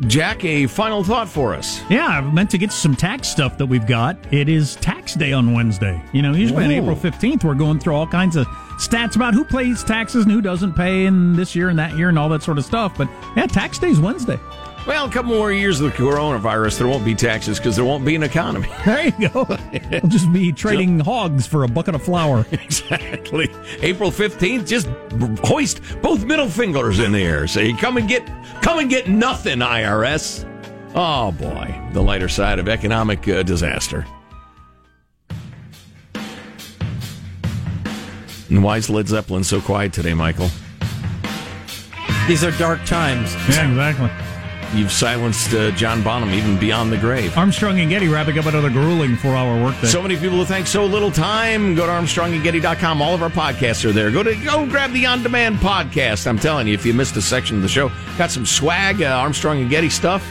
Jack, 0.08 0.44
a 0.44 0.66
final 0.66 1.04
thought 1.04 1.28
for 1.28 1.54
us. 1.54 1.80
Yeah, 1.88 2.06
I 2.06 2.20
meant 2.20 2.50
to 2.50 2.58
get 2.58 2.72
some 2.72 2.96
tax 2.96 3.28
stuff 3.28 3.58
that 3.58 3.66
we've 3.66 3.86
got. 3.86 4.16
It 4.32 4.48
is 4.48 4.76
tax 4.76 5.14
day 5.14 5.32
on 5.32 5.52
Wednesday. 5.52 6.02
You 6.12 6.22
know, 6.22 6.32
usually 6.32 6.64
on 6.64 6.70
April 6.70 6.96
15th, 6.96 7.44
we're 7.44 7.54
going 7.54 7.78
through 7.78 7.94
all 7.94 8.06
kinds 8.06 8.36
of 8.36 8.46
stats 8.78 9.16
about 9.16 9.34
who 9.34 9.44
pays 9.44 9.84
taxes 9.84 10.24
and 10.24 10.32
who 10.32 10.40
doesn't 10.40 10.74
pay, 10.74 11.06
and 11.06 11.36
this 11.36 11.54
year 11.54 11.68
and 11.68 11.78
that 11.78 11.96
year 11.96 12.08
and 12.08 12.18
all 12.18 12.28
that 12.30 12.42
sort 12.42 12.58
of 12.58 12.64
stuff. 12.64 12.96
But 12.96 13.08
yeah, 13.36 13.46
tax 13.46 13.78
day's 13.78 14.00
Wednesday. 14.00 14.38
Well, 14.86 15.06
a 15.06 15.10
couple 15.10 15.32
more 15.32 15.50
years 15.50 15.80
of 15.80 15.90
the 15.90 15.98
coronavirus, 15.98 16.78
there 16.78 16.86
won't 16.86 17.04
be 17.04 17.16
taxes 17.16 17.58
because 17.58 17.74
there 17.74 17.84
won't 17.84 18.04
be 18.04 18.14
an 18.14 18.22
economy. 18.22 18.68
There 18.84 19.06
you 19.06 19.28
go. 19.28 19.46
we'll 19.90 20.00
just 20.08 20.32
be 20.32 20.52
trading 20.52 21.00
hogs 21.00 21.44
for 21.44 21.64
a 21.64 21.68
bucket 21.68 21.96
of 21.96 22.02
flour. 22.04 22.46
exactly. 22.52 23.48
April 23.80 24.12
15th, 24.12 24.68
just 24.68 24.86
hoist 25.44 25.80
both 26.02 26.24
middle 26.24 26.48
fingers 26.48 27.00
in 27.00 27.10
the 27.10 27.20
air. 27.20 27.48
Say, 27.48 27.72
come 27.72 27.96
and 27.96 28.08
get, 28.08 28.24
come 28.62 28.78
and 28.78 28.88
get 28.88 29.08
nothing, 29.08 29.58
IRS. 29.58 30.44
Oh 30.94 31.32
boy, 31.32 31.88
the 31.92 32.00
lighter 32.00 32.28
side 32.28 32.60
of 32.60 32.68
economic 32.68 33.26
uh, 33.26 33.42
disaster. 33.42 34.06
And 38.48 38.62
why 38.62 38.76
is 38.76 38.88
Led 38.88 39.08
Zeppelin 39.08 39.42
so 39.42 39.60
quiet 39.60 39.92
today, 39.92 40.14
Michael? 40.14 40.48
These 42.28 42.44
are 42.44 42.52
dark 42.52 42.84
times. 42.84 43.34
Yeah, 43.48 43.68
exactly. 43.68 44.25
You've 44.74 44.92
silenced 44.92 45.54
uh, 45.54 45.70
John 45.72 46.02
Bonham 46.02 46.30
even 46.30 46.58
beyond 46.58 46.92
the 46.92 46.98
grave. 46.98 47.36
Armstrong 47.36 47.80
and 47.80 47.88
Getty 47.88 48.08
wrapping 48.08 48.38
up 48.38 48.46
another 48.46 48.70
grueling 48.70 49.16
four 49.16 49.34
hour 49.34 49.62
workday. 49.62 49.86
So 49.86 50.02
many 50.02 50.16
people 50.16 50.38
who 50.38 50.44
thank 50.44 50.66
so 50.66 50.84
little 50.84 51.10
time. 51.10 51.74
Go 51.74 51.86
to 51.86 51.92
ArmstrongandGetty.com. 51.92 53.00
All 53.00 53.14
of 53.14 53.22
our 53.22 53.30
podcasts 53.30 53.84
are 53.84 53.92
there. 53.92 54.10
Go 54.10 54.22
to 54.22 54.34
go 54.36 54.66
grab 54.66 54.92
the 54.92 55.06
on 55.06 55.22
demand 55.22 55.56
podcast. 55.56 56.26
I'm 56.26 56.38
telling 56.38 56.66
you, 56.66 56.74
if 56.74 56.84
you 56.84 56.92
missed 56.94 57.16
a 57.16 57.22
section 57.22 57.56
of 57.56 57.62
the 57.62 57.68
show, 57.68 57.90
got 58.18 58.30
some 58.30 58.44
swag, 58.46 59.02
uh, 59.02 59.06
Armstrong 59.06 59.60
and 59.60 59.70
Getty 59.70 59.90
stuff. 59.90 60.26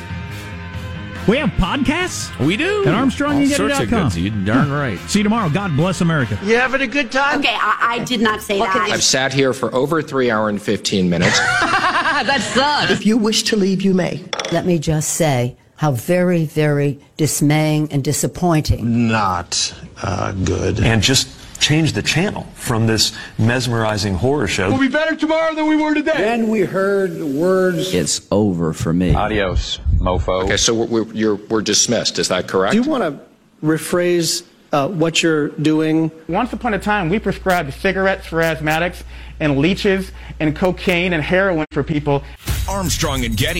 We 1.27 1.37
have 1.37 1.49
podcasts 1.51 2.37
We 2.45 2.55
do. 2.57 2.83
at 2.85 2.93
ArmstrongandGetty.com. 2.93 3.41
All 3.41 3.69
sorts 3.69 3.79
of 3.79 3.89
goods. 3.89 4.17
You 4.17 4.29
darn 4.45 4.71
right. 4.83 4.99
See 5.09 5.19
you 5.19 5.23
tomorrow. 5.23 5.49
God 5.49 5.75
bless 5.75 6.01
America. 6.01 6.37
You 6.43 6.55
having 6.57 6.81
a 6.81 6.87
good 6.87 7.11
time? 7.11 7.39
Okay, 7.39 7.49
I, 7.59 7.97
I 7.99 8.03
did 8.05 8.21
not 8.21 8.41
say 8.41 8.59
that. 8.59 8.75
I've 8.75 9.03
sat 9.03 9.33
here 9.33 9.53
for 9.53 9.73
over 9.73 10.01
three 10.01 10.29
hour 10.29 10.49
and 10.49 10.61
15 10.61 11.09
minutes. 11.09 11.37
that 11.39 12.41
sucks. 12.53 12.91
If 12.91 13.05
you 13.05 13.17
wish 13.17 13.43
to 13.43 13.55
leave, 13.55 13.81
you 13.81 13.93
may. 13.93 14.23
Let 14.51 14.65
me 14.65 14.77
just 14.79 15.09
say 15.15 15.57
how 15.77 15.91
very, 15.91 16.45
very 16.45 16.99
dismaying 17.17 17.91
and 17.91 18.03
disappointing. 18.03 19.07
not 19.09 19.73
uh, 20.01 20.31
good. 20.31 20.79
And 20.79 21.01
just 21.01 21.27
change 21.59 21.93
the 21.93 22.01
channel 22.01 22.43
from 22.55 22.87
this 22.87 23.15
mesmerizing 23.37 24.13
horror 24.15 24.47
show. 24.47 24.69
We'll 24.69 24.79
be 24.79 24.87
better 24.87 25.15
tomorrow 25.15 25.55
than 25.55 25.67
we 25.67 25.75
were 25.75 25.93
today. 25.93 26.13
Then 26.17 26.47
we 26.49 26.61
heard 26.61 27.17
the 27.17 27.25
words. 27.25 27.93
It's 27.93 28.27
over 28.31 28.73
for 28.73 28.93
me. 28.93 29.13
Adios, 29.13 29.79
mofo. 29.97 30.43
Okay, 30.43 30.57
so 30.57 30.73
we're, 30.73 30.85
we're, 30.85 31.13
you're, 31.13 31.35
we're 31.35 31.61
dismissed. 31.61 32.19
Is 32.19 32.27
that 32.29 32.47
correct? 32.47 32.73
Do 32.73 32.81
you 32.81 32.89
want 32.89 33.03
to 33.03 33.65
rephrase 33.65 34.45
uh, 34.71 34.87
what 34.89 35.23
you're 35.23 35.49
doing? 35.49 36.11
Once 36.27 36.53
upon 36.53 36.73
a 36.73 36.79
time, 36.79 37.09
we 37.09 37.19
prescribed 37.19 37.73
cigarettes 37.73 38.25
for 38.27 38.41
asthmatics 38.41 39.03
and 39.39 39.57
leeches 39.57 40.11
and 40.39 40.55
cocaine 40.55 41.13
and 41.13 41.21
heroin 41.23 41.65
for 41.71 41.83
people. 41.83 42.23
Armstrong 42.69 43.25
and 43.25 43.37
Getty. 43.37 43.53